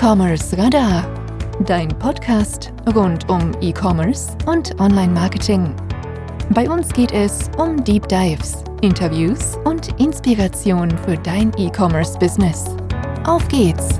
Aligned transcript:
E-Commerce 0.00 0.56
Radar, 0.56 1.02
dein 1.66 1.88
Podcast 1.88 2.72
rund 2.94 3.28
um 3.28 3.50
E-Commerce 3.60 4.28
und 4.46 4.78
Online-Marketing. 4.80 5.74
Bei 6.50 6.70
uns 6.70 6.92
geht 6.92 7.10
es 7.10 7.50
um 7.58 7.82
Deep 7.82 8.06
Dives, 8.06 8.62
Interviews 8.80 9.56
und 9.64 9.88
Inspiration 10.00 10.96
für 10.98 11.16
dein 11.16 11.52
E-Commerce-Business. 11.58 12.76
Auf 13.24 13.48
geht's! 13.48 13.98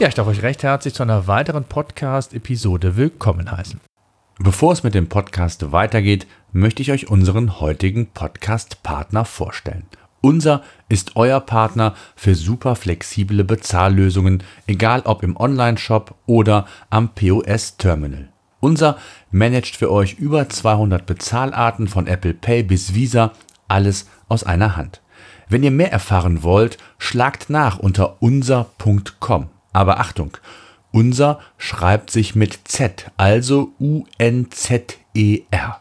Ja, 0.00 0.08
ich 0.08 0.14
darf 0.14 0.26
euch 0.26 0.42
recht 0.42 0.64
herzlich 0.64 0.94
zu 0.94 1.04
einer 1.04 1.28
weiteren 1.28 1.62
Podcast-Episode 1.62 2.96
willkommen 2.96 3.52
heißen. 3.52 3.80
Bevor 4.40 4.72
es 4.72 4.82
mit 4.82 4.94
dem 4.94 5.08
Podcast 5.08 5.70
weitergeht, 5.70 6.26
möchte 6.52 6.82
ich 6.82 6.90
euch 6.90 7.08
unseren 7.08 7.60
heutigen 7.60 8.08
Podcast-Partner 8.08 9.24
vorstellen. 9.24 9.86
Unser 10.22 10.64
ist 10.88 11.14
euer 11.14 11.38
Partner 11.38 11.94
für 12.16 12.34
super 12.34 12.74
flexible 12.74 13.44
Bezahllösungen, 13.44 14.42
egal 14.66 15.02
ob 15.04 15.22
im 15.22 15.36
Online-Shop 15.36 16.16
oder 16.26 16.66
am 16.90 17.10
POS-Terminal. 17.14 18.30
Unser 18.58 18.98
managt 19.30 19.76
für 19.76 19.92
euch 19.92 20.14
über 20.14 20.48
200 20.48 21.06
Bezahlarten 21.06 21.86
von 21.86 22.08
Apple 22.08 22.34
Pay 22.34 22.64
bis 22.64 22.92
Visa, 22.92 23.32
alles 23.68 24.08
aus 24.28 24.42
einer 24.42 24.76
Hand. 24.76 25.00
Wenn 25.48 25.62
ihr 25.62 25.70
mehr 25.70 25.92
erfahren 25.92 26.42
wollt, 26.42 26.78
schlagt 26.98 27.50
nach 27.50 27.78
unter 27.78 28.20
unser.com. 28.20 29.48
Aber 29.72 30.00
Achtung, 30.00 30.36
unser 30.94 31.40
schreibt 31.58 32.10
sich 32.10 32.34
mit 32.34 32.60
Z, 32.64 33.10
also 33.16 33.72
U-N-Z-E-R. 33.80 35.80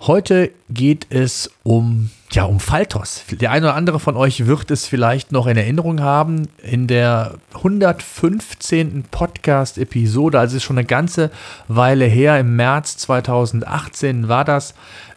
Heute 0.00 0.50
geht 0.70 1.08
es 1.10 1.50
um, 1.62 2.08
ja, 2.32 2.44
um 2.44 2.58
Faltos. 2.58 3.22
Der 3.30 3.50
eine 3.50 3.66
oder 3.66 3.74
andere 3.74 4.00
von 4.00 4.16
euch 4.16 4.46
wird 4.46 4.70
es 4.70 4.86
vielleicht 4.86 5.30
noch 5.30 5.46
in 5.46 5.58
Erinnerung 5.58 6.00
haben. 6.00 6.48
In 6.62 6.86
der 6.86 7.34
115. 7.52 9.04
Podcast-Episode, 9.10 10.40
also 10.40 10.56
ist 10.56 10.62
schon 10.62 10.78
eine 10.78 10.86
ganze 10.86 11.30
Weile 11.68 12.06
her, 12.06 12.40
im 12.40 12.56
März 12.56 12.96
2018 12.96 14.28
war 14.28 14.46
das, 14.46 14.72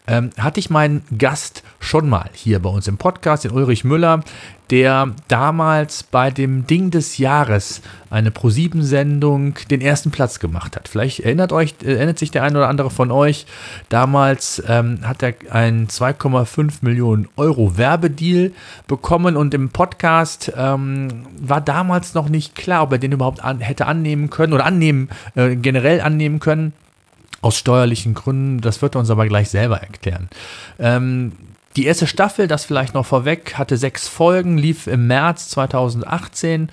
ähm, 0.07 0.31
hatte 0.37 0.59
ich 0.59 0.69
meinen 0.69 1.03
Gast 1.17 1.63
schon 1.79 2.09
mal 2.09 2.29
hier 2.33 2.59
bei 2.59 2.69
uns 2.69 2.87
im 2.87 2.97
Podcast, 2.97 3.43
den 3.43 3.51
Ulrich 3.51 3.83
Müller, 3.83 4.23
der 4.69 5.11
damals 5.27 6.03
bei 6.03 6.31
dem 6.31 6.65
Ding 6.65 6.89
des 6.89 7.17
Jahres 7.17 7.81
eine 8.09 8.29
Pro7-Sendung 8.29 9.55
den 9.69 9.81
ersten 9.81 10.11
Platz 10.11 10.39
gemacht 10.39 10.75
hat. 10.75 10.87
Vielleicht 10.87 11.19
erinnert, 11.19 11.51
euch, 11.51 11.75
erinnert 11.83 12.17
sich 12.17 12.31
der 12.31 12.43
eine 12.43 12.57
oder 12.57 12.69
andere 12.69 12.89
von 12.89 13.11
euch. 13.11 13.45
Damals 13.89 14.63
ähm, 14.67 14.99
hat 15.03 15.21
er 15.21 15.35
einen 15.51 15.87
2,5 15.87 16.77
Millionen 16.81 17.27
Euro 17.35 17.77
Werbedeal 17.77 18.51
bekommen 18.87 19.35
und 19.35 19.53
im 19.53 19.69
Podcast 19.69 20.51
ähm, 20.57 21.27
war 21.39 21.61
damals 21.61 22.13
noch 22.13 22.29
nicht 22.29 22.55
klar, 22.55 22.83
ob 22.83 22.93
er 22.93 22.97
den 22.97 23.11
überhaupt 23.11 23.43
an, 23.43 23.59
hätte 23.59 23.85
annehmen 23.85 24.29
können 24.29 24.53
oder 24.53 24.65
annehmen, 24.65 25.09
äh, 25.35 25.55
generell 25.55 26.01
annehmen 26.01 26.39
können. 26.39 26.73
Aus 27.43 27.57
steuerlichen 27.57 28.15
Gründen, 28.15 28.61
das 28.61 28.81
wird 28.81 28.95
er 28.95 28.99
uns 28.99 29.11
aber 29.11 29.27
gleich 29.27 29.49
selber 29.49 29.77
erklären. 29.81 30.29
Ähm, 30.79 31.33
die 31.75 31.85
erste 31.85 32.07
Staffel, 32.07 32.47
das 32.47 32.65
vielleicht 32.65 32.93
noch 32.93 33.05
vorweg, 33.05 33.55
hatte 33.57 33.77
sechs 33.77 34.07
Folgen, 34.07 34.57
lief 34.57 34.87
im 34.87 35.07
März 35.07 35.49
2018 35.49 36.69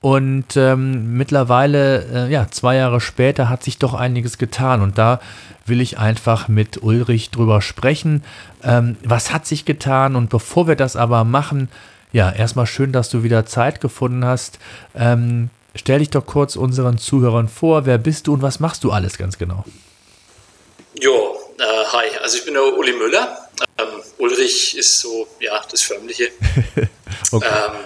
und 0.00 0.56
ähm, 0.56 1.16
mittlerweile, 1.16 2.28
äh, 2.28 2.32
ja, 2.32 2.46
zwei 2.48 2.76
Jahre 2.76 3.00
später 3.00 3.48
hat 3.48 3.64
sich 3.64 3.78
doch 3.78 3.92
einiges 3.92 4.38
getan 4.38 4.80
und 4.80 4.98
da 4.98 5.20
will 5.64 5.80
ich 5.80 5.98
einfach 5.98 6.46
mit 6.46 6.82
Ulrich 6.82 7.30
drüber 7.30 7.60
sprechen. 7.60 8.22
Ähm, 8.62 8.96
was 9.02 9.32
hat 9.32 9.46
sich 9.46 9.64
getan? 9.64 10.14
Und 10.14 10.30
bevor 10.30 10.68
wir 10.68 10.76
das 10.76 10.94
aber 10.94 11.24
machen, 11.24 11.68
ja, 12.12 12.30
erstmal 12.30 12.66
schön, 12.66 12.92
dass 12.92 13.10
du 13.10 13.24
wieder 13.24 13.46
Zeit 13.46 13.80
gefunden 13.80 14.24
hast. 14.24 14.60
Ähm, 14.94 15.50
stell 15.74 15.98
dich 15.98 16.10
doch 16.10 16.24
kurz 16.24 16.54
unseren 16.54 16.98
Zuhörern 16.98 17.48
vor. 17.48 17.84
Wer 17.84 17.98
bist 17.98 18.28
du 18.28 18.34
und 18.34 18.42
was 18.42 18.60
machst 18.60 18.84
du 18.84 18.92
alles 18.92 19.18
ganz 19.18 19.38
genau? 19.38 19.64
Jo, 20.98 21.54
äh, 21.58 21.62
hi, 21.62 22.08
also 22.22 22.38
ich 22.38 22.44
bin 22.44 22.54
der 22.54 22.64
Uli 22.64 22.92
Müller. 22.92 23.50
Ähm, 23.76 24.02
Ulrich 24.16 24.76
ist 24.78 24.98
so, 25.00 25.28
ja, 25.40 25.62
das 25.70 25.82
Förmliche. 25.82 26.32
okay. 27.32 27.46
ähm, 27.46 27.84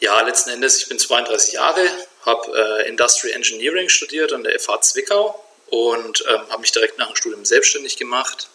ja, 0.00 0.20
letzten 0.22 0.50
Endes, 0.50 0.78
ich 0.78 0.88
bin 0.88 0.98
32 0.98 1.52
Jahre, 1.52 1.86
habe 2.24 2.80
äh, 2.82 2.88
Industrial 2.88 3.36
Engineering 3.36 3.90
studiert 3.90 4.32
an 4.32 4.42
der 4.42 4.58
FH 4.58 4.80
Zwickau 4.80 5.44
und 5.66 6.24
ähm, 6.30 6.40
habe 6.48 6.62
mich 6.62 6.72
direkt 6.72 6.98
nach 6.98 7.08
dem 7.08 7.16
Studium 7.16 7.44
selbstständig 7.44 7.98
gemacht 7.98 8.48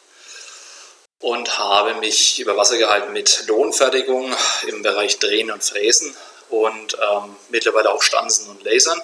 und 1.20 1.60
habe 1.60 1.94
mich 1.96 2.40
über 2.40 2.58
Wasser 2.58 2.78
gehalten 2.78 3.14
mit 3.14 3.44
Lohnfertigung 3.48 4.36
im 4.66 4.82
Bereich 4.82 5.20
Drehen 5.20 5.52
und 5.52 5.64
Fräsen 5.64 6.16
und 6.50 6.96
ähm, 6.96 7.36
mittlerweile 7.50 7.92
auch 7.92 8.02
Stanzen 8.02 8.50
und 8.50 8.64
Lasern. 8.64 9.00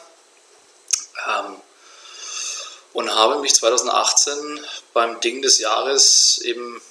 Und 2.93 3.13
habe 3.13 3.41
mich 3.41 3.55
2018 3.55 4.59
beim 4.93 5.19
Ding 5.19 5.41
des 5.41 5.59
Jahres 5.59 6.39
eben 6.43 6.81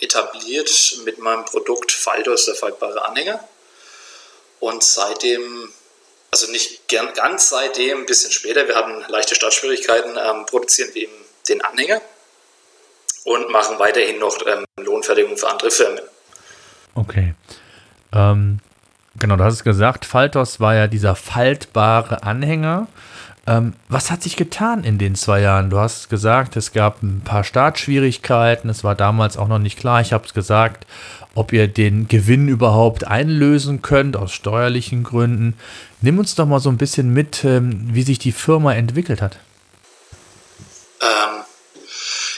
etabliert 0.00 0.98
mit 1.04 1.18
meinem 1.18 1.44
Produkt 1.44 1.90
Faldos, 1.92 2.46
der 2.46 2.54
faltbare 2.54 3.04
Anhänger. 3.04 3.40
Und 4.60 4.82
seitdem, 4.82 5.72
also 6.30 6.50
nicht 6.50 6.88
ganz 6.88 7.48
seitdem, 7.48 8.00
ein 8.00 8.06
bisschen 8.06 8.30
später, 8.30 8.66
wir 8.66 8.76
hatten 8.76 9.04
leichte 9.08 9.34
Startschwierigkeiten, 9.34 10.16
ähm, 10.16 10.46
produzieren 10.46 10.94
wir 10.94 11.02
eben 11.02 11.24
den 11.48 11.62
Anhänger 11.62 12.00
und 13.24 13.50
machen 13.50 13.78
weiterhin 13.78 14.18
noch 14.18 14.38
ähm, 14.46 14.64
Lohnfertigung 14.78 15.36
für 15.36 15.48
andere 15.48 15.70
Firmen. 15.70 16.00
Okay. 16.94 17.34
Ähm, 18.12 18.60
genau, 19.18 19.36
du 19.36 19.44
hast 19.44 19.54
es 19.54 19.64
gesagt, 19.64 20.04
Faltos 20.04 20.60
war 20.60 20.74
ja 20.74 20.86
dieser 20.86 21.14
faltbare 21.14 22.22
Anhänger. 22.22 22.88
Ähm, 23.48 23.72
was 23.88 24.10
hat 24.10 24.22
sich 24.22 24.36
getan 24.36 24.84
in 24.84 24.98
den 24.98 25.14
zwei 25.14 25.40
Jahren? 25.40 25.70
Du 25.70 25.78
hast 25.78 26.10
gesagt, 26.10 26.54
es 26.56 26.72
gab 26.72 27.02
ein 27.02 27.22
paar 27.24 27.44
Startschwierigkeiten. 27.44 28.68
Es 28.68 28.84
war 28.84 28.94
damals 28.94 29.38
auch 29.38 29.48
noch 29.48 29.58
nicht 29.58 29.78
klar. 29.78 30.02
Ich 30.02 30.12
habe 30.12 30.26
es 30.26 30.34
gesagt, 30.34 30.86
ob 31.34 31.54
ihr 31.54 31.66
den 31.66 32.08
Gewinn 32.08 32.48
überhaupt 32.48 33.06
einlösen 33.06 33.80
könnt 33.80 34.18
aus 34.18 34.32
steuerlichen 34.32 35.02
Gründen. 35.02 35.58
Nimm 36.02 36.18
uns 36.18 36.34
doch 36.34 36.44
mal 36.44 36.60
so 36.60 36.68
ein 36.68 36.76
bisschen 36.76 37.14
mit, 37.14 37.42
ähm, 37.42 37.88
wie 37.90 38.02
sich 38.02 38.18
die 38.18 38.32
Firma 38.32 38.74
entwickelt 38.74 39.22
hat. 39.22 39.38
Ähm, 41.00 41.42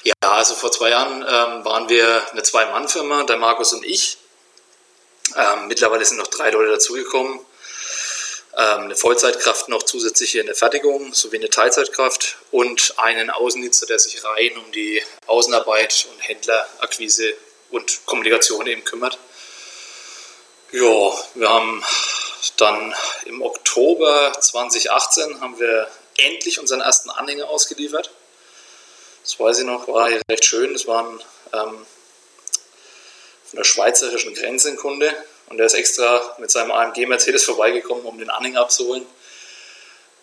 ja, 0.04 0.15
also 0.20 0.54
vor 0.54 0.70
zwei 0.70 0.91
Jahren 0.91 1.22
ähm, 1.22 1.65
waren 1.65 1.88
wir 1.88 2.22
eine 2.31 2.44
Zwei-Mann-Firma, 2.44 3.25
der 3.25 3.37
Markus 3.37 3.72
und 3.72 3.84
ich. 3.84 4.19
Ähm, 5.34 5.66
mittlerweile 5.66 6.04
sind 6.04 6.19
noch 6.19 6.28
drei 6.28 6.50
Leute 6.50 6.70
dazugekommen. 6.70 7.41
Ähm, 8.56 8.83
eine 8.83 8.97
Vollzeitkraft 8.97 9.69
noch 9.69 9.84
zusätzlich 9.84 10.33
hier 10.33 10.41
in 10.41 10.49
der 10.49 10.56
Fertigung 10.56 11.15
sowie 11.15 11.37
eine 11.37 11.50
Teilzeitkraft 11.50 12.37
und 12.50 12.94
einen 12.97 13.31
Außendienster, 13.31 13.87
der 13.87 13.99
sich 13.99 14.25
rein 14.25 14.56
um 14.59 14.72
die 14.72 15.03
Außenarbeit 15.27 16.09
und 16.11 16.21
Händlerakquise 16.21 17.34
und 17.71 18.05
Kommunikation 18.06 18.66
eben 18.66 18.84
kümmert. 18.84 19.19
Ja, 20.72 21.12
wir 21.34 21.49
haben 21.49 21.84
dann 22.56 22.94
im 23.27 23.43
Oktober 23.43 24.33
2018 24.38 25.41
haben 25.41 25.59
wir 25.59 25.91
endlich 26.19 26.59
unseren 26.59 26.81
ersten 26.81 27.11
Anhänger 27.11 27.49
ausgeliefert. 27.49 28.11
Das 29.22 29.38
weiß 29.38 29.61
ich 29.61 29.65
noch, 29.65 29.87
war 29.88 30.09
hier 30.09 30.21
recht 30.31 30.44
schön. 30.44 30.72
Das 30.72 30.87
waren 30.87 31.21
ähm, 31.53 31.87
von 33.44 33.56
der 33.56 33.65
schweizerischen 33.65 34.34
Grenze 34.34 34.71
ein 34.71 34.77
Kunde, 34.77 35.15
und 35.50 35.59
er 35.59 35.66
ist 35.66 35.75
extra 35.75 36.37
mit 36.38 36.50
seinem 36.50 36.71
AMG 36.71 37.06
Mercedes 37.06 37.44
vorbeigekommen, 37.44 38.05
um 38.05 38.19
den 38.19 38.31
Anhänger 38.31 38.62
abzuholen. 38.62 39.06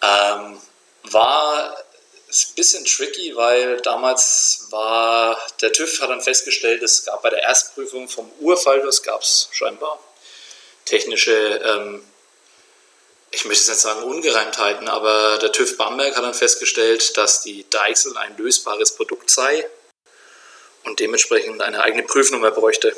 Ähm, 0.02 0.60
war 1.04 1.78
ein 1.78 2.56
bisschen 2.56 2.84
tricky, 2.86 3.36
weil 3.36 3.80
damals 3.82 4.68
war 4.72 5.38
der 5.62 5.72
TÜV 5.72 6.02
hat 6.02 6.10
dann 6.10 6.22
festgestellt, 6.22 6.82
es 6.82 7.06
gab 7.06 7.22
bei 7.22 7.30
der 7.30 7.44
Erstprüfung 7.44 8.10
vom 8.10 8.32
Urfaltus 8.40 9.04
gab 9.04 9.22
es 9.22 9.50
scheinbar 9.52 10.00
technische, 10.88 11.62
ähm, 11.64 12.04
ich 13.32 13.46
möchte 13.46 13.62
jetzt 13.62 13.70
nicht 13.70 13.80
sagen 13.80 14.04
Ungereimtheiten, 14.04 14.88
aber 14.88 15.38
der 15.38 15.52
TÜV 15.52 15.78
Bamberg 15.78 16.16
hat 16.16 16.24
dann 16.24 16.34
festgestellt, 16.34 17.18
dass 17.18 17.42
die 17.42 17.70
Deichsel 17.70 18.18
ein 18.18 18.38
lösbares 18.38 18.96
Produkt 18.96 19.30
sei 19.30 19.68
und 20.86 21.00
dementsprechend 21.00 21.62
eine 21.62 21.82
eigene 21.82 22.04
Prüfnummer 22.04 22.52
bräuchte. 22.52 22.96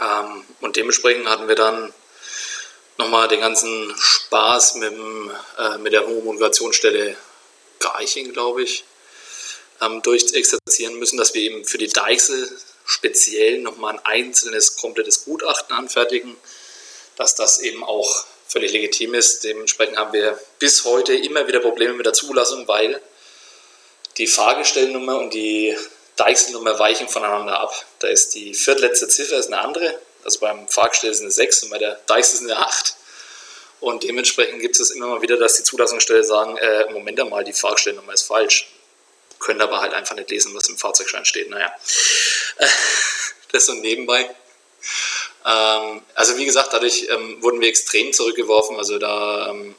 Ähm, 0.00 0.44
und 0.60 0.76
dementsprechend 0.76 1.28
hatten 1.28 1.48
wir 1.48 1.54
dann 1.54 1.92
nochmal 2.98 3.28
den 3.28 3.40
ganzen 3.40 3.94
Spaß 3.98 4.76
mit, 4.76 4.92
dem, 4.92 5.30
äh, 5.58 5.78
mit 5.78 5.92
der 5.92 6.06
Homologationsstelle 6.06 7.16
Garching, 7.78 8.32
glaube 8.32 8.62
ich, 8.62 8.84
ähm, 9.80 10.02
durchexerzieren 10.02 10.98
müssen, 10.98 11.18
dass 11.18 11.34
wir 11.34 11.42
eben 11.42 11.64
für 11.64 11.78
die 11.78 11.88
Deichsel 11.88 12.50
speziell 12.84 13.58
nochmal 13.58 13.94
ein 13.94 14.04
einzelnes, 14.04 14.76
komplettes 14.76 15.24
Gutachten 15.24 15.76
anfertigen, 15.76 16.36
dass 17.16 17.34
das 17.34 17.58
eben 17.60 17.84
auch 17.84 18.24
völlig 18.46 18.72
legitim 18.72 19.14
ist. 19.14 19.44
Dementsprechend 19.44 19.98
haben 19.98 20.12
wir 20.12 20.38
bis 20.58 20.84
heute 20.84 21.14
immer 21.14 21.46
wieder 21.48 21.60
Probleme 21.60 21.94
mit 21.94 22.06
der 22.06 22.12
Zulassung, 22.12 22.66
weil 22.68 23.00
die 24.16 24.26
Fahrgestellnummer 24.26 25.18
und 25.18 25.34
die 25.34 25.76
Deichselnummer 26.16 26.78
weichen 26.78 27.08
voneinander 27.08 27.60
ab. 27.60 27.74
Da 27.98 28.08
ist 28.08 28.34
die 28.34 28.54
viertletzte 28.54 29.08
Ziffer 29.08 29.36
ist 29.36 29.46
eine 29.46 29.58
andere. 29.58 29.98
Also 30.24 30.40
beim 30.40 30.66
Fahrgestell 30.68 31.10
ist 31.10 31.20
eine 31.20 31.30
6 31.30 31.64
und 31.64 31.70
bei 31.70 31.78
der 31.78 31.94
Deichsel 32.06 32.36
ist 32.36 32.50
eine 32.50 32.56
8. 32.56 32.96
Und 33.80 34.02
dementsprechend 34.02 34.60
gibt 34.60 34.80
es 34.80 34.90
immer 34.90 35.06
mal 35.06 35.22
wieder, 35.22 35.36
dass 35.36 35.56
die 35.56 35.62
Zulassungsstelle 35.62 36.24
sagen, 36.24 36.56
äh, 36.56 36.90
Moment 36.90 37.20
einmal, 37.20 37.44
die 37.44 37.52
Fahrgestellnummer 37.52 38.14
ist 38.14 38.22
falsch. 38.22 38.68
Können 39.38 39.60
aber 39.60 39.80
halt 39.80 39.92
einfach 39.92 40.16
nicht 40.16 40.30
lesen, 40.30 40.54
was 40.54 40.68
im 40.68 40.78
Fahrzeugschein 40.78 41.26
steht. 41.26 41.50
Naja, 41.50 41.70
das 43.52 43.66
so 43.66 43.74
nebenbei. 43.74 44.28
Ähm, 45.44 46.02
also 46.14 46.38
wie 46.38 46.46
gesagt, 46.46 46.72
dadurch 46.72 47.06
ähm, 47.10 47.42
wurden 47.42 47.60
wir 47.60 47.68
extrem 47.68 48.14
zurückgeworfen. 48.14 48.78
Also 48.78 48.98
da, 48.98 49.50
ähm, 49.50 49.74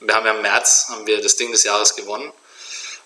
wir 0.00 0.14
haben 0.14 0.26
ja 0.26 0.34
im 0.34 0.42
März 0.42 0.86
haben 0.88 1.06
wir 1.06 1.20
das 1.20 1.36
Ding 1.36 1.52
des 1.52 1.62
Jahres 1.62 1.94
gewonnen 1.94 2.32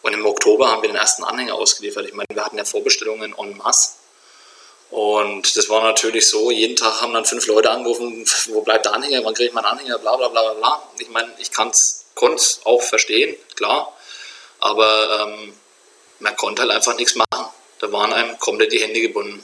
und 0.03 0.15
im 0.15 0.25
Oktober 0.25 0.71
haben 0.71 0.83
wir 0.83 0.89
den 0.89 0.97
ersten 0.97 1.25
Anhänger 1.25 1.55
ausgeliefert. 1.55 2.07
Ich 2.07 2.15
meine, 2.15 2.29
wir 2.33 2.45
hatten 2.45 2.57
ja 2.57 2.65
Vorbestellungen 2.65 3.35
en 3.37 3.57
masse. 3.57 3.93
Und 4.91 5.57
das 5.57 5.69
war 5.69 5.83
natürlich 5.85 6.29
so, 6.29 6.51
jeden 6.51 6.75
Tag 6.75 7.01
haben 7.01 7.13
dann 7.13 7.25
fünf 7.25 7.47
Leute 7.47 7.71
angerufen, 7.71 8.27
wo 8.49 8.63
bleibt 8.63 8.87
der 8.87 8.95
Anhänger, 8.95 9.25
wann 9.25 9.35
kriege 9.35 9.49
ich 9.49 9.55
meinen 9.55 9.67
Anhänger, 9.67 9.99
bla 9.99 10.17
bla 10.17 10.29
bla 10.29 10.55
bla. 10.55 10.83
Ich 10.99 11.09
meine, 11.11 11.33
ich 11.39 11.53
konnte 11.53 11.77
es 11.77 12.61
auch 12.65 12.83
verstehen, 12.83 13.37
klar, 13.55 13.97
aber 14.59 15.29
ähm, 15.29 15.55
man 16.19 16.37
konnte 16.37 16.63
halt 16.63 16.73
einfach 16.73 16.97
nichts 16.97 17.15
machen. 17.15 17.47
Da 17.79 17.91
waren 17.93 18.13
einem 18.13 18.39
komplett 18.39 18.73
die 18.73 18.81
Hände 18.81 19.01
gebunden. 19.01 19.43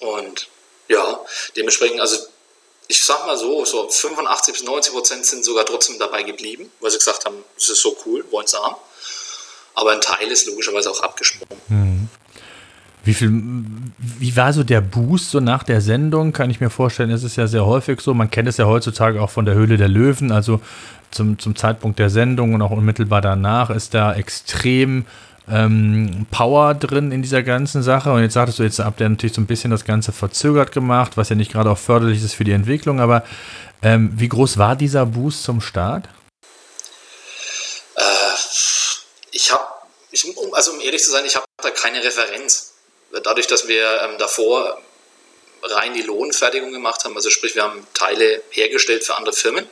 Und 0.00 0.48
ja, 0.88 1.24
dementsprechend, 1.56 2.00
also 2.00 2.18
ich 2.90 3.04
sag 3.04 3.24
mal 3.24 3.36
so, 3.36 3.64
so 3.64 3.88
85 3.88 4.52
bis 4.52 4.64
90 4.64 4.92
Prozent 4.92 5.24
sind 5.24 5.44
sogar 5.44 5.64
trotzdem 5.64 5.98
dabei 6.00 6.24
geblieben, 6.24 6.70
weil 6.80 6.90
sie 6.90 6.98
gesagt 6.98 7.24
haben, 7.24 7.36
das 7.54 7.68
ist 7.68 7.80
so 7.80 7.96
cool, 8.04 8.24
wollen 8.30 8.48
sie 8.48 8.56
haben. 8.56 8.74
Aber 9.76 9.92
ein 9.92 10.00
Teil 10.00 10.26
ist 10.26 10.48
logischerweise 10.48 10.90
auch 10.90 11.00
abgesprungen. 11.00 11.56
Mhm. 11.68 12.08
Wie 13.04 13.14
viel, 13.14 13.30
wie 13.96 14.36
war 14.36 14.52
so 14.52 14.64
der 14.64 14.80
Boost 14.80 15.30
so 15.30 15.40
nach 15.40 15.62
der 15.62 15.80
Sendung? 15.80 16.32
Kann 16.32 16.50
ich 16.50 16.60
mir 16.60 16.68
vorstellen, 16.68 17.10
es 17.10 17.22
ist 17.22 17.36
ja 17.36 17.46
sehr 17.46 17.64
häufig 17.64 18.00
so. 18.00 18.12
Man 18.12 18.30
kennt 18.30 18.48
es 18.48 18.56
ja 18.56 18.66
heutzutage 18.66 19.22
auch 19.22 19.30
von 19.30 19.46
der 19.46 19.54
Höhle 19.54 19.76
der 19.76 19.88
Löwen. 19.88 20.32
Also 20.32 20.60
zum, 21.10 21.38
zum 21.38 21.56
Zeitpunkt 21.56 21.98
der 21.98 22.10
Sendung 22.10 22.54
und 22.54 22.60
auch 22.60 22.72
unmittelbar 22.72 23.20
danach 23.20 23.70
ist 23.70 23.94
da 23.94 24.12
extrem 24.14 25.06
ähm, 25.50 26.26
Power 26.30 26.74
drin 26.74 27.12
in 27.12 27.22
dieser 27.22 27.42
ganzen 27.42 27.82
Sache. 27.82 28.12
Und 28.12 28.22
jetzt 28.22 28.34
sagtest 28.34 28.58
du, 28.58 28.62
jetzt 28.62 28.78
habt 28.78 29.00
ihr 29.00 29.08
natürlich 29.08 29.34
so 29.34 29.40
ein 29.40 29.46
bisschen 29.46 29.70
das 29.70 29.84
Ganze 29.84 30.12
verzögert 30.12 30.72
gemacht, 30.72 31.16
was 31.16 31.28
ja 31.28 31.36
nicht 31.36 31.52
gerade 31.52 31.70
auch 31.70 31.78
förderlich 31.78 32.22
ist 32.22 32.34
für 32.34 32.44
die 32.44 32.52
Entwicklung. 32.52 33.00
Aber 33.00 33.24
ähm, 33.82 34.12
wie 34.14 34.28
groß 34.28 34.58
war 34.58 34.76
dieser 34.76 35.06
Boost 35.06 35.44
zum 35.44 35.60
Start? 35.60 36.06
Äh, 37.96 38.02
ich 39.32 39.52
habe, 39.52 39.64
also 40.52 40.72
um 40.72 40.80
ehrlich 40.80 41.02
zu 41.02 41.10
sein, 41.10 41.24
ich 41.24 41.36
habe 41.36 41.46
da 41.62 41.70
keine 41.70 42.02
Referenz. 42.02 42.74
Dadurch, 43.24 43.48
dass 43.48 43.66
wir 43.66 44.02
ähm, 44.02 44.18
davor 44.18 44.80
rein 45.62 45.94
die 45.94 46.02
Lohnfertigung 46.02 46.72
gemacht 46.72 47.04
haben, 47.04 47.16
also 47.16 47.28
sprich, 47.28 47.54
wir 47.54 47.64
haben 47.64 47.86
Teile 47.92 48.42
hergestellt 48.50 49.04
für 49.04 49.16
andere 49.16 49.34
Firmen. 49.34 49.66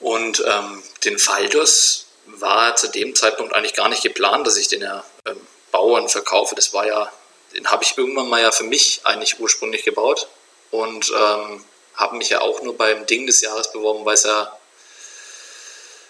Und 0.00 0.42
ähm, 0.46 0.82
den 1.04 1.18
Faldos 1.18 2.07
war 2.36 2.76
zu 2.76 2.88
dem 2.88 3.14
Zeitpunkt 3.14 3.54
eigentlich 3.54 3.74
gar 3.74 3.88
nicht 3.88 4.02
geplant, 4.02 4.46
dass 4.46 4.56
ich 4.56 4.68
den 4.68 4.82
ja 4.82 5.04
ähm, 5.26 5.40
baue 5.70 6.00
und 6.00 6.10
verkaufe. 6.10 6.54
Das 6.54 6.72
war 6.72 6.86
ja, 6.86 7.12
den 7.54 7.70
habe 7.70 7.84
ich 7.84 7.96
irgendwann 7.96 8.28
mal 8.28 8.40
ja 8.40 8.50
für 8.50 8.64
mich 8.64 9.00
eigentlich 9.04 9.40
ursprünglich 9.40 9.84
gebaut 9.84 10.28
und 10.70 11.10
ähm, 11.10 11.64
habe 11.94 12.16
mich 12.16 12.28
ja 12.28 12.40
auch 12.40 12.62
nur 12.62 12.76
beim 12.76 13.06
Ding 13.06 13.26
des 13.26 13.40
Jahres 13.40 13.72
beworben, 13.72 14.04
weil 14.04 14.14
es 14.14 14.24
ja, 14.24 14.56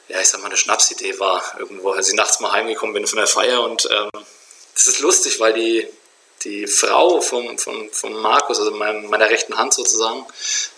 ja, 0.08 0.20
ich 0.20 0.28
sag 0.28 0.40
mal, 0.40 0.46
eine 0.46 0.56
Schnapsidee 0.56 1.18
war 1.18 1.42
irgendwo, 1.58 1.90
als 1.90 2.08
ich 2.08 2.14
nachts 2.14 2.40
mal 2.40 2.52
heimgekommen 2.52 2.94
bin 2.94 3.06
von 3.06 3.18
der 3.18 3.26
Feier 3.26 3.62
und 3.62 3.88
ähm, 3.90 4.10
das 4.74 4.86
ist 4.86 5.00
lustig, 5.00 5.40
weil 5.40 5.54
die, 5.54 5.88
die 6.44 6.66
Frau 6.66 7.20
vom, 7.20 7.58
vom, 7.58 7.90
vom 7.90 8.12
Markus, 8.20 8.58
also 8.58 8.70
mein, 8.70 9.06
meiner 9.06 9.28
rechten 9.28 9.56
Hand 9.56 9.74
sozusagen, 9.74 10.24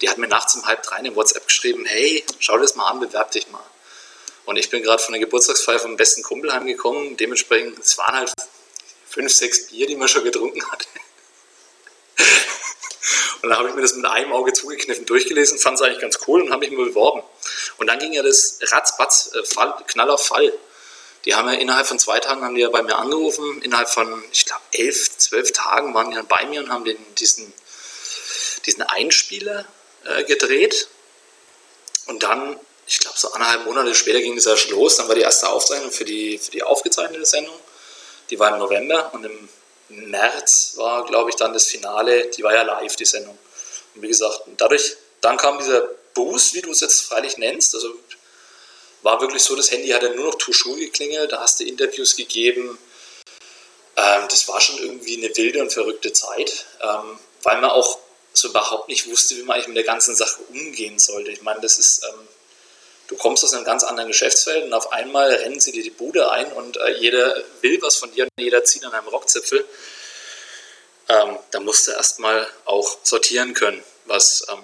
die 0.00 0.08
hat 0.08 0.18
mir 0.18 0.28
nachts 0.28 0.54
um 0.54 0.66
halb 0.66 0.82
drei 0.82 0.96
eine 0.96 1.14
WhatsApp 1.14 1.46
geschrieben, 1.46 1.84
hey, 1.84 2.24
schau 2.38 2.54
dir 2.54 2.62
das 2.62 2.76
mal 2.76 2.86
an, 2.88 3.00
bewerb 3.00 3.30
dich 3.32 3.48
mal. 3.50 3.62
Und 4.44 4.56
ich 4.56 4.70
bin 4.70 4.82
gerade 4.82 5.02
von 5.02 5.12
der 5.12 5.20
Geburtstagsfeier 5.20 5.78
vom 5.78 5.96
besten 5.96 6.22
Kumpel 6.22 6.52
heimgekommen. 6.52 7.16
Dementsprechend, 7.16 7.78
es 7.78 7.96
waren 7.98 8.16
halt 8.16 8.32
fünf, 9.08 9.32
sechs 9.32 9.68
Bier, 9.68 9.86
die 9.86 9.96
man 9.96 10.08
schon 10.08 10.24
getrunken 10.24 10.64
hatte. 10.70 10.86
Und 13.42 13.48
dann 13.48 13.58
habe 13.58 13.68
ich 13.70 13.74
mir 13.74 13.82
das 13.82 13.94
mit 13.94 14.04
einem 14.04 14.32
Auge 14.32 14.52
zugekniffen 14.52 15.06
durchgelesen, 15.06 15.58
fand 15.58 15.76
es 15.76 15.82
eigentlich 15.82 16.00
ganz 16.00 16.18
cool 16.26 16.42
und 16.42 16.52
habe 16.52 16.66
mich 16.66 16.76
mal 16.76 16.86
beworben. 16.86 17.22
Und 17.78 17.86
dann 17.86 17.98
ging 17.98 18.12
ja 18.12 18.22
das 18.22 18.58
ratzbatz, 18.62 19.30
äh, 19.34 19.44
Fall, 19.44 19.74
Knall 19.86 20.10
auf 20.10 20.26
Fall. 20.26 20.52
Die 21.24 21.34
haben 21.34 21.48
ja 21.48 21.54
innerhalb 21.54 21.86
von 21.86 21.98
zwei 21.98 22.18
Tagen 22.18 22.42
haben 22.42 22.54
die 22.54 22.62
ja 22.62 22.70
bei 22.70 22.82
mir 22.82 22.96
angerufen. 22.96 23.62
Innerhalb 23.62 23.88
von, 23.88 24.22
ich 24.32 24.46
glaube, 24.46 24.62
elf, 24.72 25.16
zwölf 25.18 25.52
Tagen 25.52 25.94
waren 25.94 26.10
die 26.10 26.16
dann 26.16 26.26
bei 26.26 26.44
mir 26.46 26.60
und 26.60 26.70
haben 26.70 26.84
den, 26.84 26.98
diesen, 27.16 27.52
diesen 28.66 28.82
Einspieler 28.82 29.66
äh, 30.04 30.24
gedreht. 30.24 30.88
Und 32.06 32.22
dann 32.22 32.58
ich 32.90 32.98
glaube, 32.98 33.16
so 33.16 33.30
anderthalb 33.30 33.64
Monate 33.66 33.94
später 33.94 34.20
ging 34.20 34.36
es 34.36 34.46
ja 34.46 34.56
schon 34.56 34.72
los. 34.72 34.96
Dann 34.96 35.06
war 35.06 35.14
die 35.14 35.20
erste 35.20 35.48
Aufzeichnung 35.48 35.92
für 35.92 36.04
die, 36.04 36.38
für 36.38 36.50
die 36.50 36.64
aufgezeichnete 36.64 37.24
Sendung. 37.24 37.54
Die 38.30 38.38
war 38.38 38.52
im 38.52 38.58
November 38.58 39.14
und 39.14 39.24
im 39.24 39.48
März 40.10 40.72
war, 40.74 41.06
glaube 41.06 41.30
ich, 41.30 41.36
dann 41.36 41.52
das 41.52 41.68
Finale. 41.68 42.26
Die 42.30 42.42
war 42.42 42.52
ja 42.52 42.62
live, 42.62 42.96
die 42.96 43.04
Sendung. 43.04 43.38
Und 43.94 44.02
wie 44.02 44.08
gesagt, 44.08 44.42
dadurch, 44.56 44.96
dann 45.20 45.36
kam 45.36 45.58
dieser 45.58 45.88
Boost, 46.14 46.54
wie 46.54 46.62
du 46.62 46.72
es 46.72 46.80
jetzt 46.80 47.02
freilich 47.02 47.36
nennst. 47.36 47.76
Also 47.76 47.94
war 49.02 49.20
wirklich 49.20 49.44
so, 49.44 49.54
das 49.54 49.70
Handy 49.70 49.90
hat 49.90 50.02
ja 50.02 50.08
nur 50.08 50.26
noch 50.26 50.34
Tuschur 50.34 50.76
geklingelt. 50.76 51.30
Da 51.30 51.40
hast 51.40 51.60
du 51.60 51.64
Interviews 51.64 52.16
gegeben. 52.16 52.76
Ähm, 53.96 54.22
das 54.28 54.48
war 54.48 54.60
schon 54.60 54.78
irgendwie 54.78 55.16
eine 55.16 55.36
wilde 55.36 55.62
und 55.62 55.72
verrückte 55.72 56.12
Zeit, 56.12 56.66
ähm, 56.82 57.20
weil 57.44 57.60
man 57.60 57.70
auch 57.70 58.00
so 58.32 58.48
überhaupt 58.48 58.88
nicht 58.88 59.08
wusste, 59.08 59.36
wie 59.36 59.42
man 59.42 59.54
eigentlich 59.54 59.68
mit 59.68 59.76
der 59.76 59.84
ganzen 59.84 60.16
Sache 60.16 60.42
umgehen 60.48 60.98
sollte. 60.98 61.30
Ich 61.30 61.42
meine, 61.42 61.60
das 61.60 61.78
ist. 61.78 62.02
Ähm, 62.04 62.28
Du 63.10 63.16
kommst 63.16 63.42
aus 63.42 63.52
einem 63.54 63.64
ganz 63.64 63.82
anderen 63.82 64.08
Geschäftsfeld 64.08 64.66
und 64.66 64.72
auf 64.72 64.92
einmal 64.92 65.28
rennen 65.30 65.58
sie 65.58 65.72
dir 65.72 65.82
die 65.82 65.90
Bude 65.90 66.30
ein 66.30 66.50
und 66.52 66.76
äh, 66.76 66.96
jeder 67.00 67.34
will 67.60 67.76
was 67.82 67.96
von 67.96 68.12
dir 68.12 68.22
und 68.22 68.30
jeder 68.40 68.62
zieht 68.62 68.84
an 68.84 68.92
einem 68.92 69.08
Rockzipfel. 69.08 69.64
Ähm, 71.08 71.36
da 71.50 71.58
musst 71.58 71.88
du 71.88 71.90
erstmal 71.90 72.46
auch 72.66 72.98
sortieren 73.02 73.52
können, 73.52 73.82
was, 74.06 74.46
ähm, 74.52 74.62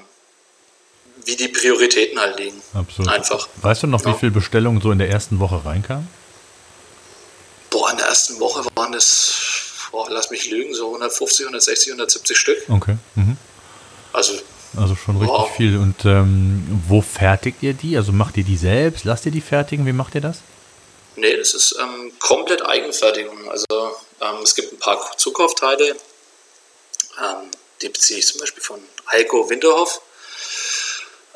wie 1.24 1.34
die 1.34 1.48
Prioritäten 1.48 2.20
halt 2.20 2.38
liegen. 2.38 2.62
Absolut. 2.72 3.10
Einfach. 3.10 3.48
Weißt 3.62 3.82
du 3.82 3.88
noch, 3.88 4.04
ja. 4.04 4.14
wie 4.14 4.18
viele 4.20 4.30
Bestellungen 4.30 4.80
so 4.80 4.92
in 4.92 5.00
der 5.00 5.10
ersten 5.10 5.40
Woche 5.40 5.64
reinkamen? 5.64 6.08
Boah, 7.70 7.90
in 7.90 7.96
der 7.96 8.06
ersten 8.06 8.38
Woche 8.38 8.64
waren 8.76 8.94
es, 8.94 9.34
boah, 9.90 10.08
lass 10.08 10.30
mich 10.30 10.48
lügen, 10.48 10.72
so 10.72 10.86
150, 10.86 11.46
160, 11.46 11.88
170 11.94 12.38
Stück. 12.38 12.58
Okay. 12.68 12.96
Mhm. 13.16 13.36
Also 14.12 14.34
also 14.76 14.94
schon 14.94 15.16
richtig 15.16 15.36
wow. 15.36 15.56
viel. 15.56 15.76
Und 15.76 16.04
ähm, 16.04 16.82
wo 16.88 17.00
fertigt 17.00 17.62
ihr 17.62 17.74
die? 17.74 17.96
Also 17.96 18.12
macht 18.12 18.36
ihr 18.36 18.44
die 18.44 18.56
selbst? 18.56 19.04
Lasst 19.04 19.26
ihr 19.26 19.32
die 19.32 19.40
fertigen? 19.40 19.86
Wie 19.86 19.92
macht 19.92 20.14
ihr 20.14 20.20
das? 20.20 20.38
Nee, 21.16 21.36
das 21.36 21.54
ist 21.54 21.76
ähm, 21.80 22.12
komplett 22.18 22.64
Eigenfertigung. 22.64 23.50
Also 23.50 23.66
ähm, 24.20 24.42
es 24.42 24.54
gibt 24.54 24.72
ein 24.72 24.78
paar 24.78 25.16
Zukaufteile. 25.16 25.88
Ähm, 27.18 27.50
die 27.82 27.88
beziehe 27.88 28.18
ich 28.18 28.26
zum 28.26 28.40
Beispiel 28.40 28.62
von 28.62 28.80
Heiko 29.10 29.48
Winterhoff. 29.48 30.00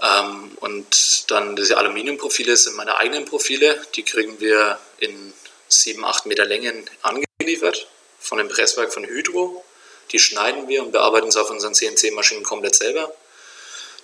Ähm, 0.03 0.53
und 0.61 1.31
dann 1.31 1.57
diese 1.57 1.77
Aluminiumprofile 1.77 2.57
sind 2.57 2.77
meine 2.77 2.97
eigenen 2.97 3.25
Profile. 3.25 3.81
Die 3.95 4.03
kriegen 4.03 4.41
wir 4.41 4.79
in 4.99 5.33
7, 5.69 6.05
8 6.05 6.27
Meter 6.27 6.45
Längen 6.45 6.89
angeliefert 7.03 7.89
von 8.19 8.39
dem 8.39 8.49
Presswerk 8.49 8.93
von 8.93 9.05
Hydro. 9.05 9.65
Die 10.13 10.19
schneiden 10.19 10.69
wir 10.69 10.83
und 10.83 10.93
bearbeiten 10.93 11.31
sie 11.31 11.41
auf 11.41 11.51
unseren 11.51 11.75
CNC-Maschinen 11.75 12.43
komplett 12.43 12.75
selber. 12.75 13.13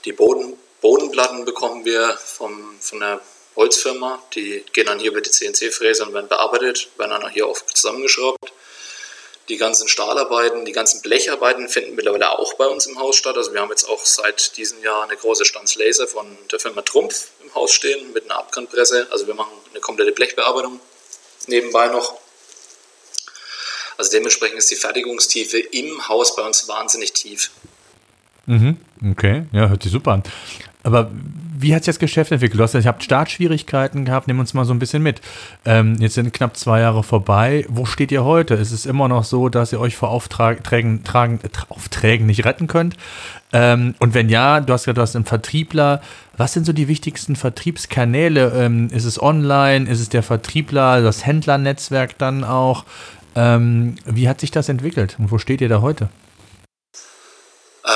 Die 0.06 0.12
Boden, 0.12 0.56
Bodenplatten 0.80 1.44
bekommen 1.44 1.84
wir 1.84 2.16
vom, 2.16 2.78
von 2.80 3.00
der 3.00 3.20
Holzfirma. 3.56 4.22
Die 4.34 4.64
gehen 4.72 4.86
dann 4.86 5.00
hier 5.00 5.10
über 5.10 5.20
die 5.20 5.30
CNC-Fräse 5.30 6.04
und 6.04 6.14
werden 6.14 6.28
bearbeitet, 6.28 6.88
werden 6.96 7.10
dann 7.10 7.28
hier 7.30 7.48
auch 7.48 7.60
zusammengeschraubt. 7.60 8.52
Die 9.48 9.56
ganzen 9.56 9.88
Stahlarbeiten, 9.88 10.64
die 10.64 10.70
ganzen 10.70 11.02
Blecharbeiten 11.02 11.68
finden 11.68 11.96
mittlerweile 11.96 12.38
auch 12.38 12.54
bei 12.54 12.66
uns 12.66 12.86
im 12.86 13.00
Haus 13.00 13.16
statt. 13.16 13.36
Also 13.36 13.52
wir 13.52 13.60
haben 13.60 13.70
jetzt 13.70 13.88
auch 13.88 14.04
seit 14.04 14.56
diesem 14.56 14.80
Jahr 14.82 15.02
eine 15.02 15.16
große 15.16 15.44
Stanzlaser 15.44 16.06
von 16.06 16.38
der 16.52 16.60
Firma 16.60 16.82
Trumpf 16.82 17.28
im 17.42 17.52
Haus 17.56 17.72
stehen 17.72 18.12
mit 18.12 18.24
einer 18.24 18.38
Abkantpresse. 18.38 19.08
Also 19.10 19.26
wir 19.26 19.34
machen 19.34 19.52
eine 19.70 19.80
komplette 19.80 20.12
Blechbearbeitung 20.12 20.78
nebenbei 21.48 21.88
noch. 21.88 22.16
Also 23.96 24.12
dementsprechend 24.12 24.58
ist 24.58 24.70
die 24.70 24.76
Fertigungstiefe 24.76 25.58
im 25.58 26.06
Haus 26.06 26.36
bei 26.36 26.42
uns 26.42 26.68
wahnsinnig 26.68 27.12
tief. 27.12 27.50
Mhm, 28.46 28.76
okay, 29.10 29.44
ja, 29.52 29.68
hört 29.68 29.82
sich 29.82 29.92
super 29.92 30.12
an. 30.12 30.22
Aber 30.82 31.10
wie 31.58 31.74
hat 31.74 31.82
sich 31.82 31.94
das 31.94 31.98
Geschäft 31.98 32.30
entwickelt? 32.30 32.60
Du 32.60 32.62
hast 32.62 32.74
ihr 32.74 32.84
habt 32.84 33.02
Startschwierigkeiten 33.02 34.04
gehabt, 34.04 34.28
nimm 34.28 34.38
uns 34.38 34.54
mal 34.54 34.64
so 34.64 34.72
ein 34.72 34.78
bisschen 34.78 35.02
mit. 35.02 35.20
Ähm, 35.64 35.96
jetzt 35.98 36.14
sind 36.14 36.32
knapp 36.32 36.56
zwei 36.56 36.80
Jahre 36.80 37.02
vorbei. 37.02 37.66
Wo 37.68 37.86
steht 37.86 38.12
ihr 38.12 38.22
heute? 38.24 38.54
Ist 38.54 38.70
es 38.70 38.86
immer 38.86 39.08
noch 39.08 39.24
so, 39.24 39.48
dass 39.48 39.72
ihr 39.72 39.80
euch 39.80 39.96
vor 39.96 40.10
Aufträgen, 40.10 41.02
tragen, 41.02 41.40
Aufträgen 41.70 42.26
nicht 42.26 42.44
retten 42.44 42.68
könnt? 42.68 42.96
Ähm, 43.52 43.96
und 43.98 44.14
wenn 44.14 44.28
ja, 44.28 44.60
du 44.60 44.72
hast 44.72 44.84
gesagt, 44.84 44.98
du 44.98 45.02
hast 45.02 45.16
einen 45.16 45.24
Vertriebler. 45.24 46.02
Was 46.36 46.52
sind 46.52 46.66
so 46.66 46.72
die 46.72 46.86
wichtigsten 46.86 47.34
Vertriebskanäle? 47.34 48.52
Ähm, 48.56 48.88
ist 48.92 49.06
es 49.06 49.20
online? 49.20 49.90
Ist 49.90 50.00
es 50.00 50.08
der 50.08 50.22
Vertriebler, 50.22 51.02
das 51.02 51.26
Händlernetzwerk 51.26 52.16
dann 52.18 52.44
auch? 52.44 52.84
Ähm, 53.34 53.96
wie 54.04 54.28
hat 54.28 54.40
sich 54.40 54.52
das 54.52 54.68
entwickelt 54.68 55.16
und 55.18 55.32
wo 55.32 55.38
steht 55.38 55.60
ihr 55.60 55.68
da 55.68 55.80
heute? 55.80 56.10
Äh, 57.84 57.88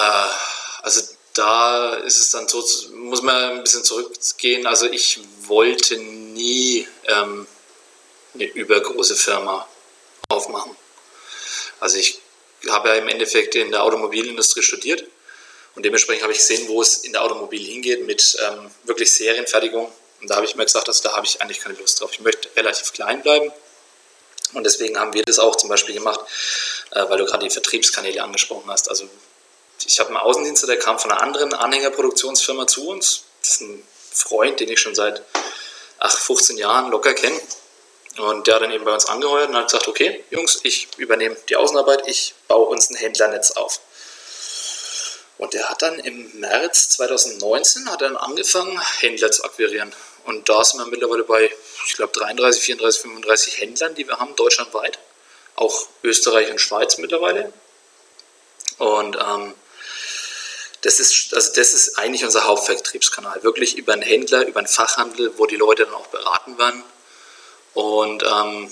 also 0.83 1.03
da 1.35 1.95
ist 1.95 2.19
es 2.19 2.31
dann 2.31 2.49
so, 2.49 2.65
muss 2.95 3.23
man 3.23 3.59
ein 3.59 3.63
bisschen 3.63 3.85
zurückgehen. 3.85 4.67
Also 4.67 4.87
ich 4.87 5.21
wollte 5.43 5.97
nie 5.97 6.87
ähm, 7.07 7.47
eine 8.35 8.45
übergroße 8.45 9.17
Firma 9.17 9.67
aufmachen. 10.29 10.77
Also 11.79 11.97
ich 11.99 12.21
habe 12.69 12.89
ja 12.89 12.95
im 12.97 13.09
Endeffekt 13.09 13.55
in 13.55 13.71
der 13.71 13.83
Automobilindustrie 13.83 14.63
studiert 14.63 15.05
und 15.75 15.85
dementsprechend 15.85 16.23
habe 16.23 16.33
ich 16.33 16.39
gesehen, 16.39 16.69
wo 16.69 16.83
es 16.83 16.99
in 16.99 17.13
der 17.13 17.23
Automobil 17.23 17.65
hingeht 17.65 18.07
mit 18.07 18.37
ähm, 18.41 18.71
wirklich 18.85 19.13
Serienfertigung. 19.13 19.91
Und 20.21 20.29
da 20.29 20.37
habe 20.37 20.45
ich 20.45 20.55
mir 20.57 20.65
gesagt, 20.65 20.89
also 20.89 21.03
da 21.03 21.17
habe 21.17 21.25
ich 21.27 21.41
eigentlich 21.41 21.61
keine 21.61 21.77
Lust 21.77 22.01
drauf. 22.01 22.11
Ich 22.13 22.21
möchte 22.21 22.49
relativ 22.57 22.93
klein 22.93 23.23
bleiben. 23.23 23.51
Und 24.53 24.65
deswegen 24.65 24.99
haben 24.99 25.15
wir 25.15 25.23
das 25.23 25.39
auch 25.39 25.57
zum 25.57 25.69
Beispiel 25.69 25.95
gemacht, 25.95 26.21
äh, 26.91 27.09
weil 27.09 27.19
du 27.19 27.25
gerade 27.25 27.45
die 27.45 27.51
Vertriebskanäle 27.51 28.23
angesprochen 28.23 28.69
hast. 28.71 28.91
Also 28.91 29.09
ich 29.87 30.01
habe 30.01 30.11
einen 30.11 30.19
Außendienst, 30.19 30.69
der 30.69 30.79
kam 30.79 30.99
von 30.99 31.11
einer 31.11 31.23
anderen 31.23 31.55
Anhängerproduktionsfirma 31.55 32.67
zu 32.67 32.89
uns. 32.89 33.25
Das 33.41 33.53
ist 33.53 33.61
ein 33.63 33.83
Freund, 34.13 34.61
den 34.61 34.69
ich 34.69 34.81
schon 34.81 34.95
seit 34.95 35.23
ach, 35.99 36.17
15 36.17 36.59
Jahren 36.59 36.91
locker 36.91 37.15
kenne. 37.15 37.41
Und 38.19 38.47
der 38.47 38.57
hat 38.57 38.63
dann 38.63 38.73
eben 38.73 38.85
bei 38.85 38.93
uns 38.93 39.07
angeheuert 39.07 39.49
und 39.49 39.57
hat 39.57 39.67
gesagt, 39.67 39.89
okay, 39.89 40.25
Jungs, 40.31 40.61
ich 40.65 40.89
übernehme 40.97 41.37
die 41.49 41.57
Außenarbeit, 41.57 42.09
ich 42.09 42.35
baue 42.49 42.67
uns 42.67 42.91
ein 42.91 42.97
Händlernetz 42.97 43.53
auf. 43.53 43.81
Und 45.39 45.55
der 45.55 45.71
hat 45.71 45.81
dann 45.81 45.99
im 46.01 46.39
März 46.39 46.91
2019 46.91 47.91
hat 47.91 48.03
dann 48.03 48.17
angefangen, 48.17 48.79
Händler 48.99 49.31
zu 49.31 49.45
akquirieren. 49.45 49.91
Und 50.27 50.49
da 50.49 50.63
sind 50.63 50.81
wir 50.81 50.87
mittlerweile 50.87 51.25
bei, 51.25 51.51
ich 51.87 51.95
glaube, 51.95 52.13
33, 52.13 52.63
34, 52.63 53.01
35 53.01 53.61
Händlern, 53.61 53.95
die 53.95 54.07
wir 54.07 54.19
haben, 54.19 54.37
deutschlandweit. 54.37 54.99
Auch 55.57 55.87
Österreich 56.03 56.51
und 56.51 56.61
Schweiz 56.61 56.99
mittlerweile. 56.99 57.53
Und 58.77 59.17
ähm, 59.17 59.55
das 60.83 60.99
ist, 60.99 61.35
also 61.35 61.53
das 61.55 61.75
ist 61.75 61.99
eigentlich 61.99 62.25
unser 62.25 62.47
Hauptvertriebskanal. 62.47 63.43
Wirklich 63.43 63.77
über 63.77 63.93
einen 63.93 64.03
Händler, 64.03 64.47
über 64.47 64.61
einen 64.61 64.69
Fachhandel, 64.69 65.33
wo 65.37 65.47
die 65.47 65.57
Leute 65.57 65.85
dann 65.85 65.95
auch 65.95 66.07
beraten 66.07 66.59
werden. 66.59 66.83
Und 67.75 68.23
ähm, 68.23 68.71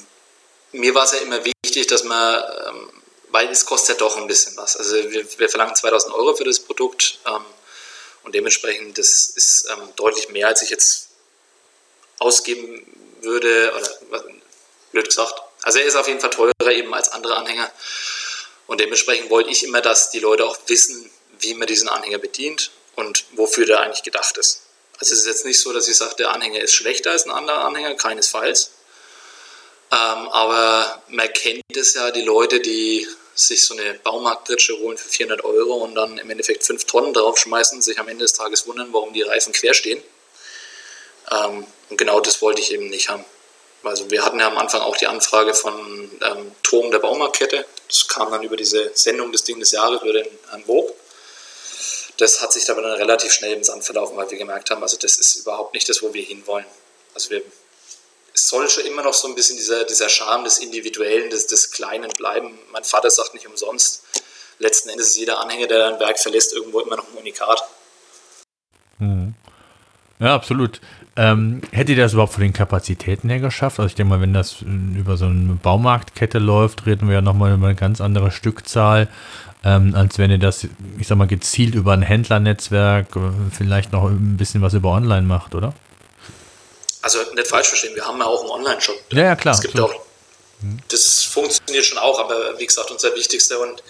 mir 0.72 0.94
war 0.94 1.04
es 1.04 1.12
ja 1.12 1.18
immer 1.18 1.40
wichtig, 1.44 1.86
dass 1.86 2.04
man, 2.04 2.42
ähm, 2.66 2.90
weil 3.28 3.48
es 3.48 3.66
kostet 3.66 3.96
ja 3.96 4.06
doch 4.06 4.16
ein 4.16 4.26
bisschen 4.26 4.56
was. 4.56 4.76
Also 4.76 4.94
wir, 5.10 5.38
wir 5.38 5.48
verlangen 5.48 5.74
2000 5.74 6.14
Euro 6.14 6.34
für 6.34 6.44
das 6.44 6.60
Produkt 6.60 7.18
ähm, 7.26 7.44
und 8.24 8.34
dementsprechend, 8.34 8.98
das 8.98 9.28
ist 9.28 9.68
ähm, 9.70 9.88
deutlich 9.96 10.30
mehr, 10.30 10.48
als 10.48 10.62
ich 10.62 10.70
jetzt 10.70 11.08
ausgeben 12.18 12.84
würde, 13.20 13.72
oder 13.76 14.24
blöd 14.92 15.06
gesagt. 15.06 15.34
Also 15.62 15.78
er 15.78 15.86
ist 15.86 15.96
auf 15.96 16.08
jeden 16.08 16.20
Fall 16.20 16.30
teurer 16.30 16.72
eben 16.72 16.92
als 16.94 17.10
andere 17.10 17.36
Anhänger. 17.36 17.70
Und 18.66 18.80
dementsprechend 18.80 19.30
wollte 19.30 19.50
ich 19.50 19.64
immer, 19.64 19.80
dass 19.80 20.10
die 20.10 20.20
Leute 20.20 20.44
auch 20.44 20.58
wissen, 20.66 21.10
wie 21.40 21.54
man 21.54 21.66
diesen 21.66 21.88
Anhänger 21.88 22.18
bedient 22.18 22.70
und 22.96 23.24
wofür 23.32 23.66
der 23.66 23.80
eigentlich 23.80 24.02
gedacht 24.02 24.36
ist. 24.36 24.62
Also 24.98 25.14
es 25.14 25.20
ist 25.20 25.26
jetzt 25.26 25.44
nicht 25.44 25.60
so, 25.60 25.72
dass 25.72 25.88
ich 25.88 25.96
sage, 25.96 26.16
der 26.16 26.32
Anhänger 26.32 26.60
ist 26.60 26.74
schlechter 26.74 27.12
als 27.12 27.24
ein 27.24 27.30
anderer 27.30 27.64
Anhänger, 27.64 27.94
keinesfalls. 27.94 28.72
Ähm, 29.90 30.28
aber 30.28 31.02
man 31.08 31.32
kennt 31.32 31.62
es 31.74 31.94
ja, 31.94 32.10
die 32.10 32.22
Leute, 32.22 32.60
die 32.60 33.06
sich 33.34 33.64
so 33.64 33.74
eine 33.74 33.94
Baumarktpritsche 33.94 34.76
holen 34.78 34.98
für 34.98 35.08
400 35.08 35.44
Euro 35.44 35.74
und 35.76 35.94
dann 35.94 36.18
im 36.18 36.28
Endeffekt 36.28 36.64
5 36.64 36.84
Tonnen 36.84 37.14
draufschmeißen, 37.14 37.80
sich 37.80 37.98
am 37.98 38.08
Ende 38.08 38.24
des 38.24 38.32
Tages 38.32 38.66
wundern, 38.66 38.92
warum 38.92 39.12
die 39.12 39.22
Reifen 39.22 39.52
quer 39.52 39.74
stehen. 39.74 40.02
Ähm, 41.30 41.66
und 41.88 41.96
genau 41.96 42.20
das 42.20 42.42
wollte 42.42 42.60
ich 42.60 42.72
eben 42.72 42.88
nicht 42.90 43.08
haben. 43.08 43.24
Also 43.84 44.10
wir 44.10 44.24
hatten 44.24 44.40
ja 44.40 44.48
am 44.48 44.58
Anfang 44.58 44.80
auch 44.80 44.96
die 44.96 45.06
Anfrage 45.06 45.54
von 45.54 46.10
ähm, 46.20 46.52
Turm 46.64 46.90
der 46.90 46.98
Baumarktkette. 46.98 47.64
Das 47.86 48.08
kam 48.08 48.30
dann 48.32 48.42
über 48.42 48.56
diese 48.56 48.90
Sendung 48.94 49.30
des 49.30 49.44
Ding 49.44 49.60
des 49.60 49.70
Jahres 49.70 50.02
über 50.02 50.12
den 50.12 50.26
Herrn 50.50 50.64
Vogt. 50.64 50.94
Das 52.18 52.42
hat 52.42 52.52
sich 52.52 52.68
aber 52.68 52.82
dann 52.82 52.92
relativ 52.98 53.32
schnell 53.32 53.52
im 53.52 53.62
Sand 53.62 53.84
verlaufen, 53.84 54.16
weil 54.16 54.30
wir 54.30 54.38
gemerkt 54.38 54.70
haben, 54.70 54.82
also 54.82 54.98
das 55.00 55.16
ist 55.16 55.36
überhaupt 55.36 55.72
nicht 55.72 55.88
das, 55.88 56.02
wo 56.02 56.12
wir 56.12 56.22
hinwollen. 56.22 56.66
Also 57.14 57.30
wir, 57.30 57.42
es 58.34 58.48
soll 58.48 58.68
schon 58.68 58.84
immer 58.86 59.02
noch 59.02 59.14
so 59.14 59.28
ein 59.28 59.36
bisschen 59.36 59.56
dieser, 59.56 59.84
dieser 59.84 60.08
Charme 60.08 60.44
des 60.44 60.58
Individuellen, 60.58 61.30
des, 61.30 61.46
des 61.46 61.70
Kleinen 61.70 62.10
bleiben. 62.16 62.58
Mein 62.72 62.82
Vater 62.82 63.08
sagt 63.10 63.34
nicht 63.34 63.46
umsonst, 63.46 64.02
letzten 64.58 64.88
Endes 64.88 65.10
ist 65.10 65.16
jeder 65.16 65.40
Anhänger, 65.40 65.68
der 65.68 65.86
ein 65.88 66.00
Werk 66.00 66.18
verlässt, 66.18 66.52
irgendwo 66.52 66.80
immer 66.80 66.96
noch 66.96 67.08
ein 67.08 67.18
Unikat. 67.18 67.62
Mhm. 68.98 69.34
Ja, 70.18 70.34
absolut. 70.34 70.80
Ähm, 71.14 71.62
hätte 71.70 71.92
ihr 71.92 71.98
das 71.98 72.12
überhaupt 72.12 72.32
von 72.32 72.42
den 72.42 72.52
Kapazitäten 72.52 73.28
her 73.28 73.38
geschafft? 73.38 73.78
Also 73.78 73.88
ich 73.88 73.94
denke 73.94 74.10
mal, 74.10 74.20
wenn 74.20 74.34
das 74.34 74.62
über 74.62 75.16
so 75.16 75.26
eine 75.26 75.54
Baumarktkette 75.54 76.40
läuft, 76.40 76.86
reden 76.86 77.06
wir 77.06 77.14
ja 77.14 77.20
nochmal 77.20 77.54
über 77.54 77.66
eine 77.66 77.76
ganz 77.76 78.00
andere 78.00 78.32
Stückzahl, 78.32 79.08
ähm, 79.64 79.94
als 79.94 80.18
wenn 80.18 80.30
ihr 80.30 80.38
das, 80.38 80.64
ich 80.98 81.06
sag 81.06 81.18
mal, 81.18 81.26
gezielt 81.26 81.74
über 81.74 81.92
ein 81.92 82.02
Händlernetzwerk, 82.02 83.16
äh, 83.16 83.20
vielleicht 83.56 83.92
noch 83.92 84.04
ein 84.04 84.36
bisschen 84.36 84.62
was 84.62 84.74
über 84.74 84.90
Online 84.90 85.26
macht, 85.26 85.54
oder? 85.54 85.74
Also 87.02 87.18
nicht 87.34 87.46
falsch 87.46 87.68
verstehen, 87.68 87.94
wir 87.94 88.04
haben 88.04 88.18
ja 88.18 88.26
auch 88.26 88.40
einen 88.40 88.50
Online-Shop. 88.50 88.96
Ja, 89.10 89.24
ja, 89.24 89.36
klar. 89.36 89.54
Es 89.54 89.60
gibt 89.60 89.78
auch, 89.78 89.94
das 90.88 91.22
funktioniert 91.24 91.84
schon 91.84 91.98
auch, 91.98 92.18
aber 92.18 92.58
wie 92.58 92.66
gesagt, 92.66 92.90
unser 92.90 93.14
wichtigster 93.14 93.60
und 93.60 93.82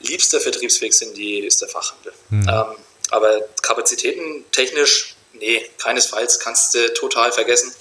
liebster 0.00 0.40
Vertriebsweg 0.40 0.94
sind 0.94 1.16
die, 1.16 1.40
ist 1.40 1.60
der 1.60 1.68
Fachhandel. 1.68 2.12
Mhm. 2.30 2.48
Ähm, 2.48 2.64
aber 3.10 3.40
Kapazitäten 3.62 4.44
technisch 4.52 5.16
nee, 5.40 5.64
keinesfalls 5.78 6.38
kannst 6.38 6.74
du 6.74 6.92
total 6.94 7.32
vergessen. 7.32 7.72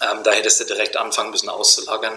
Ähm, 0.00 0.22
da 0.22 0.32
hättest 0.32 0.60
du 0.60 0.64
direkt 0.64 0.96
anfangen 0.96 1.30
müssen 1.30 1.48
auszulagern 1.48 2.14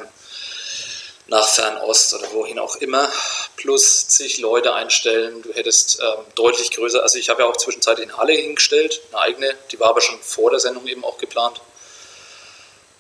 nach 1.32 1.48
Fernost 1.48 2.14
oder 2.14 2.32
wohin 2.34 2.60
auch 2.60 2.76
immer, 2.76 3.10
plus 3.56 4.06
zig 4.10 4.40
Leute 4.40 4.74
einstellen. 4.74 5.42
Du 5.42 5.54
hättest 5.54 6.02
ähm, 6.02 6.26
deutlich 6.36 6.72
größer, 6.72 7.02
also 7.02 7.18
ich 7.18 7.30
habe 7.30 7.44
ja 7.44 7.48
auch 7.48 7.56
zwischenzeitlich 7.56 8.10
eine 8.10 8.18
Halle 8.18 8.34
hingestellt, 8.34 9.02
eine 9.12 9.22
eigene, 9.22 9.56
die 9.72 9.80
war 9.80 9.90
aber 9.90 10.02
schon 10.02 10.20
vor 10.22 10.52
der 10.52 10.60
Sendung 10.60 10.86
eben 10.88 11.06
auch 11.06 11.18
geplant. 11.18 11.62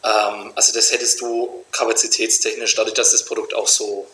Ähm, 0.04 0.54
also 0.56 0.74
das 0.74 0.94
hättest 0.94 1.20
du 1.20 1.66
kapazitätstechnisch, 1.72 2.74
dadurch, 2.74 2.94
dass 2.94 3.12
das 3.12 3.26
Produkt 3.26 3.54
auch 3.54 3.68
so 3.68 4.08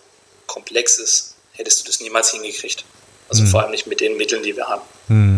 komplex 0.48 0.98
ist, 0.98 1.36
hättest 1.52 1.82
du 1.82 1.86
das 1.86 2.00
niemals 2.00 2.32
hingekriegt. 2.32 2.86
Also 3.30 3.44
mhm. 3.44 3.48
vor 3.50 3.62
allem 3.62 3.72
nicht 3.72 3.86
mit 3.86 4.02
den 4.02 4.18
Mitteln, 4.18 4.42
die 4.42 4.56
wir 4.56 4.68
haben. 4.68 4.82
Mhm. 5.10 5.37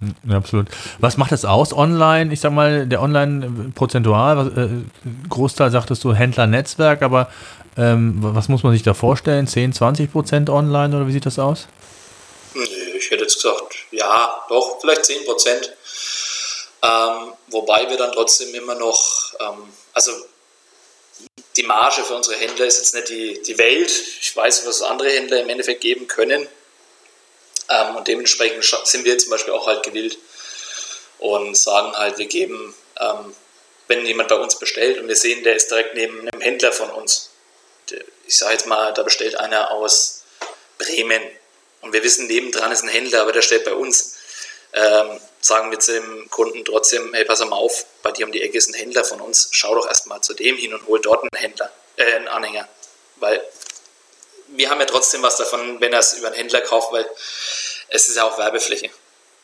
Ja. 0.00 0.36
Absolut. 0.36 0.68
Was 1.00 1.16
macht 1.16 1.32
das 1.32 1.44
aus 1.44 1.72
online? 1.72 2.32
Ich 2.32 2.40
sag 2.40 2.52
mal, 2.52 2.86
der 2.86 3.02
Online 3.02 3.72
prozentual, 3.74 4.46
äh, 4.56 5.28
Großteil 5.28 5.70
sagtest 5.70 6.04
du 6.04 6.14
Händlernetzwerk, 6.14 7.02
aber 7.02 7.30
ähm, 7.76 8.16
was 8.18 8.48
muss 8.48 8.62
man 8.62 8.72
sich 8.72 8.82
da 8.82 8.94
vorstellen? 8.94 9.46
10, 9.46 9.72
20 9.72 10.12
Prozent 10.12 10.50
online 10.50 10.96
oder 10.96 11.06
wie 11.06 11.12
sieht 11.12 11.26
das 11.26 11.38
aus? 11.38 11.66
Ich 12.96 13.10
hätte 13.10 13.22
jetzt 13.22 13.42
gesagt, 13.42 13.74
ja, 13.90 14.44
doch, 14.48 14.80
vielleicht 14.80 15.04
10 15.04 15.24
Prozent. 15.24 15.72
Ähm, 16.82 17.32
wobei 17.48 17.88
wir 17.88 17.96
dann 17.96 18.12
trotzdem 18.12 18.54
immer 18.54 18.74
noch, 18.74 19.34
ähm, 19.40 19.72
also 19.92 20.12
die 21.56 21.64
Marge 21.64 22.02
für 22.02 22.14
unsere 22.14 22.36
Händler 22.36 22.66
ist 22.66 22.78
jetzt 22.78 22.94
nicht 22.94 23.08
die, 23.08 23.42
die 23.42 23.58
Welt. 23.58 23.90
Ich 24.20 24.34
weiß, 24.36 24.66
was 24.66 24.82
andere 24.82 25.10
Händler 25.10 25.40
im 25.40 25.48
Endeffekt 25.48 25.80
geben 25.80 26.06
können. 26.06 26.46
Ähm, 27.68 27.96
und 27.96 28.08
dementsprechend 28.08 28.64
sind 28.84 29.04
wir 29.04 29.18
zum 29.18 29.30
Beispiel 29.30 29.52
auch 29.52 29.66
halt 29.66 29.82
gewillt 29.82 30.18
und 31.18 31.56
sagen 31.56 31.96
halt, 31.96 32.18
wir 32.18 32.26
geben, 32.26 32.74
ähm, 33.00 33.34
wenn 33.88 34.04
jemand 34.06 34.28
bei 34.28 34.36
uns 34.36 34.58
bestellt 34.58 34.98
und 34.98 35.08
wir 35.08 35.16
sehen, 35.16 35.44
der 35.44 35.56
ist 35.56 35.70
direkt 35.70 35.94
neben 35.94 36.20
einem 36.20 36.40
Händler 36.40 36.72
von 36.72 36.90
uns. 36.90 37.30
Ich 38.26 38.36
sage 38.36 38.52
jetzt 38.52 38.66
mal, 38.66 38.92
da 38.92 39.02
bestellt 39.02 39.36
einer 39.36 39.70
aus 39.70 40.24
Bremen 40.76 41.22
und 41.80 41.92
wir 41.92 42.02
wissen, 42.02 42.26
nebendran 42.26 42.70
ist 42.70 42.82
ein 42.82 42.88
Händler, 42.88 43.22
aber 43.22 43.32
der 43.32 43.42
stellt 43.42 43.64
bei 43.64 43.72
uns. 43.72 44.16
Ähm, 44.74 45.18
sagen 45.40 45.70
wir 45.70 45.78
zu 45.78 45.92
dem 45.92 46.28
Kunden 46.28 46.64
trotzdem, 46.64 47.14
hey, 47.14 47.24
pass 47.24 47.40
mal 47.40 47.56
auf, 47.56 47.86
bei 48.02 48.12
dir 48.12 48.26
um 48.26 48.32
die 48.32 48.42
Ecke 48.42 48.58
ist 48.58 48.68
ein 48.68 48.74
Händler 48.74 49.04
von 49.04 49.20
uns, 49.20 49.48
schau 49.52 49.74
doch 49.74 49.86
erstmal 49.86 50.20
zu 50.20 50.34
dem 50.34 50.56
hin 50.56 50.74
und 50.74 50.86
hol 50.86 51.00
dort 51.00 51.22
einen 51.22 51.40
Händler, 51.40 51.72
äh, 51.96 52.04
einen 52.04 52.28
Anhänger. 52.28 52.68
Weil 53.16 53.42
wir 54.48 54.68
haben 54.68 54.80
ja 54.80 54.86
trotzdem 54.86 55.22
was 55.22 55.36
davon, 55.36 55.80
wenn 55.80 55.92
er 55.92 56.00
es 56.00 56.14
über 56.14 56.28
einen 56.28 56.36
Händler 56.36 56.60
kauft, 56.60 56.92
weil 56.92 57.08
es 57.90 58.08
ist 58.08 58.16
ja 58.16 58.24
auch 58.24 58.38
Werbefläche. 58.38 58.90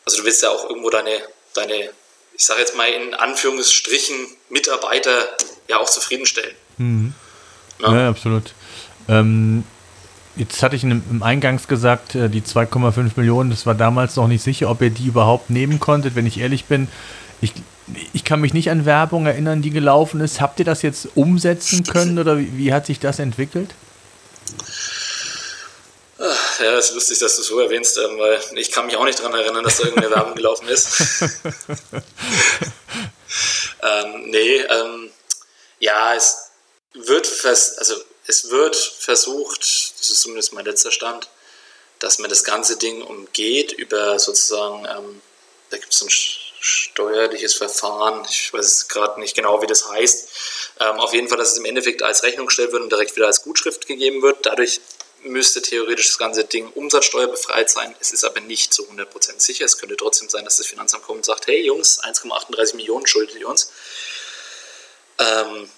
Also 0.05 0.19
du 0.19 0.25
willst 0.25 0.43
ja 0.43 0.51
auch 0.51 0.69
irgendwo 0.69 0.91
deine, 0.91 1.23
deine 1.55 1.91
ich 2.37 2.45
sage 2.45 2.61
jetzt 2.61 2.77
mal 2.77 2.89
in 2.89 3.15
Anführungsstrichen, 3.15 4.15
Mitarbeiter 4.51 5.29
ja 5.69 5.79
auch 5.79 5.89
zufriedenstellen. 5.89 6.55
Mhm. 6.79 7.15
Ja? 7.81 7.95
ja, 7.95 8.09
absolut. 8.09 8.55
Ähm, 9.09 9.65
jetzt 10.37 10.63
hatte 10.63 10.77
ich 10.77 10.83
im 10.83 11.23
Eingangs 11.23 11.69
gesagt, 11.69 12.15
äh, 12.15 12.29
die 12.29 12.43
2,5 12.43 13.13
Millionen, 13.17 13.51
das 13.51 13.67
war 13.67 13.75
damals 13.75 14.17
noch 14.17 14.29
nicht 14.29 14.43
sicher, 14.43 14.71
ob 14.71 14.83
ihr 14.83 14.91
die 14.91 15.07
überhaupt 15.07 15.51
nehmen 15.51 15.81
konntet. 15.81 16.17
Wenn 16.17 16.27
ich 16.27 16.39
ehrlich 16.39 16.65
bin, 16.65 16.89
ich, 17.41 17.53
ich 18.13 18.25
kann 18.25 18.41
mich 18.41 18.55
nicht 18.55 18.71
an 18.71 18.85
Werbung 18.85 19.27
erinnern, 19.27 19.63
die 19.63 19.71
gelaufen 19.71 20.21
ist. 20.21 20.41
Habt 20.41 20.59
ihr 20.59 20.65
das 20.65 20.83
jetzt 20.83 21.09
umsetzen 21.15 21.85
können 21.85 22.19
oder 22.19 22.39
wie, 22.39 22.57
wie 22.57 22.73
hat 22.73 22.87
sich 22.87 22.99
das 22.99 23.19
entwickelt? 23.19 23.75
Ja, 26.61 26.79
es 26.79 26.91
ist 26.91 26.95
lustig, 26.95 27.19
dass 27.19 27.37
du 27.37 27.43
es 27.43 27.49
so 27.49 27.59
erwähnst, 27.61 27.99
ähm, 27.99 28.19
weil 28.19 28.41
ich 28.55 28.71
kann 28.71 28.87
mich 28.87 28.97
auch 28.97 29.05
nicht 29.05 29.19
daran 29.19 29.35
erinnern, 29.35 29.65
dass 29.65 29.79
da 29.79 29.85
irgendeine 29.85 30.15
Werbung 30.15 30.35
gelaufen 30.37 30.69
ist. 30.69 31.23
ähm, 33.83 34.31
nee, 34.31 34.57
ähm, 34.57 35.11
ja, 35.81 36.15
es, 36.15 36.45
wird 36.95 37.27
fest, 37.27 37.79
also 37.79 37.97
es 38.27 38.51
wird 38.51 38.77
versucht, 38.77 39.61
das 39.61 40.11
ist 40.11 40.21
zumindest 40.21 40.53
mein 40.53 40.65
letzter 40.65 40.93
Stand, 40.93 41.29
dass 41.99 42.19
man 42.19 42.31
das 42.31 42.45
ganze 42.45 42.79
Ding 42.79 43.03
umgeht 43.03 43.73
über 43.73 44.19
sozusagen, 44.19 44.87
ähm, 44.87 45.21
da 45.71 45.77
gibt 45.77 45.93
es 45.93 46.03
ein 46.03 46.11
steuerliches 46.11 47.55
Verfahren, 47.55 48.25
ich 48.31 48.53
weiß 48.53 48.89
gerade 48.89 49.21
nicht 49.21 49.35
genau, 49.35 49.61
wie 49.61 49.67
das 49.67 49.89
heißt. 49.91 50.29
Ähm, 50.81 50.99
auf 51.01 51.13
jeden 51.13 51.29
Fall, 51.29 51.39
dass 51.39 51.53
es 51.53 51.59
im 51.59 51.65
Endeffekt 51.65 52.03
als 52.03 52.23
Rechnung 52.23 52.47
gestellt 52.47 52.73
wird 52.73 52.83
und 52.83 52.91
direkt 52.91 53.17
wieder 53.17 53.27
als 53.27 53.43
Gutschrift 53.43 53.87
gegeben 53.87 54.23
wird. 54.23 54.47
Dadurch 54.47 54.81
müsste 55.25 55.63
theoretisch 55.63 56.07
das 56.07 56.19
ganze 56.19 56.45
Ding 56.45 56.69
umsatzsteuerbefreit 56.69 57.71
sein. 57.71 57.95
Es 58.01 58.13
ist 58.13 58.25
aber 58.25 58.41
nicht 58.41 58.73
zu 58.73 58.89
100% 58.89 59.41
sicher. 59.41 59.65
Es 59.65 59.79
könnte 59.79 59.97
trotzdem 59.97 60.29
sein, 60.29 60.45
dass 60.45 60.59
das 60.59 60.67
Finanzamt 60.67 61.05
kommt 61.05 61.19
und 61.19 61.25
sagt, 61.25 61.47
hey 61.47 61.65
Jungs, 61.65 62.03
1,38 62.03 62.77
Millionen 62.77 63.07
schuldet 63.07 63.37
ihr 63.37 63.49
uns. 63.49 63.71
Ähm, 65.19 65.69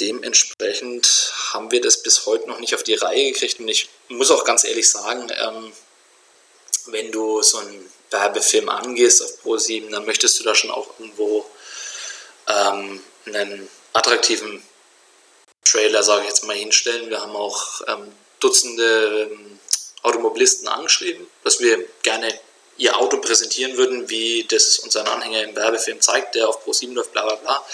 dementsprechend 0.00 1.32
haben 1.52 1.70
wir 1.70 1.80
das 1.80 2.02
bis 2.02 2.26
heute 2.26 2.48
noch 2.48 2.60
nicht 2.60 2.74
auf 2.74 2.82
die 2.82 2.94
Reihe 2.94 3.32
gekriegt. 3.32 3.60
Und 3.60 3.68
ich 3.68 3.88
muss 4.08 4.30
auch 4.30 4.44
ganz 4.44 4.64
ehrlich 4.64 4.88
sagen, 4.88 5.30
ähm, 5.30 5.72
wenn 6.86 7.12
du 7.12 7.42
so 7.42 7.58
einen 7.58 7.90
Werbefilm 8.10 8.68
angehst 8.68 9.22
auf 9.22 9.44
Pro7, 9.44 9.90
dann 9.90 10.04
möchtest 10.04 10.38
du 10.38 10.44
da 10.44 10.54
schon 10.54 10.70
auch 10.70 10.98
irgendwo 10.98 11.46
ähm, 12.48 13.02
einen 13.26 13.68
attraktiven 13.92 14.62
Trailer, 15.64 16.02
sage 16.02 16.22
ich 16.22 16.28
jetzt 16.28 16.44
mal, 16.44 16.56
hinstellen. 16.56 17.08
Wir 17.08 17.20
haben 17.20 17.36
auch 17.36 17.82
ähm, 17.86 18.12
Dutzende 18.42 19.28
ähm, 19.30 19.58
Automobilisten 20.02 20.68
angeschrieben, 20.68 21.26
dass 21.44 21.60
wir 21.60 21.78
gerne 22.02 22.32
ihr 22.76 22.98
Auto 22.98 23.18
präsentieren 23.18 23.76
würden, 23.76 24.08
wie 24.08 24.44
das 24.48 24.78
unseren 24.80 25.06
Anhänger 25.06 25.42
im 25.44 25.54
Werbefilm 25.54 26.00
zeigt, 26.00 26.34
der 26.34 26.48
auf 26.48 26.66
Pro7 26.66 26.92
läuft, 26.92 27.12
bla 27.12 27.24
bla 27.24 27.36
bla. 27.36 27.64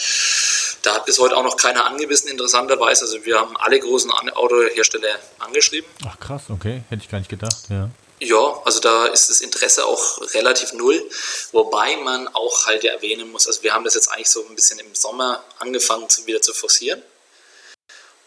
Da 0.82 0.94
hat 0.94 1.06
bis 1.06 1.18
heute 1.18 1.36
auch 1.36 1.42
noch 1.42 1.56
keiner 1.56 1.86
angebissen, 1.86 2.28
interessanterweise. 2.28 3.04
Also 3.04 3.24
wir 3.24 3.38
haben 3.38 3.56
alle 3.56 3.80
großen 3.80 4.10
Autohersteller 4.10 5.18
angeschrieben. 5.38 5.88
Ach 6.06 6.18
krass, 6.20 6.42
okay, 6.50 6.82
hätte 6.88 7.02
ich 7.02 7.10
gar 7.10 7.18
nicht 7.18 7.30
gedacht, 7.30 7.56
ja. 7.70 7.90
Ja, 8.20 8.60
also 8.64 8.80
da 8.80 9.06
ist 9.06 9.30
das 9.30 9.40
Interesse 9.40 9.86
auch 9.86 10.20
relativ 10.34 10.72
null, 10.72 11.08
wobei 11.52 11.96
man 11.98 12.26
auch 12.28 12.66
halt 12.66 12.82
ja 12.82 12.92
erwähnen 12.92 13.30
muss, 13.30 13.46
also 13.46 13.62
wir 13.62 13.72
haben 13.72 13.84
das 13.84 13.94
jetzt 13.94 14.08
eigentlich 14.08 14.28
so 14.28 14.44
ein 14.44 14.56
bisschen 14.56 14.80
im 14.80 14.92
Sommer 14.92 15.44
angefangen 15.60 16.08
zu, 16.08 16.26
wieder 16.26 16.42
zu 16.42 16.52
forcieren 16.52 17.00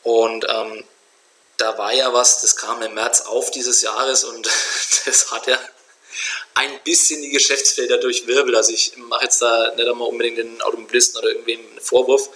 und 0.03 0.45
ähm, 0.48 0.86
da 1.61 1.77
war 1.77 1.93
ja 1.93 2.11
was, 2.11 2.41
das 2.41 2.55
kam 2.55 2.81
im 2.81 2.95
März 2.95 3.21
auf 3.21 3.51
dieses 3.51 3.81
Jahres 3.81 4.23
und 4.23 4.47
das 5.05 5.31
hat 5.31 5.47
ja 5.47 5.59
ein 6.55 6.79
bisschen 6.83 7.21
die 7.21 7.29
Geschäftsfelder 7.29 7.97
durchwirbelt. 7.97 8.55
Also 8.55 8.73
ich 8.73 8.97
mache 8.97 9.25
jetzt 9.25 9.41
da 9.41 9.73
nicht 9.75 9.87
einmal 9.87 10.07
unbedingt 10.07 10.39
den 10.39 10.61
Automobilisten 10.61 11.19
oder 11.19 11.29
irgendwem 11.29 11.59
einen 11.59 11.79
Vorwurf. 11.79 12.29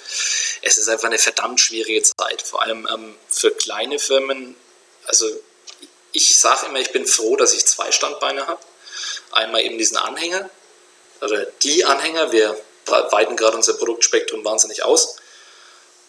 Es 0.61 0.77
ist 0.77 0.87
einfach 0.87 1.07
eine 1.07 1.17
verdammt 1.17 1.59
schwierige 1.59 2.03
Zeit, 2.03 2.41
vor 2.41 2.61
allem 2.61 2.87
ähm, 2.93 3.15
für 3.27 3.51
kleine 3.51 3.99
Firmen. 3.99 4.55
Also 5.05 5.27
ich 6.11 6.37
sage 6.37 6.67
immer, 6.67 6.79
ich 6.79 6.91
bin 6.91 7.05
froh, 7.05 7.35
dass 7.35 7.53
ich 7.53 7.65
zwei 7.65 7.91
Standbeine 7.91 8.47
habe. 8.47 8.61
Einmal 9.31 9.63
eben 9.63 9.77
diesen 9.77 9.97
Anhänger, 9.97 10.49
oder 11.21 11.45
die 11.63 11.83
Anhänger, 11.83 12.31
wir 12.31 12.57
weiten 12.85 13.35
gerade 13.35 13.57
unser 13.57 13.73
Produktspektrum 13.73 14.45
wahnsinnig 14.45 14.83
aus. 14.83 15.17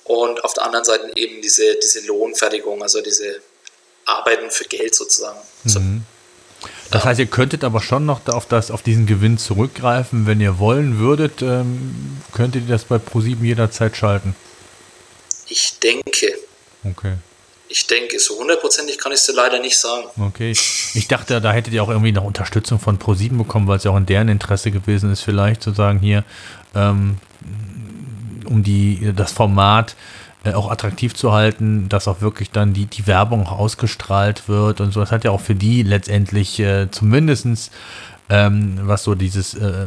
Und 0.08 0.44
auf 0.44 0.54
der 0.54 0.64
anderen 0.64 0.84
Seite 0.84 1.10
eben 1.16 1.42
diese, 1.42 1.76
diese 1.82 2.06
Lohnfertigung, 2.06 2.82
also 2.82 3.00
diese 3.00 3.40
Arbeiten 4.04 4.50
für 4.50 4.64
Geld 4.64 4.94
sozusagen. 4.94 5.38
Mhm. 5.64 6.04
Das 6.90 7.04
heißt, 7.04 7.18
ihr 7.18 7.26
könntet 7.26 7.64
aber 7.64 7.80
schon 7.80 8.06
noch 8.06 8.26
auf, 8.28 8.46
das, 8.46 8.70
auf 8.70 8.82
diesen 8.82 9.06
Gewinn 9.06 9.38
zurückgreifen, 9.38 10.26
wenn 10.26 10.40
ihr 10.40 10.58
wollen 10.58 10.98
würdet, 10.98 11.42
ähm, 11.42 12.20
könntet 12.32 12.62
ihr 12.62 12.68
das 12.68 12.84
bei 12.84 12.98
ProSieben 12.98 13.44
jederzeit 13.44 13.96
schalten? 13.96 14.36
Ich 15.48 15.78
denke. 15.80 16.34
Okay. 16.84 17.14
Ich 17.68 17.86
denke, 17.88 18.20
so 18.20 18.38
hundertprozentig 18.38 18.98
kann 18.98 19.10
ich 19.10 19.18
es 19.18 19.26
dir 19.26 19.32
leider 19.32 19.58
nicht 19.58 19.76
sagen. 19.76 20.04
Okay. 20.20 20.52
Ich 20.52 21.08
dachte, 21.08 21.40
da 21.40 21.52
hättet 21.52 21.74
ihr 21.74 21.82
auch 21.82 21.88
irgendwie 21.88 22.12
noch 22.12 22.24
Unterstützung 22.24 22.78
von 22.78 22.98
Pro7 22.98 23.36
bekommen, 23.36 23.66
weil 23.66 23.78
es 23.78 23.84
ja 23.84 23.90
auch 23.90 23.96
in 23.96 24.06
deren 24.06 24.28
Interesse 24.28 24.70
gewesen 24.70 25.12
ist, 25.12 25.22
vielleicht 25.22 25.62
zu 25.62 25.72
sagen, 25.72 25.98
hier, 25.98 26.24
ähm, 26.76 27.18
um 28.46 28.62
die, 28.62 29.12
das 29.14 29.32
Format 29.32 29.96
äh, 30.44 30.52
auch 30.52 30.70
attraktiv 30.70 31.14
zu 31.14 31.32
halten, 31.32 31.88
dass 31.88 32.08
auch 32.08 32.20
wirklich 32.20 32.50
dann 32.50 32.72
die, 32.72 32.86
die 32.86 33.06
Werbung 33.06 33.46
ausgestrahlt 33.46 34.48
wird 34.48 34.80
und 34.80 34.92
so. 34.92 35.00
Das 35.00 35.12
hat 35.12 35.24
ja 35.24 35.30
auch 35.30 35.40
für 35.40 35.54
die 35.54 35.82
letztendlich 35.82 36.60
äh, 36.60 36.90
zumindestens 36.90 37.70
ähm, 38.28 38.78
was 38.82 39.04
so 39.04 39.14
dieses, 39.14 39.54
äh, 39.54 39.86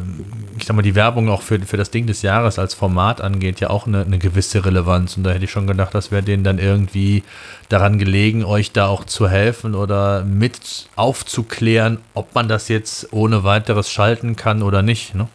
ich 0.58 0.64
sag 0.64 0.74
mal, 0.74 0.82
die 0.82 0.94
Werbung 0.94 1.28
auch 1.28 1.42
für, 1.42 1.60
für 1.60 1.76
das 1.76 1.90
Ding 1.90 2.06
des 2.06 2.22
Jahres 2.22 2.58
als 2.58 2.72
Format 2.72 3.20
angeht, 3.20 3.60
ja 3.60 3.68
auch 3.68 3.86
eine, 3.86 4.02
eine 4.02 4.18
gewisse 4.18 4.64
Relevanz. 4.64 5.16
Und 5.16 5.24
da 5.24 5.30
hätte 5.30 5.44
ich 5.44 5.50
schon 5.50 5.66
gedacht, 5.66 5.94
das 5.94 6.10
wäre 6.10 6.22
denen 6.22 6.42
dann 6.42 6.58
irgendwie 6.58 7.22
daran 7.68 7.98
gelegen, 7.98 8.44
euch 8.44 8.72
da 8.72 8.86
auch 8.86 9.04
zu 9.04 9.28
helfen 9.28 9.74
oder 9.74 10.24
mit 10.24 10.88
aufzuklären, 10.96 11.98
ob 12.14 12.34
man 12.34 12.48
das 12.48 12.68
jetzt 12.68 13.12
ohne 13.12 13.44
weiteres 13.44 13.90
schalten 13.90 14.36
kann 14.36 14.62
oder 14.62 14.80
nicht. 14.80 15.14
Ne? 15.14 15.28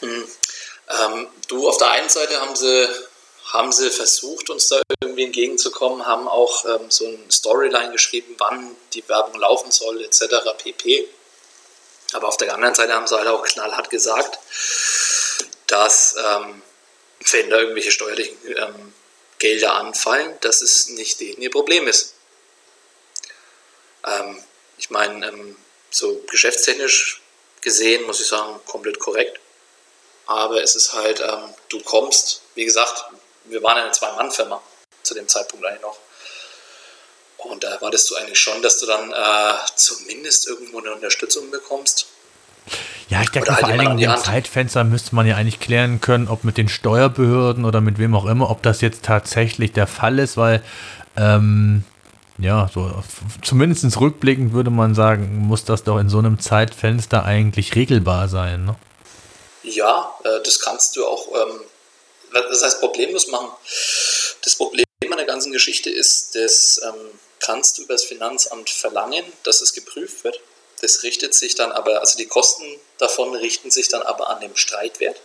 Hm. 0.00 0.08
Ähm, 0.08 1.26
du, 1.48 1.68
auf 1.68 1.78
der 1.78 1.90
einen 1.90 2.08
Seite 2.08 2.40
haben 2.40 2.54
sie, 2.54 2.88
haben 3.52 3.72
sie 3.72 3.90
versucht, 3.90 4.50
uns 4.50 4.68
da 4.68 4.80
irgendwie 5.02 5.24
entgegenzukommen, 5.24 6.06
haben 6.06 6.28
auch 6.28 6.64
ähm, 6.64 6.90
so 6.90 7.06
ein 7.06 7.30
Storyline 7.30 7.92
geschrieben, 7.92 8.34
wann 8.38 8.76
die 8.94 9.06
Werbung 9.08 9.40
laufen 9.40 9.70
soll, 9.70 10.02
etc. 10.02 10.22
pp. 10.58 11.08
Aber 12.12 12.28
auf 12.28 12.36
der 12.36 12.54
anderen 12.54 12.74
Seite 12.74 12.94
haben 12.94 13.06
sie 13.06 13.16
halt 13.16 13.28
auch 13.28 13.42
knallhart 13.42 13.90
gesagt, 13.90 14.38
dass 15.66 16.14
ähm, 16.16 16.62
wenn 17.30 17.50
da 17.50 17.58
irgendwelche 17.58 17.90
steuerlichen 17.90 18.36
ähm, 18.56 18.94
Gelder 19.38 19.74
anfallen, 19.74 20.36
dass 20.40 20.62
es 20.62 20.88
nicht 20.88 21.20
denen 21.20 21.42
ihr 21.42 21.50
Problem 21.50 21.86
ist. 21.86 22.14
Ähm, 24.06 24.42
ich 24.78 24.90
meine, 24.90 25.28
ähm, 25.28 25.56
so 25.90 26.22
geschäftstechnisch 26.30 27.20
gesehen 27.60 28.04
muss 28.06 28.20
ich 28.20 28.26
sagen, 28.26 28.60
komplett 28.66 28.98
korrekt. 28.98 29.40
Aber 30.28 30.62
es 30.62 30.76
ist 30.76 30.92
halt, 30.92 31.20
ähm, 31.20 31.54
du 31.70 31.80
kommst, 31.80 32.42
wie 32.54 32.66
gesagt, 32.66 33.06
wir 33.46 33.62
waren 33.62 33.78
eine 33.78 33.90
Zwei-Mann-Firma 33.90 34.60
zu 35.02 35.14
dem 35.14 35.26
Zeitpunkt 35.26 35.64
eigentlich 35.64 35.82
noch. 35.82 35.96
Und 37.38 37.64
da 37.64 37.70
erwartest 37.70 38.10
du 38.10 38.16
eigentlich 38.16 38.38
schon, 38.38 38.60
dass 38.60 38.78
du 38.78 38.86
dann 38.86 39.10
äh, 39.10 39.58
zumindest 39.74 40.46
irgendwo 40.46 40.80
eine 40.80 40.92
Unterstützung 40.92 41.50
bekommst. 41.50 42.08
Ja, 43.08 43.22
ich 43.22 43.30
denke, 43.30 43.50
halt 43.50 43.60
vor 43.60 43.68
allen 43.70 43.78
Dingen 43.78 43.98
in 43.98 44.10
dem 44.10 44.18
Zeitfenster 44.18 44.84
müsste 44.84 45.14
man 45.14 45.26
ja 45.26 45.36
eigentlich 45.36 45.60
klären 45.60 46.02
können, 46.02 46.28
ob 46.28 46.44
mit 46.44 46.58
den 46.58 46.68
Steuerbehörden 46.68 47.64
oder 47.64 47.80
mit 47.80 47.98
wem 47.98 48.14
auch 48.14 48.26
immer, 48.26 48.50
ob 48.50 48.62
das 48.62 48.82
jetzt 48.82 49.04
tatsächlich 49.04 49.72
der 49.72 49.86
Fall 49.86 50.18
ist, 50.18 50.36
weil 50.36 50.62
ähm, 51.16 51.84
ja, 52.36 52.68
so 52.74 53.02
zumindest 53.40 53.98
rückblickend 53.98 54.52
würde 54.52 54.70
man 54.70 54.94
sagen, 54.94 55.38
muss 55.38 55.64
das 55.64 55.84
doch 55.84 55.98
in 55.98 56.10
so 56.10 56.18
einem 56.18 56.38
Zeitfenster 56.38 57.24
eigentlich 57.24 57.74
regelbar 57.76 58.28
sein. 58.28 58.66
Ne? 58.66 58.76
Ja, 59.62 60.18
äh, 60.24 60.40
das 60.42 60.60
kannst 60.60 60.96
du 60.96 61.06
auch, 61.06 61.28
ähm, 61.34 61.64
das 62.32 62.62
heißt 62.62 62.80
problemlos 62.80 63.28
machen. 63.28 63.50
Das 64.42 64.54
Problem 64.56 64.84
an 65.10 65.16
der 65.16 65.26
ganzen 65.26 65.52
Geschichte 65.52 65.90
ist, 65.90 66.34
dass 66.34 66.80
ähm, 66.84 67.18
kannst 67.40 67.78
du 67.78 67.82
über 67.82 67.94
das 67.94 68.04
Finanzamt 68.04 68.70
verlangen, 68.70 69.24
dass 69.44 69.60
es 69.60 69.72
geprüft 69.72 70.24
wird. 70.24 70.40
Das 70.80 71.02
richtet 71.02 71.34
sich 71.34 71.54
dann 71.54 71.72
aber, 71.72 72.00
also 72.00 72.18
die 72.18 72.26
Kosten 72.26 72.64
davon 72.98 73.34
richten 73.34 73.70
sich 73.70 73.88
dann 73.88 74.02
aber 74.02 74.28
an 74.28 74.40
dem 74.40 74.56
Streitwert. 74.56 75.20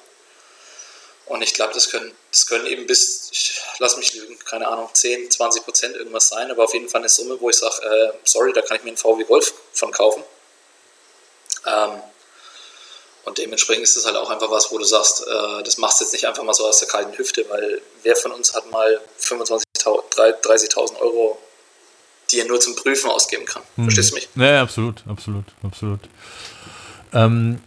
Und 1.25 1.41
ich 1.41 1.53
glaube, 1.53 1.73
das 1.73 1.89
können, 1.89 2.13
das 2.31 2.47
können 2.47 2.65
eben 2.65 2.85
bis, 2.85 3.29
ich 3.31 3.61
lass 3.79 3.95
mich 3.95 4.13
lügen, 4.13 4.37
keine 4.39 4.67
Ahnung, 4.67 4.89
10, 4.91 5.31
20 5.31 5.63
Prozent 5.63 5.95
irgendwas 5.95 6.27
sein, 6.27 6.51
aber 6.51 6.65
auf 6.65 6.73
jeden 6.73 6.89
Fall 6.89 6.99
eine 6.99 7.09
Summe, 7.09 7.39
wo 7.39 7.49
ich 7.49 7.57
sage, 7.57 7.81
äh, 7.85 8.17
sorry, 8.25 8.51
da 8.51 8.61
kann 8.61 8.77
ich 8.77 8.83
mir 8.83 8.89
einen 8.89 8.97
VW 8.97 9.23
Golf 9.23 9.53
von 9.71 9.91
kaufen. 9.91 10.23
Ähm, 11.65 12.01
und 13.25 13.37
dementsprechend 13.37 13.83
ist 13.83 13.95
das 13.95 14.05
halt 14.05 14.15
auch 14.15 14.29
einfach 14.29 14.51
was, 14.51 14.71
wo 14.71 14.77
du 14.77 14.83
sagst, 14.83 15.25
äh, 15.27 15.63
das 15.63 15.77
machst 15.77 15.99
du 15.99 16.05
jetzt 16.05 16.13
nicht 16.13 16.27
einfach 16.27 16.43
mal 16.43 16.53
so 16.53 16.67
aus 16.67 16.79
der 16.79 16.87
kalten 16.87 17.17
Hüfte, 17.17 17.45
weil 17.49 17.81
wer 18.03 18.15
von 18.15 18.31
uns 18.31 18.53
hat 18.53 18.69
mal 18.71 18.99
25.000, 19.19 19.63
30.000 20.41 20.99
Euro 20.99 21.37
die 22.33 22.39
er 22.39 22.47
nur 22.47 22.59
zum 22.59 22.75
Prüfen 22.75 23.09
ausgeben 23.09 23.45
kann. 23.45 23.61
Hm. 23.75 23.85
Verstehst 23.85 24.11
du 24.11 24.15
mich? 24.15 24.29
Ja, 24.35 24.61
absolut, 24.61 25.03
absolut, 25.07 25.45
absolut. 25.61 25.99
Ähm, 27.13 27.59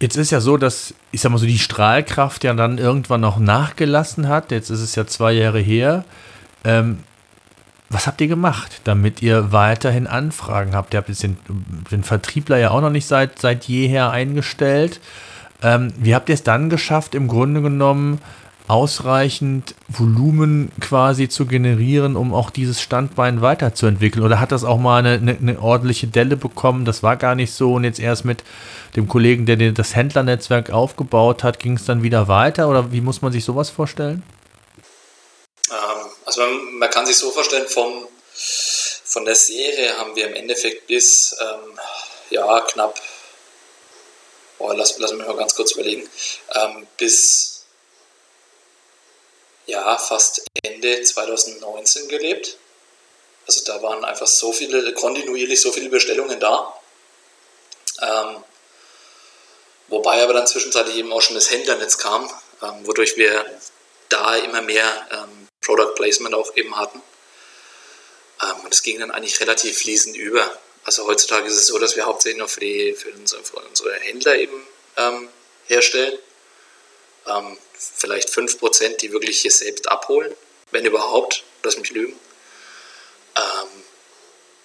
jetzt 0.00 0.16
ist 0.16 0.30
ja 0.30 0.40
so, 0.40 0.56
dass, 0.56 0.92
ich 1.12 1.20
sag 1.20 1.30
mal 1.30 1.38
so, 1.38 1.46
die 1.46 1.58
Strahlkraft 1.58 2.44
ja 2.44 2.52
dann 2.52 2.78
irgendwann 2.78 3.20
noch 3.20 3.38
nachgelassen 3.38 4.28
hat. 4.28 4.50
Jetzt 4.50 4.70
ist 4.70 4.80
es 4.80 4.94
ja 4.96 5.06
zwei 5.06 5.32
Jahre 5.32 5.60
her. 5.60 6.04
Ähm, 6.64 7.04
was 7.92 8.06
habt 8.06 8.20
ihr 8.20 8.28
gemacht, 8.28 8.80
damit 8.84 9.22
ihr 9.22 9.52
weiterhin 9.52 10.06
Anfragen 10.06 10.74
habt? 10.74 10.94
Ihr 10.94 10.98
habt 10.98 11.08
jetzt 11.08 11.22
den, 11.22 11.36
den 11.90 12.04
Vertriebler 12.04 12.58
ja 12.58 12.70
auch 12.70 12.80
noch 12.80 12.90
nicht 12.90 13.06
seit, 13.06 13.38
seit 13.38 13.64
jeher 13.64 14.10
eingestellt. 14.10 15.00
Ähm, 15.62 15.92
wie 15.98 16.14
habt 16.14 16.28
ihr 16.28 16.34
es 16.34 16.42
dann 16.42 16.70
geschafft, 16.70 17.14
im 17.14 17.28
Grunde 17.28 17.62
genommen 17.62 18.20
ausreichend 18.68 19.74
Volumen 19.88 20.70
quasi 20.80 21.28
zu 21.28 21.46
generieren, 21.46 22.16
um 22.16 22.32
auch 22.32 22.50
dieses 22.50 22.80
Standbein 22.80 23.42
weiterzuentwickeln? 23.42 24.24
Oder 24.24 24.40
hat 24.40 24.52
das 24.52 24.64
auch 24.64 24.78
mal 24.78 24.98
eine, 24.98 25.14
eine, 25.14 25.36
eine, 25.36 25.60
ordentliche 25.60 26.06
Delle 26.06 26.36
bekommen? 26.36 26.84
Das 26.84 27.02
war 27.02 27.16
gar 27.16 27.34
nicht 27.34 27.52
so 27.52 27.74
und 27.74 27.84
jetzt 27.84 28.00
erst 28.00 28.24
mit 28.24 28.44
dem 28.96 29.08
Kollegen, 29.08 29.46
der 29.46 29.72
das 29.72 29.94
Händlernetzwerk 29.94 30.70
aufgebaut 30.70 31.44
hat, 31.44 31.58
ging 31.58 31.74
es 31.74 31.84
dann 31.84 32.02
wieder 32.02 32.28
weiter? 32.28 32.68
Oder 32.68 32.92
wie 32.92 33.00
muss 33.00 33.22
man 33.22 33.32
sich 33.32 33.44
sowas 33.44 33.70
vorstellen? 33.70 34.22
Ähm, 35.70 36.01
also 36.24 36.40
man, 36.40 36.74
man, 36.74 36.90
kann 36.90 37.06
sich 37.06 37.16
so 37.16 37.30
vorstellen, 37.30 37.68
vom, 37.68 38.08
von 39.04 39.24
der 39.24 39.34
Serie 39.34 39.96
haben 39.98 40.16
wir 40.16 40.26
im 40.26 40.34
Endeffekt 40.34 40.86
bis 40.86 41.36
ähm, 41.40 41.78
ja, 42.30 42.60
knapp, 42.62 43.00
boah, 44.58 44.74
lass, 44.74 44.98
lass 44.98 45.12
mich 45.12 45.26
mal 45.26 45.36
ganz 45.36 45.54
kurz 45.54 45.72
überlegen, 45.72 46.08
ähm, 46.54 46.86
bis 46.96 47.64
ja, 49.66 49.96
fast 49.98 50.42
Ende 50.62 51.02
2019 51.02 52.08
gelebt. 52.08 52.56
Also 53.46 53.64
da 53.64 53.82
waren 53.82 54.04
einfach 54.04 54.26
so 54.26 54.52
viele, 54.52 54.92
kontinuierlich 54.94 55.60
so 55.60 55.72
viele 55.72 55.88
Bestellungen 55.88 56.38
da. 56.40 56.74
Ähm, 58.00 58.44
wobei 59.88 60.22
aber 60.22 60.32
dann 60.32 60.46
zwischenzeitlich 60.46 60.96
eben 60.96 61.12
auch 61.12 61.22
schon 61.22 61.34
das 61.34 61.50
Händlernetz 61.50 61.98
kam, 61.98 62.30
ähm, 62.62 62.86
wodurch 62.86 63.16
wir 63.16 63.44
da 64.08 64.36
immer 64.36 64.62
mehr 64.62 65.06
ähm, 65.10 65.41
Product 65.62 65.94
Placement 65.94 66.34
auch 66.34 66.54
eben 66.56 66.76
hatten. 66.76 67.00
Ähm, 68.42 68.64
und 68.64 68.74
es 68.74 68.82
ging 68.82 68.98
dann 69.00 69.10
eigentlich 69.10 69.40
relativ 69.40 69.78
fließend 69.78 70.16
über. 70.16 70.58
Also 70.84 71.06
heutzutage 71.06 71.46
ist 71.46 71.56
es 71.56 71.66
so, 71.68 71.78
dass 71.78 71.96
wir 71.96 72.04
hauptsächlich 72.04 72.40
noch 72.40 72.50
für, 72.50 72.60
die, 72.60 72.92
für, 72.94 73.10
unsere, 73.10 73.42
für 73.44 73.56
unsere 73.56 73.94
Händler 73.94 74.36
eben 74.36 74.66
ähm, 74.96 75.28
herstellen. 75.66 76.18
Ähm, 77.26 77.56
vielleicht 77.74 78.28
5%, 78.28 78.96
die 78.96 79.12
wirklich 79.12 79.40
hier 79.40 79.52
selbst 79.52 79.88
abholen, 79.90 80.34
wenn 80.72 80.84
überhaupt, 80.84 81.44
lass 81.62 81.76
mich 81.76 81.90
lügen. 81.90 82.18
Ähm, 83.36 83.68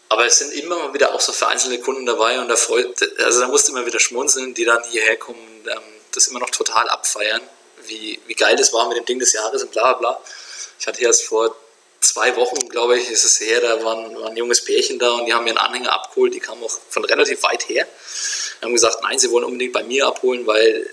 aber 0.10 0.26
es 0.26 0.40
sind 0.40 0.54
immer 0.54 0.78
mal 0.78 0.94
wieder 0.94 1.14
auch 1.14 1.20
so 1.20 1.34
vereinzelte 1.34 1.80
Kunden 1.82 2.06
dabei 2.06 2.40
und 2.40 2.48
da 2.48 2.56
freut, 2.56 2.88
also 3.20 3.42
da 3.42 3.48
musst 3.48 3.68
du 3.68 3.74
immer 3.74 3.86
wieder 3.86 4.00
schmunzeln, 4.00 4.54
die 4.54 4.66
dann 4.66 4.84
hierher 4.86 5.18
kommen 5.18 5.40
und 5.40 5.68
ähm, 5.68 5.84
das 6.14 6.28
immer 6.28 6.40
noch 6.40 6.50
total 6.50 6.90
abfeiern, 6.90 7.42
wie, 7.88 8.20
wie 8.28 8.34
geil 8.34 8.56
das 8.56 8.74
war 8.74 8.88
mit 8.88 8.98
dem 8.98 9.06
Ding 9.06 9.20
des 9.20 9.34
Jahres 9.34 9.64
und 9.64 9.72
bla 9.72 9.94
bla 9.94 9.94
bla. 9.94 10.22
Ich 10.80 10.88
hatte 10.88 11.02
erst 11.02 11.26
vor 11.26 11.56
zwei 12.00 12.36
Wochen, 12.36 12.70
glaube 12.70 12.98
ich, 12.98 13.10
ist 13.10 13.24
es 13.24 13.40
her, 13.40 13.62
da 13.62 13.84
war 13.84 13.98
ein, 13.98 14.16
war 14.16 14.30
ein 14.30 14.38
junges 14.38 14.64
Pärchen 14.64 15.00
da 15.00 15.12
und 15.12 15.26
die 15.26 15.34
haben 15.34 15.44
mir 15.44 15.52
einen 15.52 15.58
Anhänger 15.58 15.94
abgeholt, 15.94 16.34
die 16.34 16.40
kamen 16.40 16.64
auch 16.64 16.80
von 16.90 17.04
relativ 17.06 17.44
weit 17.44 17.68
her. 17.70 17.88
Die 18.60 18.66
haben 18.66 18.74
gesagt, 18.74 18.98
nein, 19.04 19.20
sie 19.20 19.32
wollen 19.32 19.46
unbedingt 19.46 19.74
bei 19.74 19.84
mir 19.84 20.08
abholen, 20.08 20.46
weil 20.46 20.90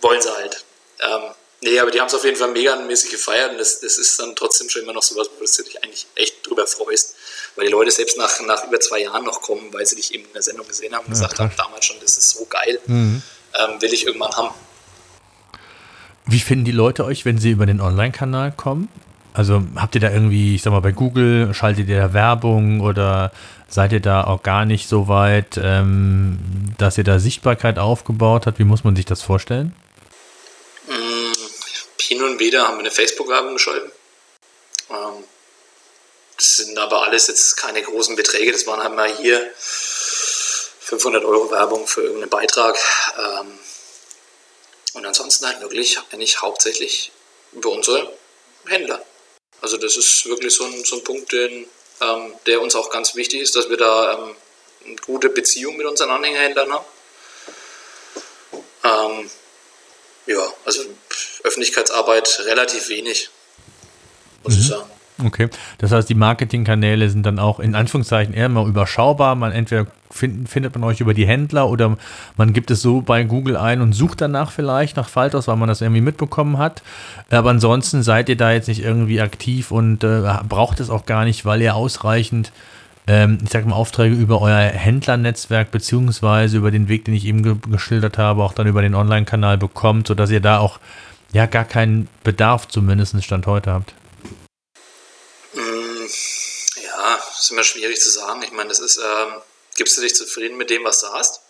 wollen 0.00 0.20
sie 0.20 0.32
halt. 0.32 0.64
Ähm, 1.00 1.22
nee, 1.60 1.78
aber 1.78 1.90
die 1.90 2.00
haben 2.00 2.08
es 2.08 2.14
auf 2.14 2.24
jeden 2.24 2.36
Fall 2.36 2.50
mega 2.50 2.76
mäßig 2.76 3.10
gefeiert 3.10 3.52
und 3.52 3.58
das, 3.58 3.80
das 3.80 3.98
ist 3.98 4.18
dann 4.18 4.34
trotzdem 4.36 4.68
schon 4.68 4.82
immer 4.82 4.92
noch 4.92 5.02
sowas, 5.02 5.30
wo 5.38 5.44
du 5.44 5.62
dich 5.62 5.82
eigentlich 5.82 6.06
echt 6.14 6.46
drüber 6.46 6.66
freust, 6.66 7.14
weil 7.56 7.66
die 7.66 7.72
Leute 7.72 7.90
selbst 7.90 8.16
nach, 8.16 8.40
nach 8.40 8.66
über 8.66 8.80
zwei 8.80 9.00
Jahren 9.00 9.24
noch 9.24 9.40
kommen, 9.42 9.72
weil 9.72 9.86
sie 9.86 9.96
dich 9.96 10.12
eben 10.14 10.24
in 10.24 10.32
der 10.32 10.42
Sendung 10.42 10.66
gesehen 10.66 10.94
haben 10.94 11.06
und 11.06 11.12
ja, 11.12 11.20
gesagt 11.20 11.38
haben, 11.38 11.52
damals 11.56 11.84
schon, 11.84 12.00
das 12.00 12.18
ist 12.18 12.30
so 12.30 12.44
geil, 12.46 12.80
mhm. 12.86 13.22
ähm, 13.58 13.80
will 13.80 13.92
ich 13.92 14.06
irgendwann 14.06 14.36
haben. 14.36 14.54
Wie 16.26 16.40
finden 16.40 16.64
die 16.64 16.72
Leute 16.72 17.04
euch, 17.04 17.24
wenn 17.24 17.38
sie 17.38 17.50
über 17.50 17.66
den 17.66 17.80
Online-Kanal 17.80 18.52
kommen? 18.52 18.88
Also 19.32 19.62
habt 19.76 19.94
ihr 19.94 20.00
da 20.00 20.10
irgendwie, 20.10 20.56
ich 20.56 20.62
sag 20.62 20.72
mal, 20.72 20.80
bei 20.80 20.92
Google, 20.92 21.54
schaltet 21.54 21.88
ihr 21.88 22.00
da 22.00 22.12
Werbung 22.12 22.80
oder 22.80 23.32
seid 23.68 23.92
ihr 23.92 24.00
da 24.00 24.24
auch 24.24 24.42
gar 24.42 24.64
nicht 24.64 24.88
so 24.88 25.08
weit, 25.08 25.58
ähm, 25.62 26.38
dass 26.78 26.98
ihr 26.98 27.04
da 27.04 27.18
Sichtbarkeit 27.18 27.78
aufgebaut 27.78 28.46
habt? 28.46 28.58
Wie 28.58 28.64
muss 28.64 28.82
man 28.82 28.96
sich 28.96 29.04
das 29.04 29.22
vorstellen? 29.22 29.74
Mm, 30.88 31.32
hin 32.00 32.22
und 32.22 32.40
wieder 32.40 32.66
haben 32.66 32.74
wir 32.74 32.80
eine 32.80 32.90
Facebook-Werbung 32.90 33.54
geschaltet. 33.54 33.92
Ähm, 34.90 35.24
das 36.36 36.56
sind 36.56 36.76
aber 36.78 37.04
alles 37.04 37.28
jetzt 37.28 37.56
keine 37.56 37.82
großen 37.82 38.16
Beträge. 38.16 38.50
Das 38.50 38.66
waren 38.66 38.82
halt 38.82 38.96
mal 38.96 39.14
hier 39.16 39.40
500 39.56 41.24
Euro 41.24 41.50
Werbung 41.52 41.86
für 41.86 42.00
irgendeinen 42.00 42.30
Beitrag. 42.30 42.76
Ähm, 43.16 43.46
und 44.94 45.06
ansonsten 45.06 45.46
halt 45.46 45.60
wirklich 45.60 45.98
eigentlich 46.10 46.40
hauptsächlich 46.42 47.12
über 47.52 47.70
unsere 47.70 48.12
Händler. 48.66 49.04
Also 49.60 49.76
das 49.76 49.96
ist 49.96 50.26
wirklich 50.26 50.54
so 50.54 50.64
ein, 50.64 50.84
so 50.84 50.96
ein 50.96 51.04
Punkt, 51.04 51.32
den, 51.32 51.66
ähm, 52.00 52.34
der 52.46 52.60
uns 52.60 52.74
auch 52.74 52.90
ganz 52.90 53.14
wichtig 53.14 53.40
ist, 53.40 53.56
dass 53.56 53.68
wir 53.68 53.76
da 53.76 54.14
ähm, 54.14 54.36
eine 54.84 54.96
gute 54.96 55.28
Beziehung 55.28 55.76
mit 55.76 55.86
unseren 55.86 56.10
Anhängerhändlern 56.10 56.72
haben. 56.72 56.84
Ähm, 58.82 59.30
ja, 60.26 60.54
also 60.64 60.82
Öffentlichkeitsarbeit 61.42 62.40
relativ 62.40 62.88
wenig, 62.88 63.30
muss 64.42 64.54
mhm. 64.54 64.60
ich 64.60 64.68
sagen. 64.68 64.90
Okay, 65.24 65.48
das 65.78 65.92
heißt, 65.92 66.08
die 66.08 66.14
Marketingkanäle 66.14 67.10
sind 67.10 67.26
dann 67.26 67.38
auch 67.38 67.60
in 67.60 67.74
Anführungszeichen 67.74 68.34
eher 68.34 68.48
mal 68.48 68.66
überschaubar. 68.66 69.34
Man 69.34 69.52
entweder 69.52 69.86
find, 70.10 70.48
findet 70.48 70.74
man 70.74 70.84
euch 70.84 71.00
über 71.00 71.14
die 71.14 71.26
Händler 71.26 71.68
oder 71.68 71.96
man 72.36 72.52
gibt 72.52 72.70
es 72.70 72.82
so 72.82 73.00
bei 73.00 73.24
Google 73.24 73.56
ein 73.56 73.80
und 73.80 73.92
sucht 73.92 74.20
danach 74.20 74.50
vielleicht 74.50 74.96
nach 74.96 75.08
Faltos, 75.08 75.48
weil 75.48 75.56
man 75.56 75.68
das 75.68 75.80
irgendwie 75.80 76.00
mitbekommen 76.00 76.58
hat. 76.58 76.82
Aber 77.30 77.50
ansonsten 77.50 78.02
seid 78.02 78.28
ihr 78.28 78.36
da 78.36 78.52
jetzt 78.52 78.68
nicht 78.68 78.82
irgendwie 78.82 79.20
aktiv 79.20 79.70
und 79.70 80.04
äh, 80.04 80.22
braucht 80.48 80.80
es 80.80 80.90
auch 80.90 81.06
gar 81.06 81.24
nicht, 81.24 81.44
weil 81.44 81.62
ihr 81.62 81.74
ausreichend, 81.74 82.52
ähm, 83.06 83.38
ich 83.42 83.50
sag 83.50 83.66
mal, 83.66 83.74
Aufträge 83.74 84.14
über 84.14 84.40
euer 84.40 84.56
Händlernetzwerk 84.56 85.70
beziehungsweise 85.70 86.56
über 86.58 86.70
den 86.70 86.88
Weg, 86.88 87.04
den 87.04 87.14
ich 87.14 87.26
eben 87.26 87.42
ge 87.42 87.56
geschildert 87.70 88.18
habe, 88.18 88.42
auch 88.42 88.52
dann 88.52 88.66
über 88.66 88.82
den 88.82 88.94
Online-Kanal 88.94 89.58
bekommt, 89.58 90.08
sodass 90.08 90.30
ihr 90.30 90.40
da 90.40 90.58
auch 90.58 90.78
ja 91.32 91.46
gar 91.46 91.64
keinen 91.64 92.08
Bedarf 92.24 92.68
zumindest 92.68 93.22
Stand 93.22 93.46
heute 93.46 93.72
habt. 93.72 93.94
Ist 97.44 97.50
immer 97.50 97.64
schwierig 97.64 98.00
zu 98.00 98.10
sagen. 98.10 98.42
Ich 98.42 98.52
meine, 98.52 98.68
das 98.68 98.80
ist, 98.80 98.98
ähm, 98.98 99.40
gibst 99.76 99.96
du 99.96 100.02
dich 100.02 100.14
zufrieden 100.14 100.56
mit 100.56 100.70
dem, 100.70 100.84
was 100.84 101.00
du 101.00 101.08
hast? 101.08 101.40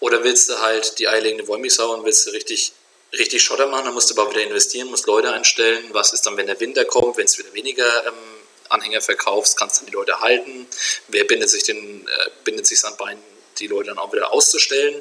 Oder 0.00 0.22
willst 0.24 0.48
du 0.48 0.60
halt 0.60 0.98
die 0.98 1.08
eierlegende 1.08 1.46
Wollmilchsau 1.48 1.94
und 1.94 2.04
willst 2.04 2.26
du 2.26 2.30
richtig, 2.30 2.72
richtig 3.12 3.42
Schotter 3.42 3.66
machen? 3.66 3.86
Dann 3.86 3.94
musst 3.94 4.10
du 4.10 4.20
aber 4.20 4.30
wieder 4.30 4.42
investieren, 4.42 4.88
musst 4.88 5.06
Leute 5.06 5.32
einstellen. 5.32 5.82
Was 5.92 6.12
ist 6.12 6.26
dann, 6.26 6.36
wenn 6.36 6.46
der 6.46 6.60
Winter 6.60 6.84
kommt, 6.84 7.16
wenn 7.16 7.24
es 7.24 7.38
wieder 7.38 7.52
weniger 7.54 8.06
ähm, 8.06 8.12
Anhänger 8.68 9.00
verkaufst, 9.00 9.56
kannst 9.56 9.80
du 9.80 9.86
die 9.86 9.92
Leute 9.92 10.20
halten? 10.20 10.66
Wer 11.08 11.24
bindet 11.24 11.50
sich, 11.50 11.64
den, 11.64 12.06
äh, 12.06 12.30
bindet 12.44 12.66
sich 12.66 12.84
an 12.84 12.96
Bein, 12.96 13.22
die 13.58 13.66
Leute 13.66 13.88
dann 13.88 13.98
auch 13.98 14.12
wieder 14.12 14.32
auszustellen? 14.32 15.00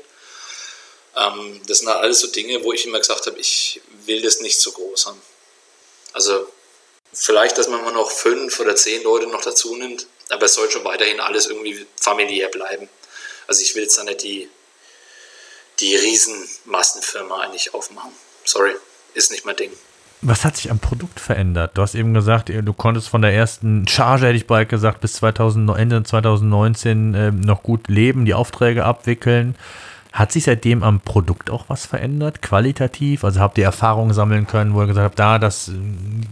Ähm, 1.16 1.62
das 1.68 1.80
sind 1.80 1.90
halt 1.90 2.00
alles 2.00 2.20
so 2.20 2.28
Dinge, 2.28 2.64
wo 2.64 2.74
ich 2.74 2.86
immer 2.86 3.00
gesagt 3.00 3.26
habe, 3.28 3.40
ich 3.40 3.82
will 4.06 4.22
das 4.22 4.40
nicht 4.40 4.60
so 4.60 4.72
groß 4.72 5.08
haben. 5.08 5.22
Also 6.14 6.48
Vielleicht, 7.14 7.58
dass 7.58 7.68
man 7.68 7.84
mal 7.84 7.94
noch 7.94 8.12
fünf 8.12 8.60
oder 8.60 8.76
zehn 8.76 9.04
Leute 9.04 9.28
noch 9.28 9.42
dazu 9.42 9.76
nimmt, 9.76 10.08
aber 10.30 10.46
es 10.46 10.56
soll 10.56 10.70
schon 10.72 10.84
weiterhin 10.84 11.20
alles 11.20 11.46
irgendwie 11.46 11.86
familiär 12.00 12.50
bleiben. 12.50 12.90
Also 13.48 13.62
ich 13.62 13.76
will 13.76 13.84
jetzt 13.84 13.98
da 13.98 14.04
nicht 14.04 14.24
die, 14.24 14.50
die 15.80 15.96
Riesenmassenfirma 15.96 17.40
eigentlich 17.42 17.74
aufmachen. 17.74 18.12
Sorry, 18.46 18.72
ist 19.14 19.32
nicht 19.32 19.46
mein 19.46 19.56
Ding. 19.56 19.72
Was 20.22 20.46
hat 20.46 20.56
sich 20.56 20.72
am 20.72 20.80
Produkt 20.80 21.20
verändert? 21.20 21.72
Du 21.78 21.82
hast 21.82 21.96
eben 21.96 22.14
gesagt, 22.14 22.50
du 22.50 22.74
konntest 22.74 23.10
von 23.10 23.22
der 23.22 23.34
ersten 23.34 23.86
Charge, 23.88 24.28
hätte 24.28 24.38
ich 24.38 24.48
bald 24.48 24.70
gesagt, 24.70 25.02
bis 25.02 25.14
2000, 25.14 25.78
Ende 25.78 26.02
2019 26.02 27.14
äh, 27.14 27.32
noch 27.32 27.62
gut 27.62 27.90
leben, 27.90 28.24
die 28.24 28.34
Aufträge 28.34 28.86
abwickeln. 28.86 29.56
Hat 30.14 30.32
sich 30.32 30.44
seitdem 30.44 30.84
am 30.84 31.02
Produkt 31.02 31.50
auch 31.50 31.66
was 31.70 31.88
verändert, 31.88 32.44
qualitativ? 32.44 33.24
Also 33.24 33.40
habt 33.40 33.58
ihr 33.58 33.64
Erfahrungen 33.64 34.14
sammeln 34.14 34.46
können, 34.46 34.76
wo 34.76 34.82
ihr 34.82 34.86
gesagt 34.86 35.06
habt, 35.06 35.18
da, 35.18 35.40
das 35.40 35.70
äh, 35.70 35.72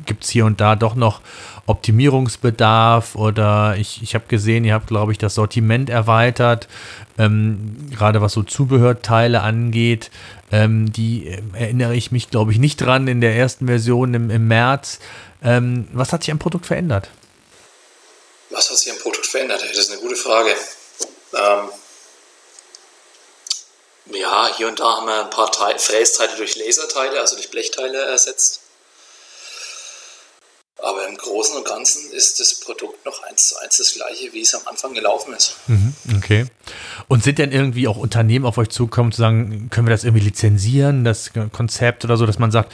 gibt 0.06 0.24
es 0.24 0.30
hier 0.30 0.46
und 0.46 0.62
da 0.62 0.76
doch 0.76 0.94
noch 0.94 1.22
Optimierungsbedarf 1.66 3.16
oder 3.16 3.76
ich, 3.78 4.04
ich 4.04 4.14
habe 4.14 4.26
gesehen, 4.28 4.66
ihr 4.66 4.76
habt, 4.76 4.86
glaube 4.86 5.14
ich, 5.14 5.18
das 5.18 5.34
Sortiment 5.34 5.90
erweitert, 5.90 6.68
ähm, 7.18 7.90
gerade 7.90 8.22
was 8.22 8.34
so 8.34 8.44
Zubehörteile 8.44 9.42
angeht. 9.42 10.12
Ähm, 10.52 10.92
die 10.92 11.26
äh, 11.26 11.42
erinnere 11.54 11.96
ich 11.96 12.12
mich, 12.12 12.30
glaube 12.30 12.52
ich, 12.52 12.60
nicht 12.60 12.78
dran 12.78 13.08
in 13.08 13.20
der 13.20 13.36
ersten 13.36 13.66
Version 13.66 14.14
im, 14.14 14.30
im 14.30 14.48
März. 14.48 15.00
Ähm, 15.44 15.88
was 15.92 16.14
hat 16.14 16.24
sich 16.24 16.32
am 16.32 16.38
Produkt 16.38 16.68
verändert? 16.68 17.10
Was 18.52 18.70
hat 18.70 18.78
sich 18.78 18.92
am 18.92 19.00
Produkt 19.00 19.26
verändert? 19.26 19.64
Das 19.68 19.76
ist 19.76 19.92
eine 19.92 20.02
gute 20.02 20.16
Frage. 20.16 20.52
Ähm, 21.34 21.70
ja, 24.16 24.50
hier 24.56 24.68
und 24.68 24.80
da 24.80 24.98
haben 24.98 25.08
wir 25.08 25.24
ein 25.24 25.30
paar 25.30 25.52
Teile, 25.52 25.80
Frästeile 25.80 26.36
durch 26.38 26.56
Laserteile, 26.56 27.20
also 27.20 27.36
durch 27.36 27.52
Blechteile 27.52 27.98
ersetzt. 27.98 28.62
Aber 30.84 31.08
im 31.08 31.16
Großen 31.16 31.56
und 31.56 31.66
Ganzen 31.66 32.12
ist 32.12 32.40
das 32.40 32.60
Produkt 32.60 33.06
noch 33.06 33.22
eins 33.24 33.50
zu 33.50 33.58
eins 33.60 33.78
das 33.78 33.94
gleiche, 33.94 34.34
wie 34.34 34.42
es 34.42 34.56
am 34.56 34.62
Anfang 34.66 34.94
gelaufen 34.94 35.34
ist. 35.34 35.56
Mhm, 35.68 35.94
okay. 36.18 36.46
Und 37.08 37.24
sind 37.24 37.38
denn 37.38 37.52
irgendwie 37.52 37.88
auch 37.88 37.98
Unternehmen 37.98 38.46
auf 38.46 38.58
euch 38.58 38.70
zukommen, 38.70 39.12
zu 39.12 39.22
sagen, 39.22 39.70
können 39.70 39.86
wir 39.86 39.92
das 39.92 40.04
irgendwie 40.04 40.24
lizenzieren, 40.24 41.04
das 41.04 41.32
Konzept 41.52 42.04
oder 42.04 42.18
so, 42.18 42.26
dass 42.26 42.40
man 42.40 42.52
sagt, 42.52 42.74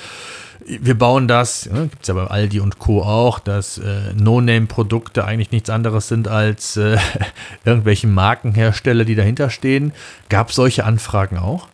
wir 0.66 0.98
bauen 0.98 1.28
das, 1.28 1.66
ja, 1.66 1.84
gibt 1.84 2.02
es 2.02 2.08
ja 2.08 2.14
bei 2.14 2.26
Aldi 2.26 2.60
und 2.60 2.80
Co. 2.80 3.02
auch, 3.02 3.40
dass 3.40 3.78
äh, 3.78 4.14
No-Name-Produkte 4.16 5.24
eigentlich 5.24 5.52
nichts 5.52 5.70
anderes 5.70 6.08
sind 6.08 6.28
als 6.28 6.78
äh, 6.78 6.98
irgendwelche 7.66 8.08
Markenhersteller, 8.08 9.06
die 9.06 9.16
dahinter 9.16 9.50
stehen. 9.50 9.94
Gab 10.30 10.50
es 10.50 10.56
solche 10.56 10.84
Anfragen 10.84 11.38
auch? 11.38 11.68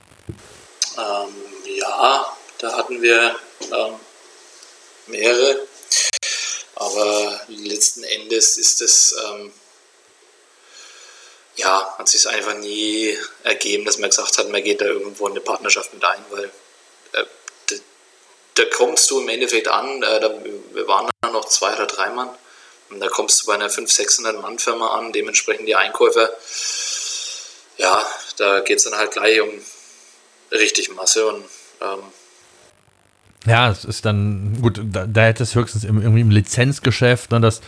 Ähm, 0.97 1.33
ja, 1.79 2.25
da 2.59 2.77
hatten 2.77 3.01
wir 3.01 3.35
ähm, 3.61 3.93
mehrere. 5.07 5.57
Aber 6.75 7.41
letzten 7.47 8.03
Endes 8.03 8.57
ist 8.57 8.81
es, 8.81 9.15
ähm, 9.25 9.51
ja, 11.55 11.95
hat 11.97 12.07
sich 12.09 12.27
einfach 12.27 12.57
nie 12.57 13.15
ergeben, 13.43 13.85
dass 13.85 13.99
man 13.99 14.09
gesagt 14.09 14.37
hat, 14.37 14.49
man 14.49 14.63
geht 14.63 14.81
da 14.81 14.85
irgendwo 14.85 15.27
in 15.27 15.33
eine 15.33 15.41
Partnerschaft 15.41 15.93
mit 15.93 16.03
ein, 16.03 16.19
weil 16.31 16.51
da 18.55 18.63
kommst 18.75 19.09
du 19.11 19.21
im 19.21 19.29
Endeffekt 19.29 19.67
an, 19.67 20.01
äh, 20.03 20.19
da 20.19 20.31
wir 20.73 20.87
waren 20.87 21.09
dann 21.21 21.33
noch 21.33 21.45
zwei 21.45 21.73
oder 21.73 21.87
drei 21.87 22.09
Mann. 22.09 22.29
Und 22.89 22.99
da 22.99 23.07
kommst 23.07 23.41
du 23.41 23.47
bei 23.47 23.55
einer 23.55 23.69
500, 23.69 23.89
600 23.89 24.41
Mann 24.41 24.59
Firma 24.59 24.97
an, 24.97 25.11
dementsprechend 25.13 25.67
die 25.67 25.75
Einkäufer, 25.75 26.29
ja, 27.77 28.05
da 28.37 28.59
geht 28.59 28.77
es 28.77 28.83
dann 28.83 28.95
halt 28.95 29.11
gleich 29.11 29.41
um 29.41 29.49
richtig 30.51 30.93
Masse 30.95 31.25
und 31.27 31.43
ähm, 31.81 32.03
ja, 33.45 33.69
es 33.69 33.83
ist 33.83 34.05
dann, 34.05 34.61
gut, 34.61 34.79
da, 34.81 35.05
da 35.05 35.21
hätte 35.23 35.43
es 35.43 35.55
höchstens 35.55 35.83
im, 35.83 36.01
irgendwie 36.01 36.21
im 36.21 36.29
Lizenzgeschäft, 36.29 37.31
ne, 37.31 37.41
dass, 37.41 37.61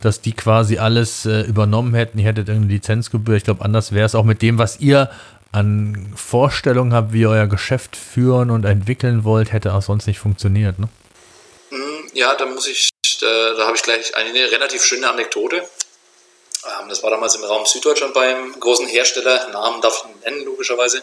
dass 0.00 0.20
die 0.20 0.32
quasi 0.32 0.78
alles 0.78 1.26
äh, 1.26 1.42
übernommen 1.42 1.94
hätten. 1.94 2.18
Ihr 2.18 2.24
hättet 2.24 2.48
irgendeine 2.48 2.74
Lizenzgebühr. 2.74 3.36
Ich 3.36 3.44
glaube, 3.44 3.64
anders 3.64 3.92
wäre 3.92 4.06
es 4.06 4.16
auch 4.16 4.24
mit 4.24 4.42
dem, 4.42 4.58
was 4.58 4.80
ihr 4.80 5.10
an 5.52 6.12
Vorstellungen 6.16 6.94
habt, 6.94 7.12
wie 7.12 7.20
ihr 7.20 7.30
euer 7.30 7.46
Geschäft 7.46 7.94
führen 7.96 8.50
und 8.50 8.64
entwickeln 8.64 9.24
wollt, 9.24 9.52
hätte 9.52 9.74
auch 9.74 9.82
sonst 9.82 10.06
nicht 10.06 10.18
funktioniert. 10.18 10.78
Ne? 10.78 10.88
Hm, 11.68 12.10
ja, 12.14 12.34
da 12.34 12.46
muss 12.46 12.66
ich, 12.66 12.88
da, 13.20 13.54
da 13.54 13.66
habe 13.66 13.76
ich 13.76 13.82
gleich 13.82 14.16
eine 14.16 14.50
relativ 14.50 14.82
schöne 14.82 15.08
Anekdote. 15.08 15.56
Ähm, 15.56 16.88
das 16.88 17.02
war 17.02 17.10
damals 17.10 17.34
im 17.34 17.44
Raum 17.44 17.66
Süddeutschland 17.66 18.14
beim 18.14 18.58
großen 18.58 18.86
Hersteller, 18.86 19.48
Namen 19.48 19.82
darf 19.82 20.04
ich 20.04 20.24
nennen, 20.24 20.44
logischerweise. 20.44 21.02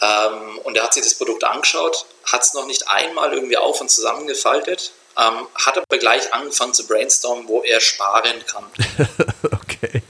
Ähm, 0.00 0.58
und 0.64 0.76
er 0.76 0.84
hat 0.84 0.94
sich 0.94 1.02
das 1.02 1.14
Produkt 1.14 1.44
angeschaut, 1.44 2.06
hat 2.24 2.42
es 2.42 2.54
noch 2.54 2.66
nicht 2.66 2.88
einmal 2.88 3.32
irgendwie 3.32 3.56
auf 3.56 3.80
und 3.80 3.90
zusammengefaltet, 3.90 4.92
ähm, 5.18 5.46
hat 5.54 5.76
aber 5.76 5.98
gleich 5.98 6.32
angefangen 6.32 6.74
zu 6.74 6.86
brainstormen, 6.86 7.46
wo 7.46 7.62
er 7.62 7.80
sparen 7.80 8.44
kann. 8.46 8.64
okay. 9.52 10.02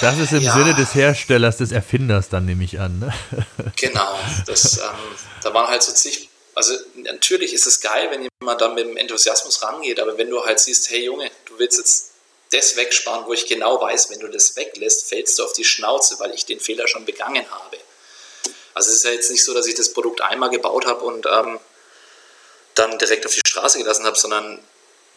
Das 0.00 0.18
ist 0.18 0.32
im 0.32 0.42
ja. 0.42 0.54
Sinne 0.54 0.74
des 0.74 0.94
Herstellers, 0.94 1.56
des 1.56 1.72
Erfinders 1.72 2.28
dann 2.28 2.44
nehme 2.44 2.64
ich 2.64 2.78
an. 2.78 2.98
Ne? 2.98 3.12
Genau, 3.76 4.18
das, 4.46 4.78
ähm, 4.78 4.84
da 5.42 5.52
waren 5.54 5.68
halt 5.68 5.82
so 5.82 5.92
zig. 5.92 6.28
Also 6.54 6.74
natürlich 6.96 7.52
ist 7.52 7.66
es 7.66 7.80
geil, 7.80 8.08
wenn 8.10 8.28
jemand 8.40 8.60
dann 8.60 8.74
mit 8.74 8.86
dem 8.86 8.96
Enthusiasmus 8.96 9.62
rangeht, 9.62 9.98
aber 9.98 10.18
wenn 10.18 10.30
du 10.30 10.44
halt 10.44 10.60
siehst, 10.60 10.90
hey 10.90 11.04
Junge, 11.04 11.30
du 11.46 11.58
willst 11.58 11.78
jetzt 11.78 12.12
das 12.52 12.76
wegsparen, 12.76 13.26
wo 13.26 13.32
ich 13.32 13.46
genau 13.46 13.80
weiß, 13.80 14.10
wenn 14.10 14.20
du 14.20 14.28
das 14.28 14.54
weglässt, 14.56 15.08
fällst 15.08 15.38
du 15.38 15.44
auf 15.44 15.52
die 15.54 15.64
Schnauze, 15.64 16.20
weil 16.20 16.32
ich 16.34 16.44
den 16.44 16.60
Fehler 16.60 16.86
schon 16.86 17.04
begangen 17.04 17.44
habe. 17.50 17.78
Also 18.74 18.90
es 18.90 18.96
ist 18.96 19.04
ja 19.04 19.10
jetzt 19.10 19.30
nicht 19.30 19.44
so, 19.44 19.54
dass 19.54 19.66
ich 19.66 19.74
das 19.74 19.92
Produkt 19.92 20.20
einmal 20.20 20.50
gebaut 20.50 20.86
habe 20.86 21.04
und 21.04 21.26
ähm, 21.26 21.58
dann 22.74 22.98
direkt 22.98 23.26
auf 23.26 23.34
die 23.34 23.40
Straße 23.46 23.78
gelassen 23.78 24.04
habe, 24.04 24.18
sondern 24.18 24.62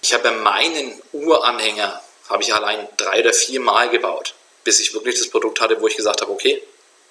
ich 0.01 0.13
habe 0.13 0.28
ja 0.28 0.34
meinen 0.34 1.01
Uranhänger, 1.13 2.01
habe 2.30 2.43
ich 2.43 2.54
allein 2.54 2.88
drei 2.97 3.21
oder 3.21 3.34
vier 3.34 3.60
Mal 3.60 3.89
gebaut, 3.89 4.36
bis 4.65 4.82
ich 4.82 4.93
wirklich 4.93 5.17
das 5.17 5.30
Produkt 5.30 5.62
hatte, 5.62 5.80
wo 5.80 5.88
ich 5.88 5.95
gesagt 5.95 6.21
habe, 6.21 6.32
okay, 6.32 6.62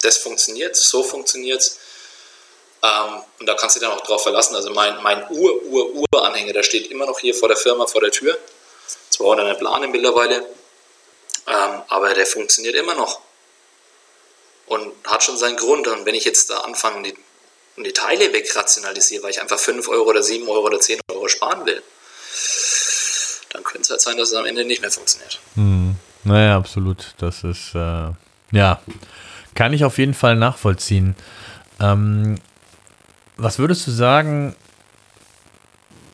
das 0.02 0.18
funktioniert, 0.18 0.76
so 0.76 1.02
funktioniert 1.02 1.60
es. 1.60 1.78
Ähm, 2.82 3.22
und 3.40 3.46
da 3.46 3.54
kannst 3.54 3.76
du 3.76 3.80
dich 3.80 3.88
dann 3.88 3.98
auch 3.98 4.04
drauf 4.04 4.22
verlassen. 4.22 4.54
Also 4.54 4.70
mein, 4.70 5.02
mein 5.02 5.26
Ur-Ur-Uranhänger, 5.30 6.52
der 6.52 6.62
steht 6.62 6.90
immer 6.90 7.06
noch 7.06 7.18
hier 7.18 7.34
vor 7.34 7.48
der 7.48 7.56
Firma, 7.56 7.86
vor 7.86 8.02
der 8.02 8.10
Tür. 8.10 8.36
Zwar 9.08 9.28
unter 9.28 9.44
einer 9.44 9.54
Plane 9.54 9.88
mittlerweile, 9.88 10.44
ähm, 11.46 11.82
aber 11.88 12.12
der 12.12 12.26
funktioniert 12.26 12.74
immer 12.74 12.94
noch. 12.94 13.20
Und 14.66 14.92
hat 15.04 15.22
schon 15.22 15.38
seinen 15.38 15.56
Grund. 15.56 15.86
Und 15.86 16.04
wenn 16.04 16.14
ich 16.14 16.24
jetzt 16.24 16.50
da 16.50 16.58
anfange 16.58 17.02
die, 17.04 17.14
und 17.76 17.84
die 17.84 17.92
Teile 17.92 18.32
wegrationalisiere, 18.32 19.22
weil 19.22 19.30
ich 19.30 19.40
einfach 19.40 19.58
5 19.58 19.88
Euro 19.88 20.10
oder 20.10 20.22
7 20.22 20.46
Euro 20.48 20.66
oder 20.66 20.80
10 20.80 21.00
Euro 21.10 21.28
sparen 21.28 21.64
will, 21.64 21.82
dann 23.50 23.62
könnte 23.62 23.82
es 23.82 23.90
halt 23.90 24.00
sein, 24.00 24.16
dass 24.18 24.28
es 24.28 24.34
am 24.34 24.44
Ende 24.44 24.64
nicht 24.64 24.82
mehr 24.82 24.90
funktioniert. 24.90 25.40
Hm. 25.54 25.93
Naja, 26.24 26.56
absolut. 26.56 27.14
Das 27.18 27.44
ist, 27.44 27.74
äh, 27.74 28.10
ja, 28.52 28.80
kann 29.54 29.72
ich 29.72 29.84
auf 29.84 29.98
jeden 29.98 30.14
Fall 30.14 30.36
nachvollziehen. 30.36 31.14
Ähm, 31.80 32.36
was 33.36 33.58
würdest 33.58 33.86
du 33.86 33.90
sagen, 33.90 34.54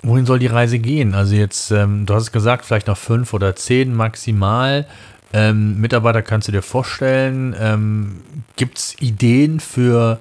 wohin 0.03 0.27
soll 0.27 0.39
die 0.39 0.47
Reise 0.47 0.79
gehen? 0.79 1.15
Also 1.15 1.35
jetzt, 1.35 1.71
ähm, 1.71 2.07
du 2.07 2.15
hast 2.15 2.25
es 2.25 2.33
gesagt, 2.33 2.65
vielleicht 2.65 2.87
noch 2.87 2.99
fünf 2.99 3.33
oder 3.35 3.55
zehn 3.57 3.95
maximal. 3.95 4.87
Ähm, 5.33 5.81
Mitarbeiter 5.81 6.23
kannst 6.23 6.49
du 6.49 6.53
dir 6.53 6.63
vorstellen. 6.63 7.55
Ähm, 7.59 8.23
Gibt 8.57 8.79
es 8.79 9.01
Ideen 9.01 9.61
für 9.61 10.19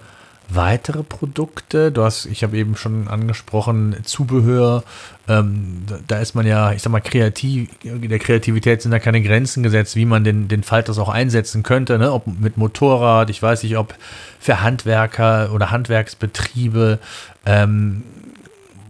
weitere 0.49 1.03
Produkte? 1.03 1.91
Du 1.91 2.03
hast, 2.03 2.25
ich 2.25 2.43
habe 2.43 2.57
eben 2.57 2.75
schon 2.75 3.07
angesprochen, 3.07 3.95
Zubehör. 4.03 4.83
Ähm, 5.27 5.83
da 6.07 6.19
ist 6.19 6.35
man 6.35 6.45
ja, 6.45 6.71
ich 6.71 6.81
sag 6.81 6.91
mal, 6.91 6.99
kreativ, 6.99 7.69
der 7.83 8.19
Kreativität 8.19 8.81
sind 8.81 8.91
da 8.91 8.99
keine 8.99 9.21
Grenzen 9.21 9.63
gesetzt, 9.63 9.95
wie 9.95 10.05
man 10.05 10.23
den, 10.23 10.47
den 10.47 10.63
Falters 10.63 10.97
auch 10.97 11.09
einsetzen 11.09 11.63
könnte, 11.63 11.99
ne? 11.99 12.11
ob 12.11 12.27
mit 12.27 12.57
Motorrad, 12.57 13.29
ich 13.29 13.41
weiß 13.41 13.63
nicht, 13.63 13.77
ob 13.77 13.95
für 14.39 14.61
Handwerker 14.61 15.51
oder 15.53 15.71
Handwerksbetriebe. 15.71 16.99
Ähm, 17.45 18.03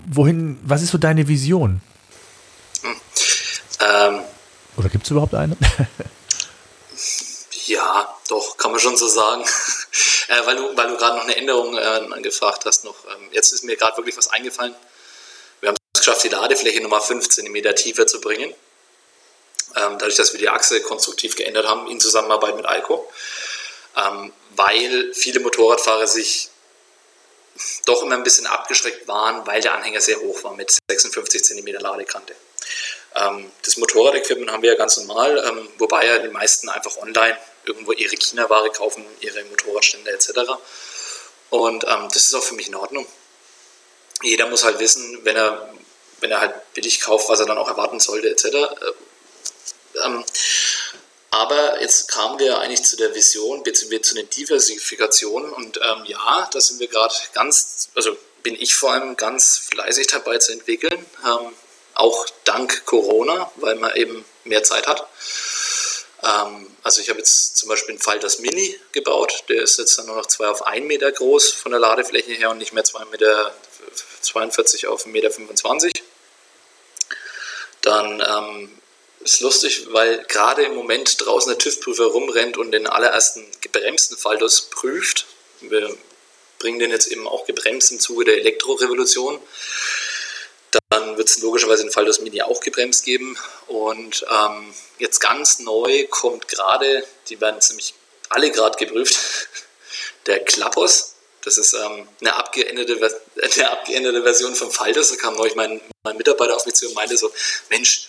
wohin, 0.07 0.57
was 0.63 0.81
ist 0.81 0.91
so 0.91 0.97
deine 0.97 1.27
Vision? 1.27 1.81
Ähm, 3.81 4.19
Oder 4.77 4.89
gibt 4.89 5.05
es 5.05 5.11
überhaupt 5.11 5.35
eine? 5.35 5.55
ja, 7.69 8.17
doch, 8.27 8.57
kann 8.57 8.71
man 8.71 8.79
schon 8.79 8.97
so 8.97 9.07
sagen. 9.07 9.43
äh, 10.27 10.45
weil 10.45 10.55
du, 10.55 10.75
weil 10.75 10.87
du 10.87 10.97
gerade 10.97 11.17
noch 11.17 11.23
eine 11.23 11.35
Änderung 11.35 11.77
äh, 11.77 12.21
gefragt 12.21 12.65
hast. 12.65 12.83
Noch. 12.83 12.95
Ähm, 13.05 13.29
jetzt 13.31 13.53
ist 13.53 13.63
mir 13.63 13.77
gerade 13.77 13.97
wirklich 13.97 14.17
was 14.17 14.29
eingefallen. 14.29 14.75
Wir 15.61 15.69
haben 15.69 15.77
es 15.93 16.01
geschafft, 16.01 16.23
die 16.23 16.29
Ladefläche 16.29 16.81
nochmal 16.81 17.01
5 17.01 17.29
cm 17.29 17.75
tiefer 17.75 18.07
zu 18.07 18.19
bringen. 18.21 18.53
Ähm, 19.75 19.97
dadurch, 19.99 20.15
dass 20.15 20.33
wir 20.33 20.39
die 20.39 20.49
Achse 20.49 20.81
konstruktiv 20.81 21.35
geändert 21.35 21.67
haben 21.67 21.89
in 21.89 21.99
Zusammenarbeit 21.99 22.55
mit 22.55 22.65
Alco. 22.65 23.09
Ähm, 23.95 24.33
weil 24.55 25.13
viele 25.13 25.39
Motorradfahrer 25.39 26.07
sich 26.07 26.49
doch 27.85 28.03
immer 28.03 28.15
ein 28.15 28.23
bisschen 28.23 28.47
abgeschreckt 28.47 29.07
waren, 29.07 29.45
weil 29.45 29.61
der 29.61 29.73
Anhänger 29.73 30.01
sehr 30.01 30.19
hoch 30.19 30.43
war 30.43 30.55
mit 30.55 30.77
56 30.89 31.43
cm 31.43 31.67
Ladekante. 31.79 32.35
Ähm, 33.15 33.51
das 33.63 33.77
Motorrad-Equipment 33.77 34.51
haben 34.51 34.63
wir 34.63 34.71
ja 34.71 34.77
ganz 34.77 34.97
normal, 34.97 35.43
ähm, 35.45 35.67
wobei 35.77 36.05
ja 36.05 36.19
die 36.19 36.29
meisten 36.29 36.69
einfach 36.69 36.97
online 36.97 37.37
irgendwo 37.65 37.91
ihre 37.91 38.15
China-Ware 38.15 38.69
kaufen, 38.71 39.05
ihre 39.21 39.43
Motorradstände 39.45 40.11
etc. 40.11 40.29
Und 41.49 41.83
ähm, 41.87 42.07
das 42.13 42.25
ist 42.25 42.33
auch 42.33 42.43
für 42.43 42.55
mich 42.55 42.67
in 42.67 42.75
Ordnung. 42.75 43.05
Jeder 44.21 44.47
muss 44.47 44.63
halt 44.63 44.79
wissen, 44.79 45.23
wenn 45.23 45.35
er, 45.35 45.73
wenn 46.19 46.31
er 46.31 46.41
halt 46.41 46.73
billig 46.73 47.01
kauft, 47.01 47.29
was 47.29 47.39
er 47.39 47.45
dann 47.45 47.57
auch 47.57 47.69
erwarten 47.69 47.99
sollte 47.99 48.29
etc. 48.29 48.45
Ähm, 50.03 50.23
aber 51.31 51.79
jetzt 51.81 52.07
kamen 52.09 52.39
wir 52.39 52.59
eigentlich 52.59 52.83
zu 52.83 52.97
der 52.97 53.13
Vision, 53.13 53.63
beziehungsweise 53.63 54.01
zu 54.01 54.15
den 54.15 54.29
Diversifikationen. 54.29 55.51
Und 55.51 55.77
ähm, 55.77 56.05
ja, 56.05 56.49
da 56.51 56.59
sind 56.59 56.79
wir 56.79 56.87
gerade 56.87 57.13
ganz, 57.33 57.89
also 57.95 58.17
bin 58.41 58.55
ich 58.55 58.75
vor 58.75 58.93
allem 58.93 59.15
ganz 59.15 59.57
fleißig 59.71 60.07
dabei 60.07 60.37
zu 60.39 60.51
entwickeln. 60.53 61.05
Ähm, 61.25 61.53
auch 61.93 62.25
dank 62.45 62.85
Corona, 62.85 63.51
weil 63.57 63.75
man 63.75 63.95
eben 63.95 64.25
mehr 64.43 64.63
Zeit 64.63 64.87
hat. 64.87 65.07
Ähm, 66.23 66.67
also 66.83 67.01
ich 67.01 67.09
habe 67.09 67.19
jetzt 67.19 67.57
zum 67.57 67.69
Beispiel 67.69 67.91
einen 67.91 68.01
Falters 68.01 68.39
Mini 68.39 68.77
gebaut. 68.91 69.43
Der 69.49 69.61
ist 69.61 69.77
jetzt 69.77 69.97
dann 69.97 70.07
nur 70.07 70.15
noch 70.15 70.25
2 70.25 70.47
auf 70.47 70.65
1 70.65 70.85
Meter 70.85 71.11
groß 71.11 71.51
von 71.51 71.71
der 71.71 71.79
Ladefläche 71.79 72.31
her 72.31 72.49
und 72.49 72.57
nicht 72.57 72.73
mehr 72.73 72.83
2 72.83 73.05
Meter 73.05 73.55
42 74.21 74.87
auf 74.87 75.05
1,25 75.05 75.09
Meter. 75.09 75.31
25. 75.31 76.03
Dann 77.81 78.21
ähm, 78.21 78.79
ist 79.21 79.39
lustig, 79.39 79.87
weil 79.91 80.23
gerade 80.25 80.63
im 80.63 80.75
Moment 80.75 81.25
draußen 81.25 81.49
der 81.49 81.57
TÜV-Prüfer 81.57 82.05
rumrennt 82.05 82.57
und 82.57 82.71
den 82.71 82.87
allerersten 82.87 83.45
gebremsten 83.61 84.17
Faltus 84.17 84.69
prüft. 84.69 85.25
Wir 85.61 85.95
bringen 86.59 86.79
den 86.79 86.91
jetzt 86.91 87.07
eben 87.07 87.27
auch 87.27 87.45
gebremst 87.45 87.91
im 87.91 87.99
Zuge 87.99 88.25
der 88.25 88.37
Elektrorevolution. 88.37 89.39
Dann 90.89 91.17
wird 91.17 91.27
es 91.27 91.39
logischerweise 91.39 91.83
den 91.83 91.91
Faltus 91.91 92.21
Mini 92.21 92.41
auch 92.41 92.59
gebremst 92.61 93.03
geben. 93.03 93.37
Und 93.67 94.25
ähm, 94.29 94.73
jetzt 94.97 95.19
ganz 95.19 95.59
neu 95.59 96.07
kommt 96.07 96.47
gerade, 96.47 97.05
die 97.29 97.39
werden 97.41 97.61
ziemlich 97.61 97.93
alle 98.29 98.51
gerade 98.51 98.77
geprüft, 98.77 99.17
der 100.25 100.43
Klappos. 100.43 101.15
Das 101.43 101.57
ist 101.57 101.73
ähm, 101.73 102.07
eine, 102.21 102.35
abgeänderte, 102.35 102.99
eine 103.41 103.71
abgeänderte 103.71 104.23
Version 104.23 104.55
vom 104.55 104.71
Faltus. 104.71 105.09
Da 105.09 105.15
kam 105.15 105.35
neulich 105.35 105.55
mein, 105.55 105.81
mein 106.03 106.17
Mitarbeiter 106.17 106.55
auf 106.55 106.65
mich 106.65 106.75
zu 106.75 106.87
und 106.87 106.95
meinte 106.95 107.17
so, 107.17 107.31
Mensch, 107.69 108.07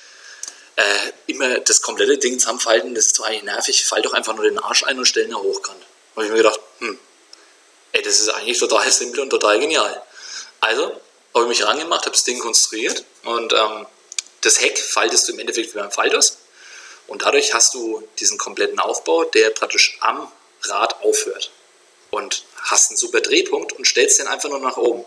äh, 0.77 1.13
immer 1.27 1.61
das 1.61 1.83
komplette 1.83 2.19
Ding 2.19 2.39
zusammenfalten, 2.39 2.95
das 2.95 3.07
ist 3.07 3.17
so 3.17 3.25
eigentlich 3.25 3.43
nervig, 3.43 3.85
fall 3.85 4.03
doch 4.03 4.15
einfach 4.15 4.35
nur 4.35 4.45
den 4.45 4.59
Arsch 4.59 4.85
ein 4.85 4.99
und 4.99 5.05
stell 5.05 5.27
ihn 5.27 5.35
hochkant. 5.35 5.81
Da 5.81 6.17
habe 6.17 6.27
ich 6.27 6.31
mir 6.31 6.39
gedacht, 6.39 6.61
hm, 6.79 6.99
ey, 7.93 8.03
das 8.03 8.21
ist 8.21 8.29
eigentlich 8.31 8.59
total 8.59 8.91
simpel 8.91 9.21
und 9.21 9.31
total 9.31 9.59
genial. 9.59 10.03
Also 10.61 11.00
habe 11.35 11.45
ich 11.45 11.49
mich 11.49 11.61
herangemacht, 11.61 12.03
habe 12.03 12.13
das 12.13 12.25
Ding 12.25 12.39
konstruiert 12.39 13.05
und 13.25 13.53
ähm, 13.53 13.87
das 14.41 14.61
Heck 14.61 14.79
faltest 14.79 15.29
du 15.29 15.33
im 15.33 15.39
Endeffekt 15.39 15.75
wie 15.75 15.79
beim 15.79 15.91
Falters 15.91 16.39
und 17.07 17.23
dadurch 17.23 17.55
hast 17.55 17.75
du 17.75 18.07
diesen 18.19 18.39
kompletten 18.39 18.79
Aufbau, 18.79 19.25
der 19.25 19.51
praktisch 19.51 19.99
am 20.01 20.31
Rad 20.63 21.03
aufhört 21.03 21.51
und 22.11 22.45
hast 22.57 22.91
einen 22.91 22.97
super 22.97 23.21
Drehpunkt 23.21 23.73
und 23.73 23.87
stellst 23.87 24.19
den 24.19 24.27
einfach 24.27 24.49
nur 24.49 24.61
nach 24.61 24.77
oben. 24.77 25.05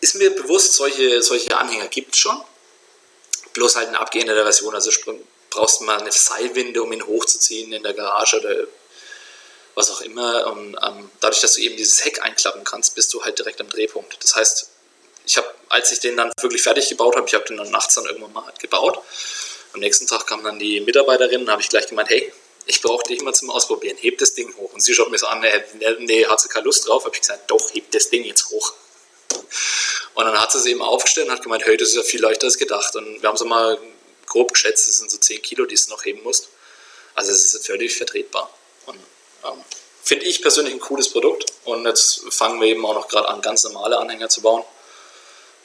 Ist 0.00 0.16
mir 0.16 0.30
bewusst, 0.30 0.74
solche, 0.74 1.22
solche 1.22 1.56
Anhänger 1.56 1.88
gibt 1.88 2.14
es 2.14 2.20
schon, 2.20 2.40
bloß 3.52 3.76
halt 3.76 3.88
eine 3.88 4.00
abgeänderte 4.00 4.42
Version. 4.42 4.74
Also 4.74 4.90
brauchst 5.50 5.80
du 5.80 5.84
mal 5.84 6.00
eine 6.00 6.12
Seilwinde, 6.12 6.82
um 6.82 6.92
ihn 6.92 7.06
hochzuziehen 7.06 7.72
in 7.72 7.82
der 7.82 7.94
Garage 7.94 8.38
oder 8.40 8.66
was 9.74 9.90
auch 9.90 10.00
immer. 10.00 10.46
Und 10.48 10.76
ähm, 10.84 11.10
dadurch, 11.20 11.40
dass 11.40 11.54
du 11.54 11.60
eben 11.60 11.76
dieses 11.76 12.04
Heck 12.04 12.22
einklappen 12.22 12.64
kannst, 12.64 12.94
bist 12.94 13.12
du 13.14 13.24
halt 13.24 13.38
direkt 13.38 13.60
am 13.60 13.68
Drehpunkt. 13.68 14.22
Das 14.22 14.36
heißt, 14.36 14.70
ich 15.24 15.36
habe, 15.36 15.52
als 15.68 15.92
ich 15.92 16.00
den 16.00 16.16
dann 16.16 16.32
wirklich 16.40 16.62
fertig 16.62 16.88
gebaut 16.88 17.16
habe, 17.16 17.26
ich 17.26 17.34
habe 17.34 17.44
den 17.44 17.56
dann 17.56 17.70
nachts 17.70 17.94
dann 17.94 18.06
irgendwann 18.06 18.32
mal 18.32 18.52
gebaut. 18.60 19.00
Am 19.72 19.80
nächsten 19.80 20.06
Tag 20.06 20.26
kam 20.26 20.44
dann 20.44 20.58
die 20.58 20.80
Mitarbeiterin 20.80 21.50
habe 21.50 21.62
ich 21.62 21.68
gleich 21.68 21.86
gemeint, 21.86 22.10
hey, 22.10 22.32
ich 22.66 22.80
brauche 22.80 23.02
dich 23.04 23.20
mal 23.22 23.34
zum 23.34 23.50
Ausprobieren, 23.50 23.96
heb 23.98 24.18
das 24.18 24.34
Ding 24.34 24.54
hoch. 24.56 24.72
Und 24.72 24.80
sie 24.80 24.94
schaut 24.94 25.10
mir 25.10 25.18
so 25.18 25.26
an, 25.26 25.40
nee, 25.40 25.50
nee 25.98 26.26
hat 26.26 26.40
sie 26.40 26.48
keine 26.48 26.64
Lust 26.64 26.86
drauf. 26.86 27.04
Habe 27.04 27.14
ich 27.14 27.20
gesagt, 27.20 27.50
doch, 27.50 27.74
heb 27.74 27.90
das 27.90 28.08
Ding 28.08 28.24
jetzt 28.24 28.48
hoch. 28.50 28.72
Und 30.14 30.24
dann 30.24 30.40
hat 30.40 30.52
sie 30.52 30.58
es 30.58 30.66
eben 30.66 30.80
aufgestellt 30.80 31.28
und 31.28 31.34
hat 31.34 31.42
gemeint, 31.42 31.66
hey, 31.66 31.76
das 31.76 31.88
ist 31.88 31.96
ja 31.96 32.02
viel 32.02 32.22
leichter 32.22 32.46
als 32.46 32.56
gedacht. 32.56 32.94
Und 32.96 33.20
wir 33.20 33.28
haben 33.28 33.36
so 33.36 33.44
mal 33.44 33.78
grob 34.26 34.52
geschätzt, 34.52 34.88
das 34.88 34.98
sind 34.98 35.10
so 35.10 35.18
10 35.18 35.42
Kilo, 35.42 35.66
die 35.66 35.74
es 35.74 35.88
noch 35.88 36.04
heben 36.04 36.22
muss. 36.22 36.48
Also 37.14 37.32
es 37.32 37.54
ist 37.54 37.66
völlig 37.66 37.96
vertretbar. 37.96 38.50
Und 38.86 38.98
ähm, 39.44 39.64
finde 40.02 40.24
ich 40.26 40.40
persönlich 40.40 40.72
ein 40.72 40.80
cooles 40.80 41.10
Produkt. 41.10 41.46
Und 41.64 41.84
jetzt 41.84 42.22
fangen 42.30 42.60
wir 42.60 42.68
eben 42.68 42.84
auch 42.86 42.94
noch 42.94 43.08
gerade 43.08 43.28
an, 43.28 43.42
ganz 43.42 43.64
normale 43.64 43.98
Anhänger 43.98 44.28
zu 44.28 44.40
bauen. 44.40 44.64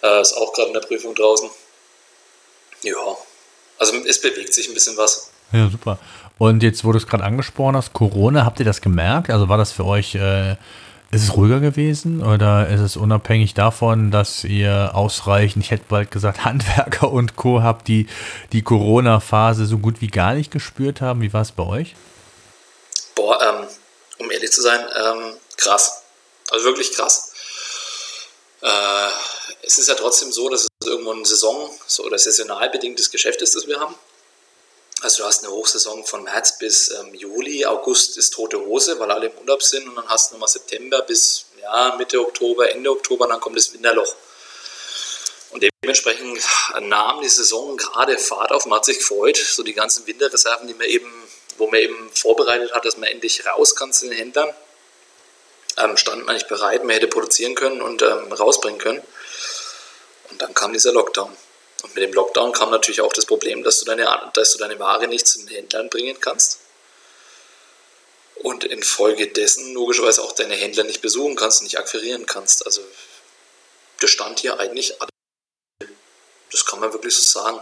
Äh, 0.01 0.21
ist 0.21 0.33
auch 0.37 0.53
gerade 0.53 0.69
in 0.69 0.73
der 0.73 0.81
Prüfung 0.81 1.15
draußen. 1.15 1.49
Ja, 2.81 2.95
also 3.77 3.93
es 4.07 4.21
bewegt 4.21 4.53
sich 4.53 4.67
ein 4.67 4.73
bisschen 4.73 4.97
was. 4.97 5.31
Ja, 5.51 5.69
super. 5.69 5.99
Und 6.37 6.63
jetzt, 6.63 6.85
wo 6.85 6.91
du 6.91 6.97
es 6.97 7.07
gerade 7.07 7.23
angesprochen 7.23 7.75
hast, 7.75 7.93
Corona, 7.93 8.45
habt 8.45 8.59
ihr 8.59 8.65
das 8.65 8.81
gemerkt? 8.81 9.29
Also 9.29 9.49
war 9.49 9.57
das 9.57 9.71
für 9.71 9.85
euch, 9.85 10.15
äh, 10.15 10.51
ist 11.11 11.23
es 11.23 11.35
ruhiger 11.35 11.59
gewesen 11.59 12.23
oder 12.23 12.69
ist 12.69 12.81
es 12.81 12.95
unabhängig 12.95 13.55
davon, 13.55 14.11
dass 14.11 14.43
ihr 14.43 14.91
ausreichend, 14.93 15.65
ich 15.65 15.71
hätte 15.71 15.85
bald 15.89 16.11
gesagt, 16.11 16.45
Handwerker 16.45 17.11
und 17.11 17.35
Co. 17.35 17.61
habt, 17.61 17.87
die 17.87 18.07
die 18.53 18.61
Corona-Phase 18.61 19.65
so 19.65 19.79
gut 19.79 20.01
wie 20.01 20.07
gar 20.07 20.33
nicht 20.33 20.51
gespürt 20.51 21.01
haben? 21.01 21.21
Wie 21.21 21.33
war 21.33 21.41
es 21.41 21.51
bei 21.51 21.63
euch? 21.63 21.95
Boah, 23.15 23.37
ähm, 23.41 23.67
um 24.19 24.31
ehrlich 24.31 24.51
zu 24.51 24.61
sein, 24.61 24.79
ähm, 24.79 25.33
krass. 25.57 26.03
Also 26.51 26.65
wirklich 26.65 26.93
krass. 26.93 27.28
Äh, 28.61 29.09
es 29.61 29.77
ist 29.77 29.87
ja 29.87 29.95
trotzdem 29.95 30.31
so, 30.31 30.49
dass 30.49 30.63
es 30.63 30.87
irgendwo 30.87 31.11
ein 31.11 31.25
Saison- 31.25 31.77
oder 31.99 32.17
saisonal 32.17 32.69
bedingtes 32.69 33.11
Geschäft 33.11 33.41
ist, 33.41 33.55
das 33.55 33.67
wir 33.67 33.79
haben. 33.79 33.95
Also 35.01 35.23
du 35.23 35.27
hast 35.27 35.43
eine 35.43 35.53
Hochsaison 35.53 36.03
von 36.03 36.23
März 36.23 36.57
bis 36.57 36.89
ähm, 36.89 37.13
Juli, 37.13 37.65
August 37.65 38.17
ist 38.17 38.33
tote 38.33 38.59
Hose, 38.59 38.99
weil 38.99 39.09
alle 39.11 39.27
im 39.27 39.37
Urlaub 39.37 39.63
sind 39.63 39.87
und 39.87 39.95
dann 39.95 40.07
hast 40.09 40.29
du 40.29 40.35
nochmal 40.35 40.49
September 40.49 41.01
bis 41.03 41.45
ja, 41.61 41.95
Mitte 41.97 42.19
Oktober, 42.19 42.69
Ende 42.69 42.91
Oktober, 42.91 43.27
dann 43.27 43.39
kommt 43.39 43.55
das 43.55 43.71
Winterloch. 43.71 44.13
Und 45.51 45.63
dementsprechend 45.83 46.41
nahm 46.81 47.21
die 47.21 47.29
Saison 47.29 47.77
gerade 47.77 48.17
Fahrt 48.17 48.51
auf, 48.51 48.65
man 48.65 48.77
hat 48.77 48.85
sich 48.85 48.99
gefreut, 48.99 49.37
so 49.37 49.63
die 49.63 49.73
ganzen 49.73 50.05
Winterreserven, 50.05 50.67
die 50.67 50.73
man 50.73 50.87
eben, 50.87 51.11
wo 51.57 51.67
man 51.67 51.79
eben 51.79 52.11
vorbereitet 52.13 52.73
hat, 52.73 52.83
dass 52.83 52.97
man 52.97 53.09
endlich 53.09 53.45
raus 53.45 53.75
kann 53.75 53.93
zu 53.93 54.07
den 54.07 54.17
Händlern, 54.17 54.53
ähm, 55.79 55.97
stand 55.97 56.25
man 56.25 56.35
nicht 56.35 56.47
bereit, 56.47 56.83
man 56.83 56.91
hätte 56.91 57.07
produzieren 57.07 57.55
können 57.55 57.81
und 57.81 58.01
ähm, 58.01 58.31
rausbringen 58.31 58.79
können. 58.79 59.01
Und 60.29 60.41
dann 60.41 60.53
kam 60.53 60.73
dieser 60.73 60.93
Lockdown. 60.93 61.35
Und 61.83 61.95
mit 61.95 62.03
dem 62.03 62.13
Lockdown 62.13 62.51
kam 62.51 62.71
natürlich 62.71 63.01
auch 63.01 63.13
das 63.13 63.25
Problem, 63.25 63.63
dass 63.63 63.79
du 63.79 63.85
deine, 63.85 64.31
dass 64.33 64.51
du 64.51 64.59
deine 64.59 64.77
Ware 64.79 65.07
nicht 65.07 65.27
zu 65.27 65.39
den 65.39 65.47
Händlern 65.47 65.89
bringen 65.89 66.19
kannst. 66.19 66.59
Und 68.35 68.63
infolgedessen 68.63 69.73
logischerweise 69.73 70.21
auch 70.21 70.31
deine 70.33 70.55
Händler 70.55 70.83
nicht 70.83 71.01
besuchen 71.01 71.35
kannst, 71.35 71.61
nicht 71.61 71.77
akquirieren 71.77 72.25
kannst. 72.25 72.65
Also 72.65 72.81
das 73.99 74.09
stand 74.09 74.39
hier 74.39 74.59
eigentlich, 74.59 74.93
das 76.51 76.65
kann 76.65 76.79
man 76.79 76.93
wirklich 76.93 77.15
so 77.15 77.21
sagen. 77.21 77.61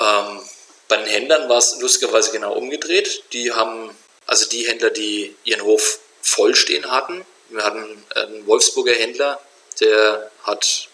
Ähm, 0.00 0.48
bei 0.88 0.96
den 0.96 1.06
Händlern 1.06 1.48
war 1.48 1.58
es 1.58 1.78
lustigerweise 1.80 2.32
genau 2.32 2.52
umgedreht. 2.54 3.24
Die 3.32 3.52
haben, 3.52 3.96
also 4.26 4.48
die 4.48 4.66
Händler, 4.66 4.90
die 4.90 5.36
ihren 5.44 5.62
Hof 5.62 6.00
vollstehen 6.24 6.90
hatten, 6.90 7.24
wir 7.50 7.64
hatten 7.64 8.04
einen 8.14 8.46
Wolfsburger 8.46 8.94
Händler, 8.94 9.40
der 9.80 10.30
hat 10.42 10.88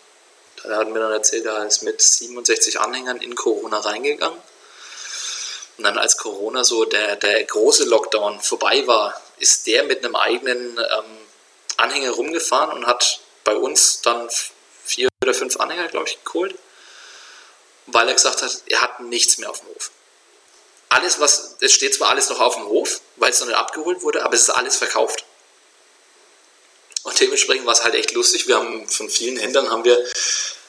da 0.62 0.76
hatten 0.76 0.92
wir 0.92 1.00
dann 1.00 1.12
erzählt, 1.12 1.46
er 1.46 1.66
ist 1.66 1.82
mit 1.82 2.02
67 2.02 2.78
Anhängern 2.80 3.18
in 3.20 3.34
Corona 3.34 3.78
reingegangen. 3.78 4.38
Und 5.78 5.84
dann 5.84 5.96
als 5.96 6.18
Corona 6.18 6.64
so 6.64 6.84
der, 6.84 7.16
der 7.16 7.42
große 7.44 7.84
Lockdown 7.84 8.40
vorbei 8.40 8.86
war, 8.86 9.18
ist 9.38 9.66
der 9.66 9.84
mit 9.84 10.04
einem 10.04 10.14
eigenen 10.14 10.76
ähm, 10.76 11.18
Anhänger 11.78 12.10
rumgefahren 12.10 12.76
und 12.76 12.86
hat 12.86 13.20
bei 13.44 13.56
uns 13.56 14.02
dann 14.02 14.28
vier 14.84 15.08
oder 15.22 15.32
fünf 15.32 15.58
Anhänger, 15.58 15.88
glaube 15.88 16.08
ich, 16.08 16.22
geholt, 16.24 16.54
weil 17.86 18.08
er 18.08 18.14
gesagt 18.14 18.42
hat, 18.42 18.62
er 18.66 18.82
hat 18.82 19.00
nichts 19.00 19.38
mehr 19.38 19.48
auf 19.48 19.60
dem 19.60 19.68
Hof. 19.68 19.90
Alles, 20.90 21.20
was, 21.20 21.56
es 21.60 21.72
steht 21.72 21.94
zwar 21.94 22.10
alles 22.10 22.28
noch 22.28 22.40
auf 22.40 22.56
dem 22.56 22.66
Hof, 22.66 23.00
weil 23.16 23.30
es 23.30 23.40
noch 23.40 23.46
nicht 23.46 23.56
abgeholt 23.56 24.02
wurde, 24.02 24.24
aber 24.24 24.34
es 24.34 24.42
ist 24.42 24.50
alles 24.50 24.76
verkauft. 24.76 25.24
Und 27.04 27.18
dementsprechend 27.18 27.64
war 27.64 27.72
es 27.72 27.84
halt 27.84 27.94
echt 27.94 28.12
lustig. 28.12 28.46
Wir 28.48 28.56
haben 28.56 28.86
von 28.88 29.08
vielen 29.08 29.38
Händlern 29.38 29.70
haben 29.70 29.84
wir 29.84 29.96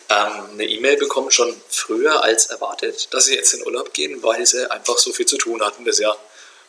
ähm, 0.10 0.49
eine 0.51 0.65
E-Mail 0.65 0.97
bekommen, 0.97 1.31
schon 1.31 1.60
früher 1.69 2.23
als 2.23 2.45
erwartet, 2.45 3.07
dass 3.12 3.25
sie 3.25 3.36
jetzt 3.36 3.53
in 3.53 3.65
Urlaub 3.65 3.93
gehen, 3.93 4.21
weil 4.23 4.45
sie 4.45 4.69
einfach 4.69 4.97
so 4.97 5.12
viel 5.12 5.25
zu 5.25 5.38
tun 5.38 5.63
hatten 5.63 5.86
das 5.86 5.99
Jahr. 5.99 6.17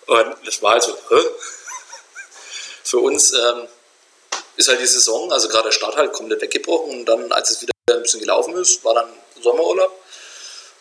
Und 0.07 0.37
das 0.47 0.63
war 0.63 0.73
halt 0.73 0.83
so, 0.83 0.97
hä? 1.11 1.21
Für 2.85 2.99
uns 2.99 3.33
ähm, 3.33 3.69
ist 4.57 4.69
halt 4.69 4.81
die 4.81 4.87
Saison, 4.87 5.31
also 5.33 5.49
gerade 5.49 5.65
der 5.65 5.73
Start 5.73 5.97
halt 5.97 6.13
komplett 6.13 6.41
weggebrochen 6.41 7.01
und 7.01 7.05
dann, 7.07 7.31
als 7.33 7.51
es 7.51 7.63
wieder 7.63 7.73
ein 7.91 8.03
bisschen 8.03 8.21
gelaufen 8.21 8.57
ist, 8.57 8.85
war 8.85 8.95
dann 8.95 9.13
Sommerurlaub. 9.41 9.93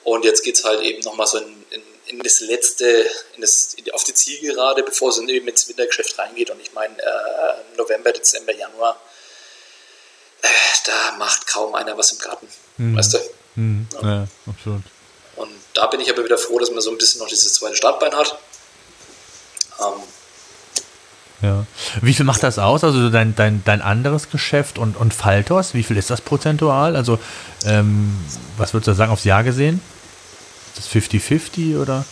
Und 0.04 0.26
jetzt 0.26 0.44
geht 0.44 0.56
es 0.56 0.64
halt 0.64 0.82
eben 0.82 1.04
nochmal 1.04 1.28
so 1.28 1.38
in, 1.38 1.66
in, 1.70 1.84
in, 2.08 2.20
das 2.20 2.42
letzte, 2.42 2.86
in 3.36 3.42
das, 3.42 3.76
auf 3.94 4.04
die 4.04 4.14
Zielgerade, 4.14 4.84
bevor 4.84 5.10
es 5.10 5.20
eben 5.20 5.48
ins 5.48 5.68
Wintergeschäft 5.68 6.18
reingeht. 6.18 6.50
Und 6.50 6.60
ich 6.62 6.74
meine, 6.74 6.98
äh, 6.98 7.78
November, 7.78 8.12
Dezember, 8.12 8.54
Januar, 8.54 9.00
äh, 10.42 10.48
da 10.86 11.18
macht 11.18 11.48
kaum 11.48 11.76
einer 11.76 11.98
was 11.98 12.12
im 12.12 12.20
Garten. 12.20 12.48
Mhm. 12.78 12.98
Weißt 12.98 13.14
du? 13.14 13.18
Mhm. 13.56 13.88
Ja. 14.02 14.10
ja, 14.10 14.28
absolut. 14.48 14.84
Und 15.36 15.52
da 15.74 15.88
bin 15.88 16.00
ich 16.02 16.12
aber 16.12 16.24
wieder 16.24 16.38
froh, 16.38 16.60
dass 16.60 16.72
man 16.72 16.82
so 16.82 16.92
ein 16.92 16.98
bisschen 16.98 17.20
noch 17.20 17.28
dieses 17.28 17.54
zweite 17.54 17.76
Startbein 17.76 18.14
hat. 18.14 18.38
Ähm, 19.80 20.02
ja. 21.42 21.66
Wie 22.02 22.14
viel 22.14 22.26
macht 22.26 22.44
das 22.44 22.60
aus? 22.60 22.84
Also 22.84 23.10
dein, 23.10 23.36
dein, 23.36 23.64
dein 23.66 23.82
anderes 23.82 24.30
Geschäft 24.30 24.78
und, 24.78 24.96
und 24.96 25.14
Faltos, 25.14 25.74
wie 25.74 25.84
viel 25.84 25.98
ist 25.98 26.10
das 26.10 26.22
prozentual? 26.22 26.96
Also 26.96 27.20
ähm, 27.66 28.16
was 28.58 28.74
würdest 28.74 28.90
du 28.90 28.94
sagen 28.94 29.12
aufs 29.12 29.24
Jahr 29.24 29.44
gesehen? 29.44 29.82
Das 30.76 30.88
50-50 30.88 31.82
oder? 31.82 32.06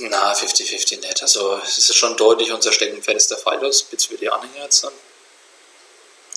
Na, 0.00 0.32
50-50 0.32 1.00
nicht. 1.00 1.22
Also 1.22 1.60
es 1.64 1.78
ist 1.78 1.94
schon 1.94 2.16
deutlich 2.16 2.52
unser 2.52 2.72
Steckenpferd 2.72 3.16
ist 3.16 3.30
der 3.30 3.38
Faltos, 3.38 3.84
bis 3.84 4.10
wir 4.10 4.18
die 4.18 4.28
Anhänger 4.28 4.64
jetzt 4.64 4.84
dann. 4.84 4.92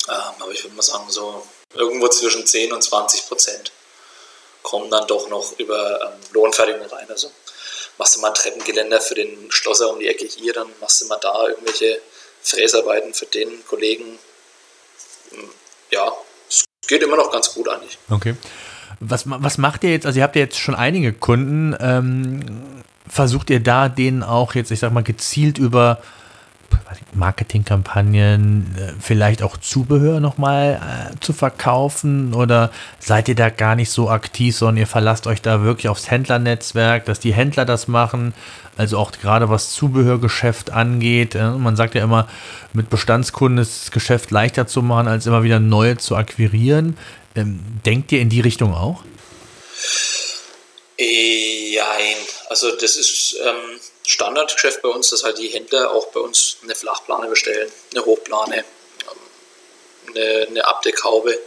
Ähm, 0.10 0.42
aber 0.42 0.52
ich 0.52 0.64
würde 0.64 0.76
mal 0.76 0.84
sagen, 0.84 1.10
so 1.10 1.46
irgendwo 1.74 2.08
zwischen 2.08 2.46
10 2.46 2.72
und 2.72 2.82
20 2.82 3.28
Prozent 3.28 3.72
kommen 4.64 4.90
dann 4.90 5.08
doch 5.08 5.30
noch 5.30 5.58
über 5.60 6.02
ähm, 6.02 6.20
Lohnfertigung 6.34 6.86
rein. 6.88 7.10
Also 7.10 7.32
machst 7.98 8.16
du 8.16 8.22
mal 8.22 8.32
Treppengeländer 8.32 9.02
für 9.02 9.16
den 9.16 9.52
Schlosser 9.52 9.90
um 9.90 10.00
die 10.00 10.08
Ecke 10.08 10.26
hier, 10.26 10.54
dann 10.54 10.72
machst 10.80 11.02
du 11.02 11.06
mal 11.08 11.18
da 11.18 11.48
irgendwelche 11.48 12.02
Fräsarbeiten 12.42 13.14
für 13.14 13.26
den 13.26 13.66
Kollegen. 13.66 14.20
Hm, 15.32 15.50
ja, 15.92 16.16
es 16.50 16.64
geht 16.88 17.02
immer 17.04 17.18
noch 17.18 17.32
ganz 17.32 17.54
gut 17.54 17.68
eigentlich. 17.68 17.98
Okay. 18.10 18.36
Was, 19.00 19.30
was 19.30 19.58
macht 19.58 19.84
ihr 19.84 19.92
jetzt? 19.92 20.06
Also 20.06 20.20
ihr 20.20 20.24
habt 20.24 20.36
ja 20.36 20.42
jetzt 20.42 20.58
schon 20.58 20.76
einige 20.76 21.14
Kunden. 21.14 21.76
Ähm, 21.80 22.40
versucht 23.08 23.50
ihr 23.50 23.62
da 23.62 23.90
denen 23.90 24.24
auch 24.24 24.56
jetzt, 24.56 24.72
ich 24.72 24.80
sag 24.80 24.92
mal, 24.92 25.04
gezielt 25.04 25.58
über 25.58 26.00
Marketingkampagnen, 27.14 28.76
äh, 28.78 28.94
vielleicht 29.00 29.42
auch 29.42 29.58
Zubehör 29.58 30.20
nochmal 30.20 30.80
äh, 30.82 31.20
zu 31.20 31.34
verkaufen? 31.34 32.34
Oder 32.34 32.72
seid 33.00 33.28
ihr 33.30 33.36
da 33.36 33.50
gar 33.50 33.76
nicht 33.76 33.90
so 33.90 34.10
aktiv, 34.10 34.56
sondern 34.56 34.78
ihr 34.78 34.88
verlasst 34.88 35.28
euch 35.28 35.42
da 35.42 35.64
wirklich 35.64 35.90
aufs 35.90 36.10
Händlernetzwerk, 36.10 37.06
dass 37.06 37.20
die 37.20 37.34
Händler 37.34 37.66
das 37.66 37.88
machen? 37.88 38.34
Also 38.78 38.98
auch 39.00 39.12
gerade 39.12 39.50
was 39.50 39.72
Zubehörgeschäft 39.72 40.72
angeht. 40.72 41.36
Äh, 41.36 41.52
man 41.52 41.76
sagt 41.76 41.96
ja 41.96 42.04
immer, 42.04 42.28
mit 42.74 42.90
Bestandskunden 42.90 43.58
ist 43.58 43.84
das 43.84 43.92
Geschäft 43.92 44.32
leichter 44.32 44.68
zu 44.68 44.82
machen, 44.82 45.08
als 45.08 45.26
immer 45.26 45.44
wieder 45.44 45.60
neue 45.60 45.98
zu 45.98 46.16
akquirieren. 46.16 46.98
Ähm, 47.36 47.60
denkt 47.86 48.12
ihr 48.12 48.22
in 48.22 48.30
die 48.30 48.42
Richtung 48.42 48.74
auch? 48.74 49.04
Nein, 51.98 52.16
also 52.50 52.76
das 52.76 52.96
ist 52.96 53.38
ähm, 53.46 53.80
Standardgeschäft 54.08 54.82
bei 54.82 54.88
uns, 54.88 55.10
dass 55.10 55.24
halt 55.24 55.38
die 55.38 55.50
Händler 55.50 55.92
auch 55.92 56.08
bei 56.08 56.22
uns 56.22 56.58
eine 56.64 56.76
Flachplane 56.76 57.28
bestellen, 57.28 57.70
eine 57.92 58.06
Hochplane, 58.06 58.60
ähm, 58.60 60.16
eine, 60.16 60.48
eine 60.48 60.66
Abdeckhaube. 60.66 61.38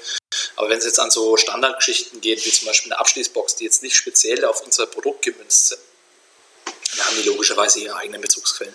Aber 0.56 0.68
wenn 0.68 0.76
es 0.76 0.84
jetzt 0.84 1.00
an 1.00 1.10
so 1.10 1.38
Standardgeschichten 1.38 2.20
geht, 2.20 2.44
wie 2.44 2.50
zum 2.50 2.68
Beispiel 2.68 2.92
eine 2.92 3.00
Abschließbox, 3.00 3.56
die 3.56 3.64
jetzt 3.64 3.82
nicht 3.82 3.96
speziell 3.96 4.44
auf 4.44 4.60
unser 4.60 4.86
Produkt 4.86 5.22
gemünzt 5.22 5.68
sind, 5.68 5.80
dann 6.96 7.06
haben 7.06 7.16
die 7.16 7.22
logischerweise 7.22 7.80
ihre 7.80 7.96
eigenen 7.96 8.20
Bezugsquellen. 8.20 8.74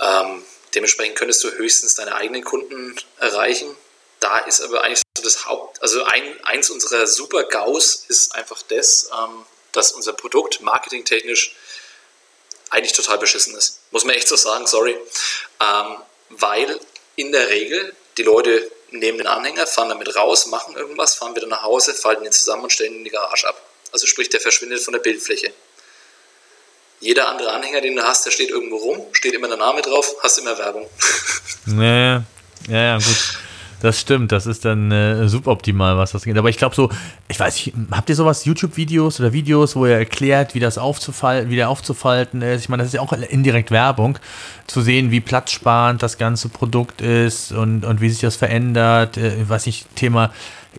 Ähm, 0.00 0.44
dementsprechend 0.74 1.16
könntest 1.16 1.44
du 1.44 1.50
höchstens 1.52 1.94
deine 1.94 2.16
eigenen 2.16 2.42
Kunden 2.42 2.96
erreichen. 3.20 3.76
Da 4.18 4.38
ist 4.38 4.60
aber 4.62 4.82
eigentlich 4.82 5.02
so 5.16 5.22
das 5.22 5.46
Haupt, 5.46 5.80
also 5.80 6.02
ein, 6.04 6.44
eins 6.44 6.70
unserer 6.70 7.06
super 7.06 7.44
GAUs 7.44 8.04
ist 8.08 8.34
einfach 8.34 8.62
das, 8.62 9.10
ähm, 9.16 9.46
dass 9.70 9.92
unser 9.92 10.12
Produkt 10.12 10.60
marketingtechnisch 10.60 11.54
eigentlich 12.72 12.94
total 12.94 13.18
beschissen 13.18 13.54
ist. 13.54 13.80
Muss 13.90 14.04
man 14.04 14.16
echt 14.16 14.26
so 14.26 14.36
sagen, 14.36 14.66
sorry. 14.66 14.96
Ähm, 15.60 15.96
weil 16.30 16.80
in 17.16 17.30
der 17.30 17.48
Regel 17.50 17.94
die 18.16 18.22
Leute 18.22 18.70
nehmen 18.90 19.18
den 19.18 19.26
Anhänger, 19.26 19.66
fahren 19.66 19.90
damit 19.90 20.14
raus, 20.16 20.46
machen 20.46 20.74
irgendwas, 20.76 21.14
fahren 21.14 21.36
wieder 21.36 21.46
nach 21.46 21.62
Hause, 21.62 21.94
falten 21.94 22.24
ihn 22.24 22.32
zusammen 22.32 22.64
und 22.64 22.72
stellen 22.72 22.92
ihn 22.92 22.98
in 22.98 23.04
die 23.04 23.10
Garage 23.10 23.46
ab. 23.46 23.62
Also 23.92 24.06
sprich, 24.06 24.30
der 24.30 24.40
verschwindet 24.40 24.80
von 24.80 24.92
der 24.92 25.00
Bildfläche. 25.00 25.52
Jeder 27.00 27.28
andere 27.28 27.52
Anhänger, 27.52 27.80
den 27.80 27.96
du 27.96 28.02
hast, 28.02 28.24
der 28.24 28.30
steht 28.30 28.50
irgendwo 28.50 28.76
rum, 28.76 29.06
steht 29.12 29.34
immer 29.34 29.48
der 29.48 29.56
Name 29.56 29.82
drauf, 29.82 30.14
hast 30.22 30.38
immer 30.38 30.56
Werbung. 30.58 30.88
Naja, 31.64 32.24
ja, 32.68 32.82
ja, 32.82 32.96
gut. 32.96 33.38
Das 33.82 34.00
stimmt, 34.00 34.30
das 34.30 34.46
ist 34.46 34.64
dann 34.64 34.92
äh, 34.92 35.26
suboptimal, 35.28 35.98
was 35.98 36.12
das 36.12 36.22
geht. 36.22 36.38
Aber 36.38 36.48
ich 36.48 36.56
glaube 36.56 36.72
so, 36.72 36.88
ich 37.28 37.40
weiß 37.40 37.66
nicht, 37.66 37.74
habt 37.90 38.08
ihr 38.08 38.14
sowas, 38.14 38.44
YouTube-Videos 38.44 39.18
oder 39.18 39.32
Videos, 39.32 39.74
wo 39.74 39.86
ihr 39.86 39.96
erklärt, 39.96 40.54
wie 40.54 40.60
das 40.60 40.78
aufzufalten, 40.78 41.50
wie 41.50 41.56
der 41.56 41.68
aufzufalten 41.68 42.42
ist? 42.42 42.60
Ich 42.60 42.68
meine, 42.68 42.84
das 42.84 42.90
ist 42.90 42.94
ja 42.94 43.00
auch 43.00 43.12
indirekt 43.12 43.72
Werbung, 43.72 44.20
zu 44.68 44.82
sehen, 44.82 45.10
wie 45.10 45.20
platzsparend 45.20 46.00
das 46.00 46.16
ganze 46.16 46.48
Produkt 46.48 47.00
ist 47.00 47.50
und, 47.50 47.84
und 47.84 48.00
wie 48.00 48.08
sich 48.08 48.20
das 48.20 48.36
verändert. 48.36 49.16
Äh, 49.16 49.48
weiß 49.48 49.66
ich, 49.66 49.86
Thema 49.96 50.30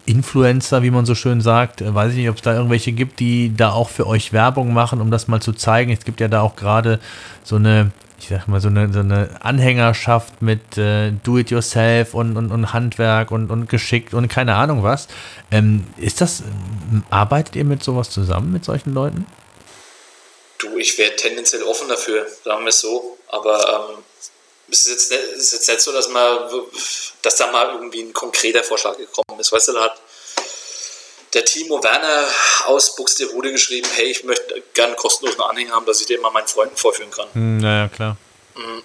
Influencer, 0.06 0.82
wie 0.82 0.92
man 0.92 1.06
so 1.06 1.14
schön 1.14 1.42
sagt. 1.42 1.82
Äh, 1.82 1.94
weiß 1.94 2.12
ich 2.12 2.20
nicht, 2.20 2.30
ob 2.30 2.38
es 2.38 2.42
da 2.42 2.54
irgendwelche 2.54 2.94
gibt, 2.94 3.20
die 3.20 3.54
da 3.54 3.72
auch 3.72 3.90
für 3.90 4.08
euch 4.08 4.32
Werbung 4.32 4.72
machen, 4.72 5.02
um 5.02 5.12
das 5.12 5.28
mal 5.28 5.42
zu 5.42 5.52
zeigen. 5.52 5.92
Es 5.92 6.06
gibt 6.06 6.22
ja 6.22 6.30
da 6.30 6.40
auch 6.40 6.56
gerade 6.56 7.02
so 7.44 7.58
eine 7.58 7.92
ich 8.24 8.30
sag 8.30 8.48
mal, 8.48 8.62
so 8.62 8.70
eine, 8.70 8.92
so 8.94 9.00
eine 9.00 9.30
Anhängerschaft 9.42 10.42
mit 10.42 10.78
äh, 10.78 11.12
Do-it-yourself 11.12 12.14
und, 12.14 12.38
und, 12.38 12.52
und 12.52 12.72
Handwerk 12.72 13.32
und, 13.32 13.52
und 13.52 13.70
geschickt 13.70 14.14
und 14.14 14.30
keine 14.30 14.56
Ahnung 14.56 14.82
was. 14.82 15.08
Ähm, 15.52 15.86
ist 15.98 16.22
das, 16.22 16.40
ähm, 16.40 17.04
arbeitet 17.10 17.58
ihr 17.58 17.66
mit 17.66 17.84
sowas 17.84 18.10
zusammen, 18.10 18.54
mit 18.54 18.64
solchen 18.64 18.94
Leuten? 18.94 19.26
Du, 20.58 20.78
ich 20.78 20.98
wäre 20.98 21.14
tendenziell 21.18 21.64
offen 21.64 21.90
dafür, 21.90 22.26
sagen 22.46 22.64
wir 22.64 22.70
es 22.70 22.80
so. 22.80 23.18
Aber 23.28 23.90
ähm, 23.92 24.04
es, 24.72 24.86
ist 24.86 24.92
jetzt 24.92 25.12
nicht, 25.12 25.24
es 25.36 25.44
ist 25.44 25.54
jetzt 25.54 25.68
nicht 25.68 25.82
so, 25.82 25.92
dass, 25.92 26.08
man, 26.08 26.50
dass 27.22 27.36
da 27.36 27.52
mal 27.52 27.74
irgendwie 27.74 28.04
ein 28.04 28.14
konkreter 28.14 28.64
Vorschlag 28.64 28.96
gekommen 28.96 29.40
ist. 29.40 29.52
Weißt 29.52 29.68
du, 29.68 29.74
da 29.74 29.84
hat 29.84 30.02
der 31.34 31.46
Timo 31.46 31.84
Werner 31.84 32.28
aus 32.66 32.96
Buxtehude 32.96 33.52
geschrieben, 33.52 33.88
hey, 33.96 34.06
ich 34.06 34.24
möchte 34.24 34.62
gerne 34.74 34.90
einen 34.90 34.98
kostenlosen 34.98 35.42
Anhänger 35.42 35.74
haben, 35.74 35.86
dass 35.86 36.02
ich 36.02 36.08
den 36.08 36.22
mal 36.22 36.32
meinen 36.32 36.48
Freunden 36.48 36.76
vorführen 36.76 37.12
kann. 37.12 37.28
Hm, 37.34 37.58
naja, 37.58 37.88
klar. 37.90 38.18
Mhm. 38.56 38.84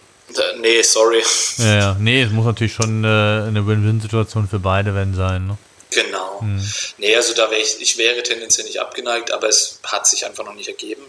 Nee, 0.61 0.83
sorry. 0.83 1.23
Ja, 1.59 1.79
ja. 1.79 1.97
Nee, 1.99 2.23
es 2.23 2.31
muss 2.31 2.45
natürlich 2.45 2.75
schon 2.75 3.03
äh, 3.03 3.07
eine 3.07 3.67
Win-Win-Situation 3.67 4.47
für 4.49 4.59
beide 4.59 4.95
wenn 4.95 5.15
sein. 5.15 5.47
Ne? 5.47 5.57
Genau. 5.91 6.41
Hm. 6.41 6.61
Nee, 6.99 7.17
also 7.17 7.35
da 7.35 7.51
wäre 7.51 7.61
ich, 7.61 7.81
ich 7.81 7.97
wäre 7.97 8.23
tendenziell 8.23 8.67
nicht 8.67 8.81
abgeneigt, 8.81 9.33
aber 9.33 9.49
es 9.49 9.81
hat 9.85 10.07
sich 10.07 10.27
einfach 10.27 10.45
noch 10.45 10.55
nicht 10.55 10.69
ergeben. 10.69 11.03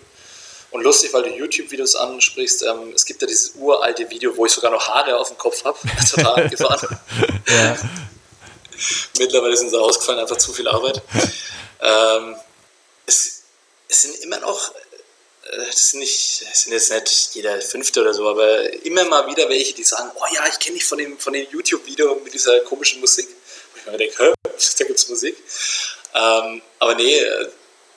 Und 0.72 0.84
lustig, 0.84 1.12
weil 1.14 1.24
du 1.24 1.30
YouTube-Videos 1.36 1.96
ansprichst, 1.96 2.64
ähm, 2.64 2.94
es 2.94 3.06
gibt 3.06 3.22
ja 3.22 3.28
dieses 3.28 3.56
uralte 3.56 4.10
Video, 4.10 4.36
wo 4.38 4.46
ich 4.46 4.52
sogar 4.52 4.72
noch 4.72 4.88
Haare 4.88 5.18
auf 5.18 5.30
dem 5.30 5.38
Kopf 5.38 5.66
habe. 5.66 5.78
Total 6.10 6.44
abgefahren. 6.44 6.98
ja. 7.48 7.78
Mittlerweile 9.17 9.55
sind 9.57 9.69
sie 9.69 9.80
ausgefallen, 9.80 10.19
einfach 10.19 10.38
zu 10.38 10.53
viel 10.53 10.67
Arbeit. 10.67 11.01
ähm, 11.82 12.36
es, 13.05 13.43
es, 13.88 14.01
sind 14.01 14.15
immer 14.19 14.39
noch, 14.39 14.73
äh, 14.73 15.57
das 15.57 15.91
sind, 15.91 15.99
nicht, 15.99 16.45
das 16.49 16.61
sind 16.63 16.73
jetzt 16.73 16.91
nicht 16.91 17.36
jeder 17.36 17.59
Fünfte 17.61 18.01
oder 18.01 18.13
so, 18.13 18.27
aber 18.27 18.71
immer 18.86 19.05
mal 19.05 19.27
wieder 19.27 19.49
welche, 19.49 19.73
die 19.73 19.84
sagen, 19.84 20.11
oh 20.15 20.34
ja, 20.34 20.47
ich 20.47 20.59
kenne 20.59 20.77
dich 20.77 20.86
von 20.86 20.97
dem, 20.97 21.17
von 21.17 21.34
dem 21.34 21.47
YouTube-Video 21.49 22.15
mit 22.23 22.34
dieser 22.34 22.59
komischen 22.61 22.99
Musik. 22.99 23.27
Wo 23.73 23.80
ich 23.80 23.86
mir 23.86 23.97
denke, 23.97 24.23
hä, 24.23 24.34
da 24.43 24.86
gibt 24.86 24.99
es 24.99 25.09
Musik. 25.09 25.38
Ähm, 26.13 26.61
aber 26.80 26.95
nee, 26.95 27.17
äh, 27.17 27.49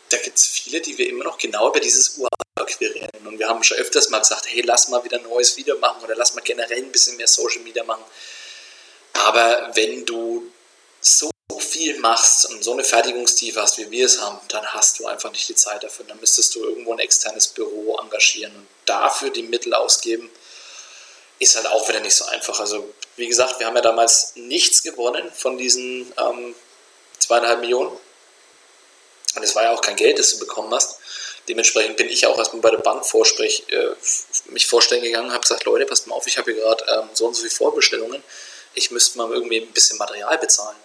da 0.09 0.19
gibt 0.19 0.37
es 0.37 0.47
viele, 0.47 0.81
die 0.81 0.97
wir 0.99 1.09
immer 1.09 1.25
noch 1.25 1.39
genau 1.39 1.71
über 1.71 1.81
dieses 1.81 2.19
Ur 2.19 2.29
akquirieren. 2.55 3.09
Und 3.25 3.39
wir 3.39 3.49
haben 3.49 3.63
schon 3.63 3.79
öfters 3.79 4.11
mal 4.11 4.19
gesagt, 4.19 4.47
hey, 4.49 4.63
lass 4.63 4.89
mal 4.89 5.03
wieder 5.05 5.19
ein 5.19 5.25
neues 5.25 5.57
Video 5.57 5.79
machen 5.79 6.03
oder 6.05 6.15
lass 6.15 6.35
mal 6.35 6.43
generell 6.43 6.79
ein 6.79 6.93
bisschen 6.93 7.17
mehr 7.17 7.29
Social 7.29 7.63
Media 7.63 7.85
machen. 7.85 8.05
Aber 9.15 9.71
wenn 9.75 10.05
du 10.05 10.51
so 11.03 11.31
viel 11.59 11.99
machst 11.99 12.47
und 12.51 12.63
so 12.63 12.73
eine 12.73 12.85
Fertigungstiefe 12.85 13.61
hast, 13.61 13.79
wie 13.79 13.91
wir 13.91 14.07
es 14.07 14.21
haben, 14.21 14.39
dann 14.49 14.65
hast 14.67 14.99
du 14.99 15.07
einfach 15.07 15.31
nicht 15.33 15.49
die 15.49 15.55
Zeit 15.55 15.83
dafür. 15.83 16.05
Dann 16.07 16.21
müsstest 16.21 16.55
du 16.55 16.65
irgendwo 16.65 16.93
ein 16.93 16.99
externes 16.99 17.49
Büro 17.49 17.99
engagieren 17.99 18.55
und 18.55 18.67
dafür 18.87 19.31
die 19.31 19.43
Mittel 19.43 19.75
ausgeben, 19.75 20.31
ist 21.39 21.57
halt 21.57 21.67
auch 21.67 21.89
wieder 21.89 22.01
nicht 22.01 22.15
so 22.15 22.25
einfach. 22.27 22.61
Also 22.61 22.95
wie 23.17 23.27
gesagt, 23.27 23.59
wir 23.59 23.67
haben 23.67 23.77
ja 23.77 23.83
damals 23.83 24.33
nichts 24.37 24.83
gewonnen 24.83 25.31
von 25.35 25.59
diesen 25.59 26.13
ähm, 26.19 26.55
zweieinhalb 27.19 27.61
Millionen. 27.61 27.91
Und 29.35 29.43
es 29.43 29.57
war 29.57 29.65
ja 29.65 29.73
auch 29.73 29.81
kein 29.81 29.97
Geld, 29.97 30.19
das 30.19 30.31
du 30.33 30.39
bekommen 30.39 30.73
hast. 30.73 30.99
Dementsprechend 31.49 31.97
bin 31.97 32.09
ich 32.09 32.27
auch 32.27 32.39
erstmal 32.39 32.63
bei 32.63 32.71
der 32.71 32.79
Bank 32.79 33.05
vorsprech, 33.05 33.65
äh, 33.71 33.89
mich 34.51 34.67
vorstellen 34.67 35.03
gegangen 35.03 35.33
habe 35.33 35.41
gesagt, 35.41 35.65
Leute, 35.65 35.87
passt 35.87 36.07
mal 36.07 36.15
auf, 36.15 36.27
ich 36.27 36.39
habe 36.39 36.53
hier 36.53 36.61
gerade 36.61 36.85
ähm, 36.89 37.09
so 37.15 37.27
und 37.27 37.35
so 37.35 37.41
viele 37.41 37.51
Vorbestellungen. 37.51 38.23
Ich 38.75 38.91
müsste 38.91 39.19
mal 39.19 39.31
irgendwie 39.33 39.61
ein 39.61 39.73
bisschen 39.73 39.99
Material 39.99 40.39
bezahlen. 40.39 40.77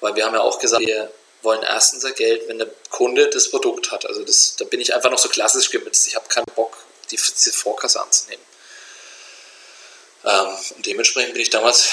Weil 0.00 0.14
wir 0.14 0.26
haben 0.26 0.34
ja 0.34 0.40
auch 0.40 0.58
gesagt, 0.58 0.84
wir 0.86 1.10
wollen 1.42 1.62
erst 1.62 1.94
unser 1.94 2.12
Geld, 2.12 2.48
wenn 2.48 2.58
der 2.58 2.68
Kunde 2.90 3.28
das 3.28 3.50
Produkt 3.50 3.90
hat. 3.90 4.06
Also 4.06 4.24
das, 4.24 4.56
da 4.56 4.64
bin 4.64 4.80
ich 4.80 4.94
einfach 4.94 5.10
noch 5.10 5.18
so 5.18 5.28
klassisch 5.28 5.70
gemützt. 5.70 6.06
Ich 6.06 6.16
habe 6.16 6.28
keinen 6.28 6.46
Bock, 6.54 6.76
die, 7.10 7.16
die 7.16 7.50
Vorkasse 7.50 8.00
anzunehmen. 8.00 8.44
Ähm, 10.24 10.48
und 10.76 10.86
dementsprechend 10.86 11.32
bin 11.32 11.42
ich 11.42 11.50
damals, 11.50 11.88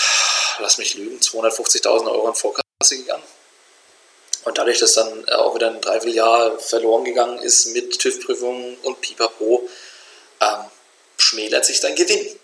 lass 0.59 0.77
mich 0.77 0.95
lügen, 0.95 1.19
250.000 1.19 2.11
Euro 2.11 2.27
in 2.29 2.35
Vorkasse 2.35 2.63
gegangen. 2.97 3.23
Und 4.43 4.57
dadurch, 4.57 4.79
dass 4.79 4.93
dann 4.93 5.29
auch 5.29 5.55
wieder 5.55 5.67
ein 5.67 5.79
Dreivierteljahr 5.79 6.59
verloren 6.59 7.05
gegangen 7.05 7.39
ist 7.39 7.67
mit 7.67 7.97
TÜV-Prüfungen 7.99 8.77
und 8.83 8.99
Pipapo, 8.99 9.69
ähm, 10.41 10.65
schmälert 11.17 11.65
sich 11.65 11.79
dein 11.79 11.95
Gewinn. 11.95 12.39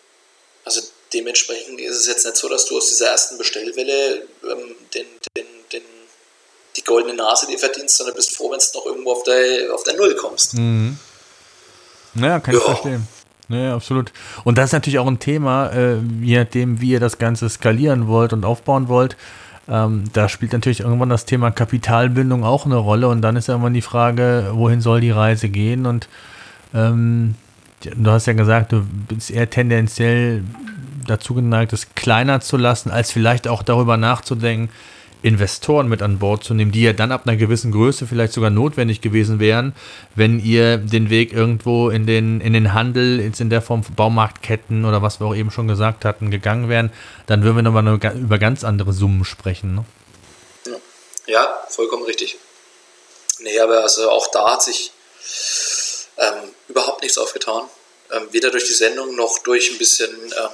Also 0.63 0.81
dementsprechend 1.11 1.81
ist 1.81 1.97
es 1.97 2.07
jetzt 2.07 2.25
nicht 2.25 2.37
so, 2.37 2.47
dass 2.47 2.65
du 2.65 2.77
aus 2.77 2.87
dieser 2.89 3.07
ersten 3.07 3.37
Bestellwelle 3.37 4.27
ähm, 4.43 4.75
den, 4.93 5.07
goldene 6.89 7.15
Nase 7.15 7.47
dir 7.47 7.59
verdienst, 7.59 7.97
sondern 7.97 8.15
bist 8.15 8.35
froh, 8.35 8.51
wenn 8.51 8.59
du 8.59 8.77
noch 8.77 8.85
irgendwo 8.85 9.11
auf 9.11 9.23
der, 9.23 9.73
auf 9.73 9.83
der 9.83 9.95
Null 9.95 10.15
kommst. 10.15 10.55
Mhm. 10.55 10.97
Ja, 12.15 12.39
kann 12.39 12.53
ja. 12.53 12.59
ich 12.59 12.65
verstehen. 12.65 13.07
Ja, 13.47 13.75
absolut. 13.75 14.11
Und 14.43 14.57
das 14.57 14.65
ist 14.65 14.73
natürlich 14.73 14.99
auch 14.99 15.07
ein 15.07 15.19
Thema, 15.19 15.69
äh, 15.69 15.97
je 16.21 16.37
nachdem, 16.37 16.81
wie 16.81 16.91
ihr 16.91 16.99
das 16.99 17.17
Ganze 17.17 17.49
skalieren 17.49 18.07
wollt 18.07 18.33
und 18.33 18.45
aufbauen 18.45 18.87
wollt. 18.87 19.17
Ähm, 19.67 20.05
da 20.13 20.29
spielt 20.29 20.53
natürlich 20.53 20.81
irgendwann 20.81 21.09
das 21.09 21.25
Thema 21.25 21.51
Kapitalbindung 21.51 22.43
auch 22.43 22.65
eine 22.65 22.77
Rolle 22.77 23.07
und 23.07 23.21
dann 23.21 23.35
ist 23.35 23.47
ja 23.47 23.55
immer 23.55 23.69
die 23.69 23.81
Frage, 23.81 24.51
wohin 24.53 24.81
soll 24.81 25.01
die 25.01 25.11
Reise 25.11 25.49
gehen 25.49 25.85
und 25.85 26.09
ähm, 26.73 27.35
du 27.81 28.11
hast 28.11 28.25
ja 28.25 28.33
gesagt, 28.33 28.71
du 28.71 28.83
bist 29.07 29.29
eher 29.29 29.49
tendenziell 29.49 30.43
dazu 31.05 31.35
geneigt, 31.35 31.73
es 31.73 31.93
kleiner 31.93 32.41
zu 32.41 32.57
lassen, 32.57 32.89
als 32.89 33.11
vielleicht 33.11 33.47
auch 33.47 33.61
darüber 33.61 33.97
nachzudenken, 33.97 34.73
Investoren 35.21 35.87
mit 35.87 36.01
an 36.01 36.19
Bord 36.19 36.43
zu 36.43 36.53
nehmen, 36.53 36.71
die 36.71 36.83
ja 36.83 36.93
dann 36.93 37.11
ab 37.11 37.23
einer 37.25 37.35
gewissen 37.35 37.71
Größe 37.71 38.07
vielleicht 38.07 38.33
sogar 38.33 38.49
notwendig 38.49 39.01
gewesen 39.01 39.39
wären, 39.39 39.75
wenn 40.15 40.39
ihr 40.39 40.77
den 40.77 41.09
Weg 41.09 41.33
irgendwo 41.33 41.89
in 41.89 42.05
den, 42.05 42.39
in 42.39 42.53
den 42.53 42.73
Handel, 42.73 43.19
jetzt 43.19 43.41
in 43.41 43.49
der 43.49 43.61
Form 43.61 43.83
Baumarktketten 43.95 44.85
oder 44.85 45.01
was 45.01 45.19
wir 45.19 45.27
auch 45.27 45.35
eben 45.35 45.51
schon 45.51 45.67
gesagt 45.67 46.05
hatten, 46.05 46.31
gegangen 46.31 46.69
wären, 46.69 46.91
dann 47.27 47.43
würden 47.43 47.57
wir 47.57 47.63
nochmal 47.63 47.99
über 48.15 48.37
ganz 48.37 48.63
andere 48.63 48.93
Summen 48.93 49.25
sprechen. 49.25 49.75
Ne? 49.75 49.85
Ja, 51.27 51.63
vollkommen 51.69 52.03
richtig. 52.03 52.37
Nee, 53.39 53.59
aber 53.59 53.83
also 53.83 54.09
auch 54.09 54.27
da 54.31 54.53
hat 54.53 54.63
sich 54.63 54.91
ähm, 56.17 56.49
überhaupt 56.67 57.01
nichts 57.01 57.17
aufgetan. 57.17 57.63
Ähm, 58.11 58.27
weder 58.31 58.51
durch 58.51 58.65
die 58.65 58.73
Sendung 58.73 59.15
noch 59.15 59.39
durch 59.39 59.71
ein 59.71 59.77
bisschen 59.77 60.09
ähm, 60.09 60.49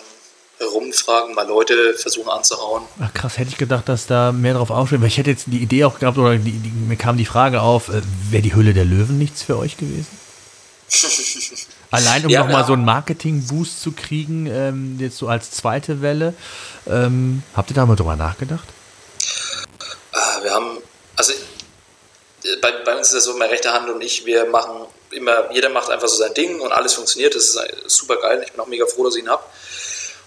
rumfragen, 0.62 1.36
mal 1.36 1.48
Leute 1.48 1.94
versuchen 1.96 2.30
anzuhauen. 2.30 2.84
Ach 3.00 3.14
krass, 3.14 3.38
hätte 3.38 3.50
ich 3.50 3.58
gedacht, 3.58 3.90
dass 3.90 4.08
da 4.08 4.32
mehr 4.32 4.54
drauf 4.54 4.70
aufsteht. 4.70 5.02
Weil 5.02 5.08
ich 5.08 5.18
hätte 5.18 5.30
jetzt 5.30 5.46
die 5.48 5.60
Idee 5.60 5.84
auch 5.84 6.00
gehabt, 6.00 6.18
oder 6.18 6.38
die, 6.38 6.52
die, 6.52 6.70
mir 6.70 6.96
kam 6.96 7.18
die 7.18 7.26
Frage 7.26 7.62
auf, 7.62 7.90
äh, 7.90 8.02
wäre 8.30 8.42
die 8.42 8.56
Hülle 8.56 8.74
der 8.74 8.86
Löwen 8.86 9.18
nichts 9.18 9.44
für 9.44 9.58
euch 9.58 9.78
gewesen? 9.78 10.08
Allein 11.92 12.26
um 12.26 12.30
ja, 12.30 12.42
nochmal 12.42 12.62
ja. 12.62 12.68
so 12.68 12.74
einen 12.74 12.86
Marketing-Boost 12.86 13.82
zu 13.82 13.92
kriegen, 13.92 14.48
ähm, 14.48 14.98
jetzt 15.00 15.18
so 15.18 15.28
als 15.28 15.52
zweite 15.52 16.02
Welle. 16.02 16.34
Ähm, 16.88 17.44
habt 17.56 17.72
ihr 17.72 17.76
da 17.76 17.86
mal 17.86 17.96
drüber 17.96 18.16
nachgedacht? 18.16 18.68
Äh, 20.14 20.44
wir 20.44 20.52
haben, 20.52 20.78
also 21.16 21.34
bei, 22.62 22.72
bei, 22.84 22.98
uns 22.98 23.08
ist 23.08 23.16
das 23.16 23.24
so, 23.26 23.38
meine 23.38 23.52
rechte 23.52 23.72
Hand 23.72 23.90
und 23.90 24.02
ich, 24.02 24.26
wir 24.26 24.46
machen 24.46 24.88
immer, 25.12 25.52
jeder 25.52 25.70
macht 25.70 25.90
einfach 25.90 26.08
so 26.08 26.18
sein 26.18 26.34
Ding 26.34 26.60
und 26.60 26.72
alles 26.72 26.94
funktioniert. 26.94 27.36
Das 27.36 27.44
ist 27.46 27.60
super 27.88 28.18
geil. 28.18 28.42
Ich 28.46 28.52
bin 28.52 28.62
auch 28.62 28.68
mega 28.68 28.86
froh, 28.86 29.04
dass 29.04 29.16
ich 29.16 29.24
ihn 29.24 29.30
habe. 29.30 29.44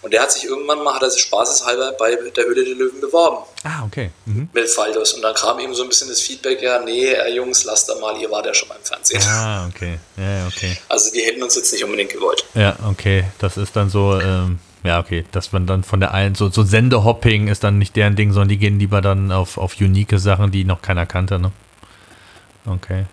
Und 0.00 0.12
der 0.12 0.22
hat 0.22 0.30
sich 0.32 0.44
irgendwann 0.44 0.82
mal, 0.84 0.94
hat 0.94 1.02
er 1.02 1.10
sich 1.10 1.22
spaßeshalber 1.22 1.92
bei 1.98 2.10
der 2.36 2.44
Höhle 2.44 2.64
der 2.64 2.74
Löwen 2.74 3.00
beworben. 3.00 3.38
Ah, 3.64 3.84
okay. 3.84 4.10
Mhm. 4.26 4.48
Mit 4.52 4.68
Faldos. 4.70 5.12
Und 5.14 5.22
dann 5.22 5.34
kam 5.34 5.58
eben 5.58 5.74
so 5.74 5.82
ein 5.82 5.88
bisschen 5.88 6.08
das 6.08 6.20
Feedback, 6.20 6.62
ja, 6.62 6.80
nee, 6.80 7.14
Jungs, 7.34 7.64
lasst 7.64 7.88
da 7.88 7.96
mal, 7.96 8.16
ihr 8.20 8.30
wart 8.30 8.46
ja 8.46 8.54
schon 8.54 8.68
mal 8.68 8.76
im 8.76 8.84
Fernsehen. 8.84 9.20
Ah, 9.28 9.66
okay. 9.66 9.98
Ja, 10.16 10.46
okay. 10.46 10.78
Also 10.88 11.12
die 11.12 11.20
hätten 11.22 11.42
uns 11.42 11.56
jetzt 11.56 11.72
nicht 11.72 11.82
unbedingt 11.82 12.12
gewollt. 12.12 12.44
Ja, 12.54 12.76
okay. 12.88 13.24
Das 13.40 13.56
ist 13.56 13.74
dann 13.74 13.90
so, 13.90 14.20
ähm, 14.20 14.60
ja, 14.84 15.00
okay, 15.00 15.24
dass 15.32 15.52
man 15.52 15.66
dann 15.66 15.82
von 15.82 15.98
der 15.98 16.14
einen, 16.14 16.36
so, 16.36 16.48
so 16.48 16.62
Sendehopping 16.62 17.48
ist 17.48 17.64
dann 17.64 17.78
nicht 17.78 17.96
deren 17.96 18.14
Ding, 18.14 18.32
sondern 18.32 18.48
die 18.50 18.58
gehen 18.58 18.78
lieber 18.78 19.00
dann 19.00 19.32
auf, 19.32 19.58
auf 19.58 19.80
unique 19.80 20.18
Sachen, 20.18 20.52
die 20.52 20.64
noch 20.64 20.80
keiner 20.80 21.06
kannte, 21.06 21.40
ne? 21.40 21.50
Okay. 22.66 23.06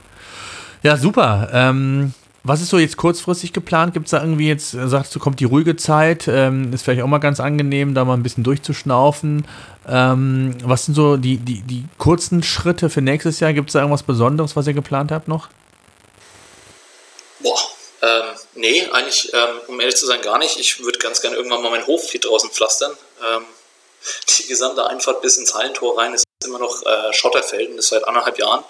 Ja, 0.83 0.97
super. 0.97 1.49
Ähm, 1.51 2.13
was 2.45 2.61
ist 2.61 2.69
so 2.69 2.77
jetzt 2.77 2.95
kurzfristig 2.95 3.53
geplant? 3.53 3.93
Gibt 3.93 4.05
es 4.05 4.11
da 4.11 4.21
irgendwie 4.21 4.47
jetzt, 4.47 4.75
äh, 4.75 4.87
sagst 4.87 5.15
du, 5.15 5.19
kommt 5.19 5.39
die 5.39 5.45
ruhige 5.45 5.75
Zeit? 5.75 6.27
Ähm, 6.27 6.71
ist 6.71 6.83
vielleicht 6.83 7.01
auch 7.01 7.07
mal 7.07 7.17
ganz 7.17 7.39
angenehm, 7.39 7.95
da 7.95 8.05
mal 8.05 8.13
ein 8.13 8.21
bisschen 8.21 8.43
durchzuschnaufen. 8.43 9.47
Ähm, 9.87 10.55
was 10.63 10.85
sind 10.85 10.93
so 10.93 11.17
die, 11.17 11.37
die, 11.37 11.61
die 11.61 11.85
kurzen 11.97 12.43
Schritte 12.43 12.91
für 12.91 13.01
nächstes 13.01 13.39
Jahr? 13.39 13.51
Gibt 13.53 13.69
es 13.69 13.73
da 13.73 13.79
irgendwas 13.79 14.03
Besonderes, 14.03 14.55
was 14.55 14.67
ihr 14.67 14.73
geplant 14.73 15.11
habt 15.11 15.27
noch? 15.27 15.49
Boah, 17.39 17.59
ähm, 18.03 18.23
nee, 18.53 18.87
eigentlich, 18.91 19.33
ähm, 19.33 19.61
um 19.67 19.79
ehrlich 19.79 19.95
zu 19.95 20.05
sein, 20.05 20.21
gar 20.21 20.37
nicht. 20.37 20.59
Ich 20.59 20.83
würde 20.83 20.99
ganz 20.99 21.21
gerne 21.21 21.35
irgendwann 21.35 21.63
mal 21.63 21.71
meinen 21.71 21.87
Hof 21.87 22.11
hier 22.11 22.21
draußen 22.21 22.51
pflastern. 22.51 22.91
Ähm, 23.27 23.43
die 24.37 24.45
gesamte 24.45 24.85
Einfahrt 24.87 25.23
bis 25.23 25.37
ins 25.37 25.55
Hallentor 25.55 25.97
rein 25.97 26.13
ist 26.13 26.25
immer 26.45 26.59
noch 26.59 26.85
äh, 26.85 27.11
Schotterfelden, 27.11 27.75
das 27.75 27.87
seit 27.87 28.07
anderthalb 28.07 28.37
Jahren. 28.37 28.63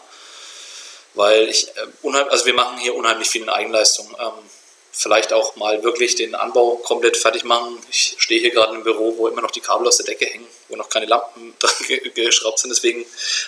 Weil 1.16 1.50
ich, 1.50 1.68
äh, 1.70 2.18
also 2.30 2.46
wir 2.46 2.54
machen 2.54 2.78
hier 2.78 2.96
unheimlich 2.96 3.30
viel 3.30 3.42
in 3.42 3.50
Eigenleistung. 3.50 4.08
Ähm, 4.20 4.34
vielleicht 4.92 5.34
auch 5.34 5.56
mal 5.58 5.84
wirklich 5.84 6.16
den 6.16 6.36
Anbau 6.36 6.78
komplett 6.78 7.18
fertig 7.18 7.44
machen. 7.44 7.78
Ich 7.92 8.16
stehe 8.18 8.40
hier 8.40 8.52
gerade 8.52 8.76
im 8.76 8.84
Büro, 8.84 9.18
wo 9.18 9.28
immer 9.28 9.42
noch 9.42 9.52
die 9.52 9.60
Kabel 9.60 9.88
aus 9.88 9.98
der 9.98 10.06
Decke 10.06 10.26
hängen, 10.26 10.48
wo 10.70 10.76
noch 10.76 10.90
keine 10.90 11.06
Lampen 11.06 11.54
dran 11.60 12.14
geschraubt 12.14 12.60
sind. 12.60 12.70
Deswegen 12.70 13.06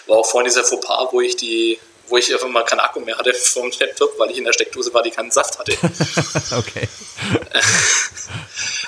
war 0.07 0.18
auch 0.18 0.26
vorhin 0.26 0.49
dieser 0.49 0.63
Fauxpas, 0.63 1.09
wo 1.11 1.22
ich 1.22 1.36
die 1.36 1.80
wo 2.09 2.15
ich 2.15 2.32
einfach 2.34 2.47
mal 2.47 2.63
keinen 2.63 2.80
Akku 2.80 3.01
mehr 3.01 3.18
hatte 3.18 3.34
vom 3.53 3.70
Laptop, 3.80 4.18
weil 4.18 4.32
ich 4.32 4.38
in 4.38 4.45
der 4.45 4.53
Steckdose 4.53 4.93
war, 4.93 5.03
die 5.03 5.11
keinen 5.11 5.30
Saft 5.30 5.59
hatte. 5.59 5.74
okay. 6.57 6.88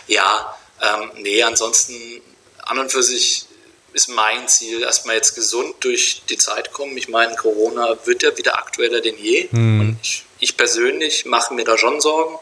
ja, 0.08 0.58
ähm, 0.82 1.12
nee, 1.16 1.44
ansonsten 1.44 2.22
an 2.60 2.80
und 2.80 2.92
für 2.92 3.04
sich 3.04 3.46
ist 3.94 4.10
mein 4.10 4.48
Ziel, 4.48 4.82
erstmal 4.82 5.16
jetzt 5.16 5.36
gesund 5.36 5.76
durch 5.82 6.24
die 6.30 6.38
Zeit 6.38 6.74
kommen. 6.74 6.98
Ich 6.98 7.08
meine, 7.08 7.36
Corona 7.36 7.98
wird 8.06 8.24
ja 8.24 8.38
wieder 8.38 8.58
aktueller 8.58 9.02
denn 9.02 9.18
je. 9.18 9.48
Mhm. 9.52 9.80
Und 9.80 10.00
ich, 10.02 10.26
ich, 10.40 10.58
persönlich 10.58 11.26
mache 11.26 11.54
mir 11.54 11.64
da 11.64 11.78
schon 11.78 12.02
Sorgen, 12.02 12.40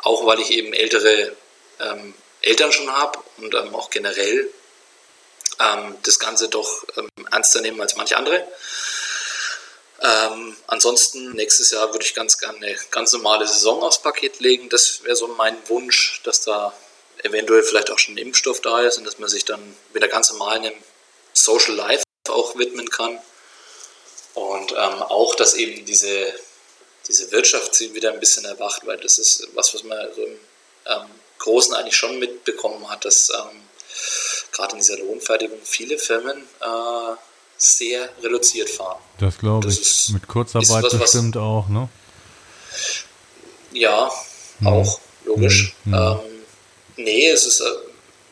auch 0.00 0.26
weil 0.26 0.40
ich 0.40 0.50
eben 0.50 0.72
ältere 0.72 1.36
ähm, 1.80 2.14
Eltern 2.42 2.72
schon 2.72 2.90
habe 2.90 3.18
und 3.38 3.54
ähm, 3.54 3.74
auch 3.74 3.90
generell 3.90 4.50
ähm, 5.60 5.96
das 6.02 6.18
Ganze 6.18 6.48
doch 6.48 6.84
ähm, 6.96 7.08
ernster 7.30 7.60
nehmen 7.60 7.80
als 7.80 7.96
manche 7.96 8.16
andere. 8.16 8.46
Ähm, 10.00 10.56
ansonsten 10.68 11.32
nächstes 11.32 11.72
Jahr 11.72 11.92
würde 11.92 12.04
ich 12.04 12.14
ganz 12.14 12.38
gerne 12.38 12.58
eine 12.58 12.76
ganz 12.90 13.12
normale 13.12 13.46
Saison 13.46 13.82
aufs 13.82 14.00
Paket 14.00 14.38
legen. 14.38 14.68
Das 14.68 15.02
wäre 15.02 15.16
so 15.16 15.26
mein 15.28 15.56
Wunsch, 15.68 16.20
dass 16.22 16.42
da 16.42 16.72
eventuell 17.24 17.62
vielleicht 17.62 17.90
auch 17.90 17.98
schon 17.98 18.14
ein 18.14 18.18
Impfstoff 18.18 18.60
da 18.60 18.80
ist 18.80 18.98
und 18.98 19.04
dass 19.04 19.18
man 19.18 19.28
sich 19.28 19.44
dann 19.44 19.60
wieder 19.92 20.08
ganz 20.08 20.30
normal 20.30 20.58
einem 20.58 20.74
Social 21.32 21.74
Life 21.74 22.04
auch 22.28 22.56
widmen 22.56 22.88
kann. 22.90 23.18
Und 24.34 24.72
ähm, 24.72 25.02
auch, 25.02 25.34
dass 25.34 25.54
eben 25.54 25.84
diese, 25.84 26.26
diese 27.08 27.30
Wirtschaft 27.32 27.78
wieder 27.80 28.12
ein 28.12 28.20
bisschen 28.20 28.44
erwacht, 28.44 28.86
weil 28.86 28.98
das 28.98 29.18
ist 29.18 29.48
was, 29.54 29.74
was 29.74 29.82
man 29.84 29.98
so 30.14 30.22
im 30.22 30.38
ähm, 30.86 31.10
Großen 31.38 31.74
eigentlich 31.74 31.96
schon 31.96 32.18
mitbekommen 32.18 32.88
hat, 32.88 33.04
dass 33.04 33.30
ähm, 33.30 33.62
gerade 34.52 34.72
in 34.72 34.78
dieser 34.78 34.98
Lohnfertigung 34.98 35.58
viele 35.64 35.98
Firmen 35.98 36.42
äh, 36.60 37.16
sehr 37.56 38.08
reduziert 38.22 38.70
fahren. 38.70 39.00
Das 39.18 39.38
glaube 39.38 39.68
ich. 39.68 39.80
Ist, 39.80 40.10
Mit 40.10 40.28
Kurzarbeit 40.28 40.84
was, 40.84 40.98
bestimmt 40.98 41.34
was, 41.34 41.42
auch, 41.42 41.68
ne? 41.68 41.88
Ja, 43.72 44.10
hm. 44.60 44.66
auch, 44.66 45.00
logisch. 45.24 45.74
Hm. 45.84 45.94
Nee, 46.98 47.28
es 47.28 47.46
ist, 47.46 47.60
äh, 47.60 47.70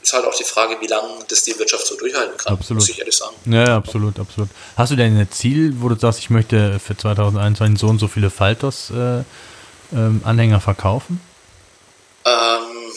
ist 0.02 0.12
halt 0.12 0.26
auch 0.26 0.34
die 0.34 0.44
Frage, 0.44 0.78
wie 0.80 0.86
lange 0.86 1.24
das 1.28 1.44
die 1.44 1.58
Wirtschaft 1.58 1.86
so 1.86 1.96
durchhalten 1.96 2.36
kann, 2.36 2.52
absolut. 2.52 2.80
muss 2.80 2.90
ich 2.90 2.98
ehrlich 2.98 3.16
sagen. 3.16 3.34
Ja, 3.46 3.76
absolut, 3.76 4.18
absolut. 4.18 4.50
Hast 4.76 4.92
du 4.92 4.96
denn 4.96 5.18
ein 5.18 5.32
Ziel, 5.32 5.72
wo 5.80 5.88
du 5.88 5.98
sagst, 5.98 6.18
ich 6.18 6.28
möchte 6.30 6.78
für 6.78 6.96
2021 6.96 7.80
so 7.80 7.86
und 7.86 7.98
so 7.98 8.08
viele 8.08 8.30
Faltos-Anhänger 8.30 10.54
äh, 10.54 10.56
ähm, 10.56 10.60
verkaufen? 10.60 11.20
Ähm, 12.24 12.92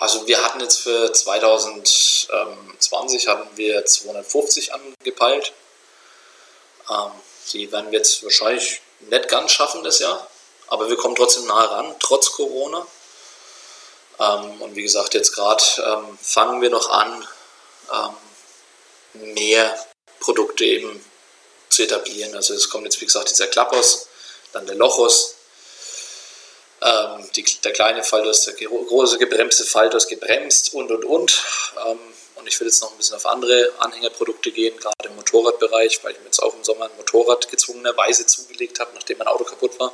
also 0.00 0.26
wir 0.26 0.42
hatten 0.42 0.60
jetzt 0.60 0.78
für 0.78 1.12
2020 1.12 3.28
hatten 3.28 3.48
wir 3.56 3.84
250 3.84 4.72
angepeilt. 4.74 5.52
Ähm, 6.90 7.12
die 7.52 7.70
werden 7.70 7.90
wir 7.90 7.98
jetzt 7.98 8.24
wahrscheinlich 8.24 8.80
nicht 9.10 9.28
ganz 9.28 9.52
schaffen 9.52 9.84
das 9.84 10.00
Jahr, 10.00 10.26
aber 10.68 10.88
wir 10.88 10.96
kommen 10.96 11.14
trotzdem 11.14 11.46
nahe 11.46 11.70
ran, 11.70 11.94
trotz 12.00 12.32
Corona. 12.32 12.86
Ähm, 14.18 14.60
und 14.60 14.76
wie 14.76 14.82
gesagt, 14.82 15.14
jetzt 15.14 15.34
gerade 15.34 15.62
ähm, 15.78 16.18
fangen 16.20 16.60
wir 16.60 16.70
noch 16.70 16.90
an, 16.90 17.26
ähm, 17.92 19.34
mehr 19.34 19.78
Produkte 20.20 20.64
eben 20.64 21.04
zu 21.68 21.82
etablieren. 21.82 22.34
Also 22.34 22.54
es 22.54 22.68
kommt 22.68 22.84
jetzt, 22.84 23.00
wie 23.00 23.06
gesagt, 23.06 23.30
dieser 23.30 23.46
Klappos, 23.46 24.08
dann 24.52 24.66
der 24.66 24.76
Lochos, 24.76 25.34
ähm, 26.82 27.28
die, 27.34 27.44
der 27.64 27.72
kleine 27.72 28.02
Faltos, 28.02 28.42
der 28.42 28.54
große 28.54 29.18
gebremste 29.18 29.64
Faltos 29.64 30.06
gebremst 30.06 30.74
und 30.74 30.90
und 30.90 31.04
und. 31.04 31.42
Ähm, 31.86 31.98
und 32.34 32.46
ich 32.48 32.58
will 32.58 32.66
jetzt 32.66 32.82
noch 32.82 32.90
ein 32.90 32.96
bisschen 32.96 33.16
auf 33.16 33.26
andere 33.26 33.72
Anhängerprodukte 33.78 34.50
gehen, 34.50 34.76
gerade 34.76 35.08
im 35.08 35.14
Motorradbereich, 35.14 36.02
weil 36.02 36.12
ich 36.12 36.18
mir 36.18 36.24
jetzt 36.24 36.42
auch 36.42 36.54
im 36.54 36.64
Sommer 36.64 36.86
ein 36.86 36.96
Motorrad 36.96 37.48
gezwungenerweise 37.48 38.26
zugelegt 38.26 38.80
habe, 38.80 38.90
nachdem 38.94 39.18
mein 39.18 39.28
Auto 39.28 39.44
kaputt 39.44 39.78
war 39.78 39.92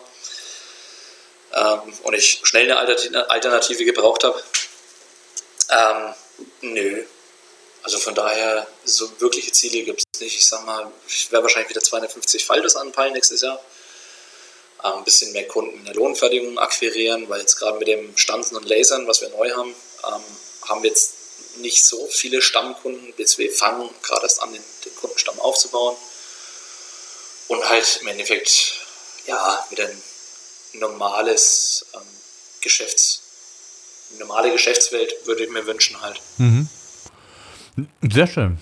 ähm, 1.55 1.93
und 2.03 2.15
ich 2.15 2.41
schnell 2.43 2.71
eine 2.71 3.31
Alternative 3.31 3.85
gebraucht 3.85 4.25
habe. 4.25 4.43
Ähm, 5.71 6.15
nö. 6.61 7.05
Also 7.83 7.99
von 7.99 8.15
daher, 8.15 8.67
so 8.85 9.09
wirkliche 9.21 9.53
Ziele 9.53 9.83
gibt 9.83 10.03
es 10.13 10.21
nicht. 10.21 10.37
Ich 10.37 10.47
sag 10.47 10.65
mal, 10.67 10.91
ich 11.07 11.31
werde 11.31 11.45
wahrscheinlich 11.45 11.71
wieder 11.71 11.81
250 11.81 12.45
Faltes 12.45 12.77
anpeilen 12.77 13.13
nächstes 13.13 13.41
Jahr. 13.41 13.61
Ähm, 14.85 14.93
ein 14.99 15.05
bisschen 15.05 15.33
mehr 15.33 15.49
Kunden 15.49 15.79
in 15.79 15.85
der 15.85 15.95
Lohnfertigung 15.95 16.59
akquirieren, 16.59 17.29
weil 17.29 17.41
jetzt 17.41 17.57
gerade 17.57 17.79
mit 17.79 17.89
dem 17.89 18.17
Stanzen 18.17 18.57
und 18.57 18.69
Lasern, 18.69 19.07
was 19.07 19.21
wir 19.21 19.29
neu 19.31 19.51
haben, 19.53 19.75
ähm, 20.07 20.23
haben 20.69 20.83
wir 20.83 20.91
jetzt 20.91 21.15
nicht 21.57 21.85
so 21.85 22.07
viele 22.09 22.43
Stammkunden, 22.43 23.13
bis 23.15 23.39
wir 23.39 23.51
fangen 23.51 23.91
gerade 24.03 24.23
erst 24.25 24.43
an, 24.43 24.53
den, 24.53 24.63
den 24.85 24.95
Kundenstamm 24.97 25.41
aufzubauen. 25.41 25.97
Und 27.49 27.67
halt 27.69 27.99
im 28.03 28.09
Endeffekt, 28.09 28.75
ja, 29.27 29.67
mit 29.71 29.79
den 29.79 30.03
normales 30.75 31.85
ähm, 31.95 32.01
Geschäfts, 32.61 33.23
normale 34.19 34.53
Geschäftswelt 34.53 35.13
würde 35.25 35.45
ich 35.45 35.51
mir 35.51 35.67
wünschen 35.67 36.01
halt. 36.01 36.21
Mhm. 36.39 36.69
Sehr 38.03 38.27
schön. 38.27 38.59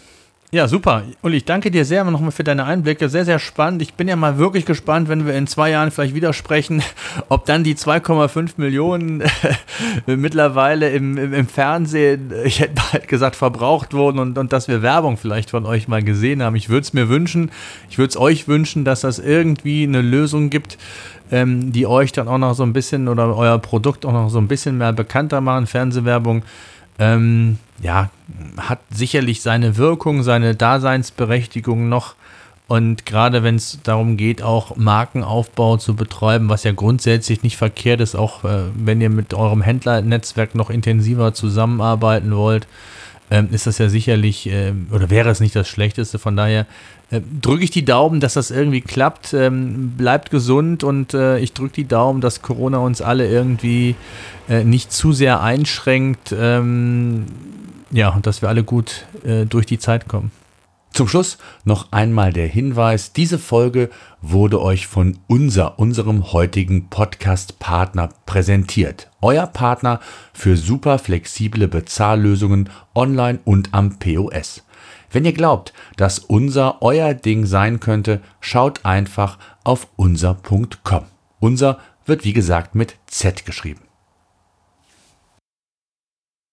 Ja, 0.52 0.68
super. 0.68 1.02
Uli, 1.22 1.38
ich 1.38 1.44
danke 1.44 1.72
dir 1.72 1.84
sehr 1.84 2.04
nochmal 2.04 2.30
für 2.30 2.44
deine 2.44 2.64
Einblicke. 2.64 3.08
Sehr, 3.08 3.24
sehr 3.24 3.40
spannend. 3.40 3.82
Ich 3.82 3.94
bin 3.94 4.06
ja 4.06 4.14
mal 4.14 4.38
wirklich 4.38 4.64
gespannt, 4.64 5.08
wenn 5.08 5.26
wir 5.26 5.34
in 5.34 5.48
zwei 5.48 5.70
Jahren 5.70 5.90
vielleicht 5.90 6.14
wieder 6.14 6.32
sprechen, 6.32 6.82
ob 7.28 7.46
dann 7.46 7.64
die 7.64 7.74
2,5 7.74 8.52
Millionen 8.56 9.24
mittlerweile 10.06 10.90
im, 10.90 11.18
im, 11.18 11.34
im, 11.34 11.48
Fernsehen, 11.48 12.32
ich 12.44 12.60
hätte 12.60 12.80
bald 12.92 13.08
gesagt, 13.08 13.34
verbraucht 13.34 13.92
wurden 13.92 14.20
und, 14.20 14.38
und 14.38 14.52
dass 14.52 14.68
wir 14.68 14.82
Werbung 14.82 15.16
vielleicht 15.16 15.50
von 15.50 15.66
euch 15.66 15.88
mal 15.88 16.04
gesehen 16.04 16.40
haben. 16.44 16.54
Ich 16.54 16.68
würde 16.68 16.82
es 16.82 16.92
mir 16.92 17.08
wünschen, 17.08 17.50
ich 17.90 17.98
würde 17.98 18.10
es 18.10 18.16
euch 18.16 18.46
wünschen, 18.46 18.84
dass 18.84 19.00
das 19.00 19.18
irgendwie 19.18 19.82
eine 19.82 20.00
Lösung 20.00 20.48
gibt, 20.48 20.78
ähm, 21.32 21.72
die 21.72 21.88
euch 21.88 22.12
dann 22.12 22.28
auch 22.28 22.38
noch 22.38 22.54
so 22.54 22.62
ein 22.62 22.72
bisschen 22.72 23.08
oder 23.08 23.36
euer 23.36 23.58
Produkt 23.58 24.06
auch 24.06 24.12
noch 24.12 24.28
so 24.28 24.38
ein 24.38 24.46
bisschen 24.46 24.78
mehr 24.78 24.92
bekannter 24.92 25.40
machen. 25.40 25.66
Fernsehwerbung 25.66 26.44
ähm, 26.98 27.58
ja, 27.82 28.10
hat 28.58 28.80
sicherlich 28.90 29.42
seine 29.42 29.76
Wirkung, 29.76 30.22
seine 30.22 30.54
Daseinsberechtigung 30.54 31.88
noch. 31.88 32.14
Und 32.68 33.06
gerade 33.06 33.44
wenn 33.44 33.56
es 33.56 33.78
darum 33.84 34.16
geht, 34.16 34.42
auch 34.42 34.76
Markenaufbau 34.76 35.76
zu 35.76 35.94
betreiben, 35.94 36.48
was 36.48 36.64
ja 36.64 36.72
grundsätzlich 36.72 37.44
nicht 37.44 37.56
verkehrt 37.56 38.00
ist, 38.00 38.16
auch 38.16 38.44
äh, 38.44 38.64
wenn 38.74 39.00
ihr 39.00 39.10
mit 39.10 39.34
eurem 39.34 39.62
Händlernetzwerk 39.62 40.56
noch 40.56 40.68
intensiver 40.68 41.32
zusammenarbeiten 41.32 42.34
wollt, 42.34 42.66
ähm, 43.30 43.48
ist 43.52 43.66
das 43.66 43.78
ja 43.78 43.88
sicherlich, 43.88 44.48
äh, 44.48 44.72
oder 44.90 45.10
wäre 45.10 45.30
es 45.30 45.40
nicht 45.40 45.54
das 45.54 45.68
Schlechteste. 45.68 46.18
Von 46.18 46.36
daher 46.36 46.66
äh, 47.10 47.20
drücke 47.40 47.64
ich 47.64 47.70
die 47.70 47.84
Daumen, 47.84 48.20
dass 48.20 48.34
das 48.34 48.50
irgendwie 48.50 48.80
klappt. 48.80 49.32
Ähm, 49.32 49.92
bleibt 49.96 50.30
gesund 50.30 50.84
und 50.84 51.14
äh, 51.14 51.38
ich 51.38 51.52
drücke 51.52 51.74
die 51.74 51.88
Daumen, 51.88 52.20
dass 52.20 52.42
Corona 52.42 52.78
uns 52.78 53.00
alle 53.00 53.28
irgendwie 53.28 53.94
äh, 54.48 54.64
nicht 54.64 54.92
zu 54.92 55.12
sehr 55.12 55.40
einschränkt. 55.40 56.34
Ähm, 56.36 57.26
ja, 57.90 58.10
und 58.10 58.26
dass 58.26 58.42
wir 58.42 58.48
alle 58.48 58.64
gut 58.64 59.06
äh, 59.24 59.44
durch 59.46 59.66
die 59.66 59.78
Zeit 59.78 60.08
kommen. 60.08 60.32
Zum 60.96 61.08
Schluss 61.08 61.36
noch 61.64 61.92
einmal 61.92 62.32
der 62.32 62.46
Hinweis, 62.46 63.12
diese 63.12 63.38
Folge 63.38 63.90
wurde 64.22 64.62
euch 64.62 64.86
von 64.86 65.18
unser, 65.26 65.78
unserem 65.78 66.32
heutigen 66.32 66.88
Podcast-Partner 66.88 68.08
präsentiert. 68.24 69.10
Euer 69.20 69.46
Partner 69.46 70.00
für 70.32 70.56
super 70.56 70.98
flexible 70.98 71.68
Bezahllösungen 71.68 72.70
online 72.94 73.40
und 73.44 73.74
am 73.74 73.98
POS. 73.98 74.62
Wenn 75.10 75.24
ihr 75.24 75.32
glaubt, 75.32 75.72
dass 75.96 76.18
unser 76.18 76.82
euer 76.82 77.14
Ding 77.14 77.46
sein 77.46 77.80
könnte, 77.80 78.20
schaut 78.40 78.84
einfach 78.84 79.38
auf 79.64 79.88
unser.com. 79.96 81.04
Unser 81.40 81.78
wird 82.04 82.24
wie 82.24 82.32
gesagt 82.32 82.74
mit 82.74 82.96
Z 83.06 83.44
geschrieben. 83.46 83.85